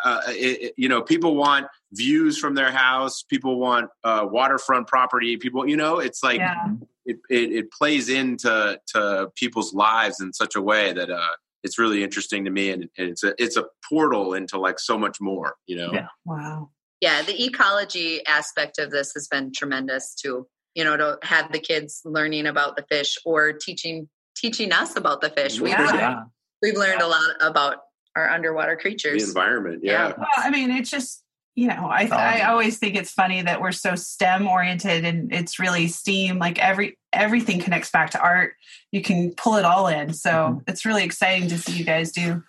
uh, 0.04 0.20
it, 0.28 0.62
it- 0.62 0.74
you 0.76 0.88
know 0.88 1.02
people 1.02 1.36
want 1.36 1.66
views 1.92 2.38
from 2.38 2.54
their 2.54 2.72
house. 2.72 3.22
People 3.22 3.59
want 3.59 3.88
uh, 4.04 4.26
waterfront 4.28 4.86
property. 4.88 5.36
People 5.36 5.68
you 5.68 5.76
know 5.76 5.98
it's 6.00 6.22
like 6.22 6.38
Yeah. 6.40 6.68
it, 7.04 7.16
it 7.30 7.52
it 7.52 7.70
plays 7.72 8.09
into 8.09 8.80
to 8.88 9.30
people's 9.36 9.72
lives 9.74 10.20
in 10.20 10.32
such 10.32 10.57
a 10.57 10.61
way 10.62 10.92
that 10.92 11.11
uh 11.11 11.28
it's 11.62 11.78
really 11.80 12.04
interesting 12.04 12.44
to 12.44 12.50
me 12.50 12.70
and, 12.70 12.82
and 12.98 13.09
it's 13.11 13.24
a 13.24 13.34
it's 13.42 13.57
a 13.57 13.64
portal 13.88 14.34
into 14.34 14.59
like 14.59 14.78
so 14.78 14.98
much 14.98 15.20
more 15.20 15.54
you 15.66 15.76
know 15.76 15.92
Yeah. 15.92 16.07
Wow. 16.24 16.70
yeah 17.00 17.22
the 17.22 17.44
ecology 17.44 18.24
aspect 18.26 18.78
of 18.78 18.90
this 18.90 19.12
has 19.14 19.26
been 19.28 19.52
tremendous 19.52 20.14
too 20.14 20.46
you 20.74 20.84
know 20.84 20.96
to 20.96 21.18
have 21.22 21.50
the 21.52 21.59
kids 21.59 22.02
learning 22.04 22.46
about 22.46 22.76
the 22.76 22.84
fish 22.88 23.16
or 23.24 23.52
teaching 23.52 24.09
teaching 24.37 24.72
us 24.72 24.97
about 24.97 25.20
the 25.20 25.30
fish 25.30 25.61
we've, 25.61 25.72
Yeah. 25.72 25.87
learned, 25.91 26.26
we've 26.62 26.76
learned 26.76 27.03
a 27.03 27.07
lot 27.09 27.30
about 27.41 27.78
our 28.14 28.28
underwater 28.30 28.76
creatures. 28.76 29.22
the 29.22 29.28
environment 29.28 29.80
Yeah. 29.82 30.09
yeah, 30.09 30.14
Well, 30.18 30.28
I 30.37 30.51
mean, 30.51 30.70
it's 30.70 30.91
just 30.91 31.22
you 31.59 31.68
know, 31.68 31.89
I 31.91 32.03
I 32.12 32.43
always 32.51 32.76
think 32.78 32.97
it's 32.97 33.11
funny 33.11 33.41
that 33.41 33.62
we're 33.62 33.72
so 33.72 33.95
STEM 33.95 34.47
oriented, 34.47 35.07
and 35.07 35.32
it's 35.32 35.59
really 35.59 35.89
STEAM. 35.89 36.39
Like 36.39 36.59
every 36.59 36.99
everything 37.14 37.61
connects 37.61 37.91
back 37.91 38.11
to 38.11 38.20
art. 38.20 38.53
You 38.93 39.01
can 39.01 39.32
pull 39.32 39.57
it 39.57 39.64
all 39.64 39.87
in, 39.89 40.12
so 40.12 40.30
Mhm. 40.30 40.62
it's 40.68 40.84
really 40.84 41.03
exciting 41.03 41.49
to 41.49 41.57
see 41.57 41.72
you 41.72 41.84
guys 41.84 42.12
do 42.12 42.43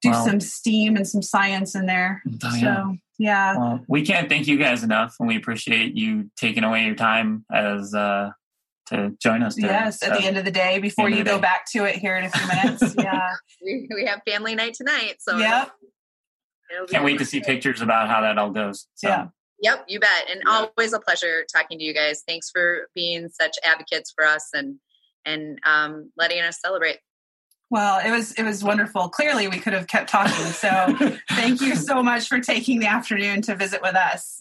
do 0.00 0.10
Well- 0.10 0.24
some 0.24 0.40
STEAM 0.40 0.96
and 0.96 1.06
some 1.06 1.20
science 1.20 1.74
in 1.74 1.84
there. 1.84 2.22
Oh, 2.26 2.54
yeah. 2.54 2.60
So 2.60 2.96
yeah, 3.18 3.56
Well, 3.58 3.84
we 3.88 4.06
can't 4.06 4.28
thank 4.30 4.46
you 4.46 4.56
guys 4.56 4.82
enough, 4.82 5.16
and 5.20 5.28
we 5.28 5.36
appreciate 5.36 5.94
you 5.94 6.30
taking 6.38 6.64
away 6.64 6.84
your 6.86 6.94
time 6.94 7.44
as 7.52 7.94
uh, 7.94 8.30
to 8.86 9.12
join 9.20 9.42
us. 9.42 9.54
Today. 9.56 9.68
yes. 9.68 10.02
At 10.02 10.14
So, 10.14 10.20
the 10.20 10.26
end 10.26 10.36
of 10.36 10.44
the 10.44 10.50
day, 10.50 10.78
before 10.78 11.08
you 11.08 11.16
the 11.18 11.24
go 11.24 11.36
day. 11.36 11.42
back 11.42 11.66
to 11.72 11.84
it 11.84 11.96
here 11.96 12.16
in 12.16 12.24
a 12.24 12.30
few 12.30 12.46
minutes. 12.48 12.94
yeah. 12.98 13.30
we, 13.62 13.88
we 13.94 14.04
have 14.06 14.20
family 14.26 14.54
night 14.54 14.74
tonight 14.74 15.16
so 15.18 15.36
Yep. 15.38 15.70
it'll 16.72 16.86
be 16.86 16.92
can't 16.92 17.04
wait 17.04 17.18
to 17.18 17.24
see 17.24 17.40
pictures 17.40 17.80
about 17.82 18.08
how 18.08 18.20
that 18.20 18.38
all 18.38 18.50
goes. 18.50 18.86
So, 18.94 19.08
Yeah. 19.08 19.26
Yep, 19.62 19.84
you 19.88 19.98
bet. 20.00 20.28
And 20.30 20.42
Yeah. 20.46 20.66
always 20.76 20.92
a 20.92 21.00
pleasure 21.00 21.44
talking 21.52 21.78
to 21.78 21.84
you 21.84 21.94
guys. 21.94 22.22
Thanks 22.28 22.50
for 22.50 22.88
being 22.94 23.28
such 23.30 23.56
advocates 23.64 24.12
for 24.14 24.24
us 24.26 24.50
and 24.54 24.76
and 25.24 25.58
um, 25.64 26.12
letting 26.16 26.40
us 26.42 26.60
celebrate. 26.60 26.98
Well, 27.68 27.98
it 28.06 28.12
was 28.12 28.32
it 28.34 28.44
was 28.44 28.62
wonderful. 28.62 29.08
Clearly, 29.08 29.48
we 29.48 29.58
could 29.58 29.72
have 29.72 29.88
kept 29.88 30.08
talking. 30.08 30.32
So 30.52 30.94
thank 31.30 31.60
you 31.60 31.74
so 31.74 32.00
much 32.02 32.28
for 32.28 32.38
taking 32.38 32.78
the 32.78 32.86
afternoon 32.86 33.42
to 33.42 33.56
visit 33.56 33.82
with 33.82 33.96
us. 33.96 34.40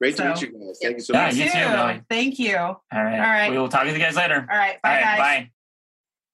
Great 0.00 0.16
to 0.16 0.28
meet 0.28 0.42
you 0.42 0.48
guys 0.48 0.78
thank 0.82 0.96
you 0.96 1.02
so 1.02 1.12
Yeah, 1.14 1.26
much 1.26 1.34
you 1.34 1.44
too, 1.50 2.02
Thank 2.08 2.38
you. 2.38 2.56
All 2.56 2.82
All 2.92 3.04
right. 3.04 3.14
All 3.14 3.20
right. 3.20 3.50
We 3.50 3.58
will 3.58 3.68
talk 3.68 3.84
to 3.84 3.92
you 3.92 3.98
guys 3.98 4.16
later. 4.16 4.46
right. 4.48 4.80
Bye, 4.82 4.88
all 4.88 4.94
right. 4.94 5.02
guys. 5.02 5.18
Bye. 5.18 5.50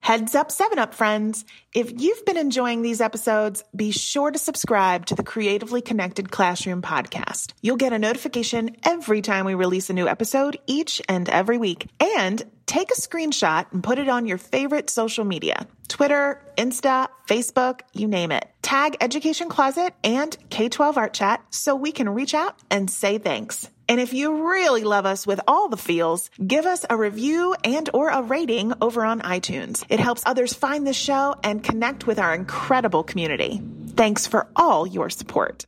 Heads 0.03 0.35
up, 0.35 0.51
7 0.51 0.81
Up 0.81 0.95
friends. 0.95 1.45
If 1.73 2.01
you've 2.03 2.25
been 2.25 2.37
enjoying 2.37 2.83
these 2.83 3.01
episodes, 3.01 3.63
be 3.75 3.93
sure 3.93 4.33
to 4.33 4.39
subscribe 4.39 5.07
to 5.07 5.15
the 5.15 5.23
Creatively 5.23 5.81
Connected 5.81 6.29
Classroom 6.29 6.83
podcast. 6.83 7.53
You'll 7.63 7.77
get 7.77 7.93
a 7.93 8.01
notification 8.01 8.75
every 8.85 9.23
time 9.23 9.45
we 9.45 9.55
release 9.55 9.91
a 9.91 9.93
new 9.93 10.09
episode 10.09 10.59
each 10.67 11.01
and 11.09 11.29
every 11.29 11.57
week. 11.57 11.87
And 12.01 12.43
take 12.67 12.91
a 12.91 13.01
screenshot 13.01 13.67
and 13.71 13.85
put 13.85 14.01
it 14.01 14.09
on 14.09 14.27
your 14.27 14.39
favorite 14.39 14.91
social 14.91 15.25
media 15.25 15.69
Twitter, 15.87 16.43
Insta, 16.59 17.07
Facebook, 17.29 17.83
you 17.93 18.09
name 18.09 18.33
it. 18.33 18.45
Tag 18.61 18.97
Education 19.01 19.49
Closet 19.49 19.95
and 20.03 20.37
K 20.51 20.69
12 20.69 20.99
Art 20.99 21.15
Chat 21.15 21.45
so 21.51 21.77
we 21.77 21.93
can 21.93 22.09
reach 22.09 22.35
out 22.35 22.59
and 22.73 22.91
say 22.91 23.19
thanks. 23.19 23.71
And 23.89 24.01
if 24.01 24.13
you 24.13 24.49
really 24.51 24.85
love 24.85 25.07
us 25.07 25.27
with 25.27 25.41
all 25.49 25.69
the 25.69 25.77
feels, 25.77 26.31
give 26.45 26.67
us 26.67 26.85
a 26.89 26.97
review 26.97 27.55
and 27.65 27.89
or 27.93 28.09
a 28.09 28.23
rating 28.23 28.73
over 28.81 29.05
on 29.05 29.21
iTunes. 29.21 29.85
It 29.89 30.01
helps 30.01 30.23
others 30.25 30.55
find 30.55 30.87
the 30.87 30.93
show 30.93 31.35
and 31.43 31.63
connect 31.63 32.07
with 32.07 32.19
our 32.19 32.35
incredible 32.35 33.03
community. 33.03 33.61
Thanks 33.97 34.27
for 34.27 34.49
all 34.57 34.87
your 34.87 35.11
support. 35.11 35.67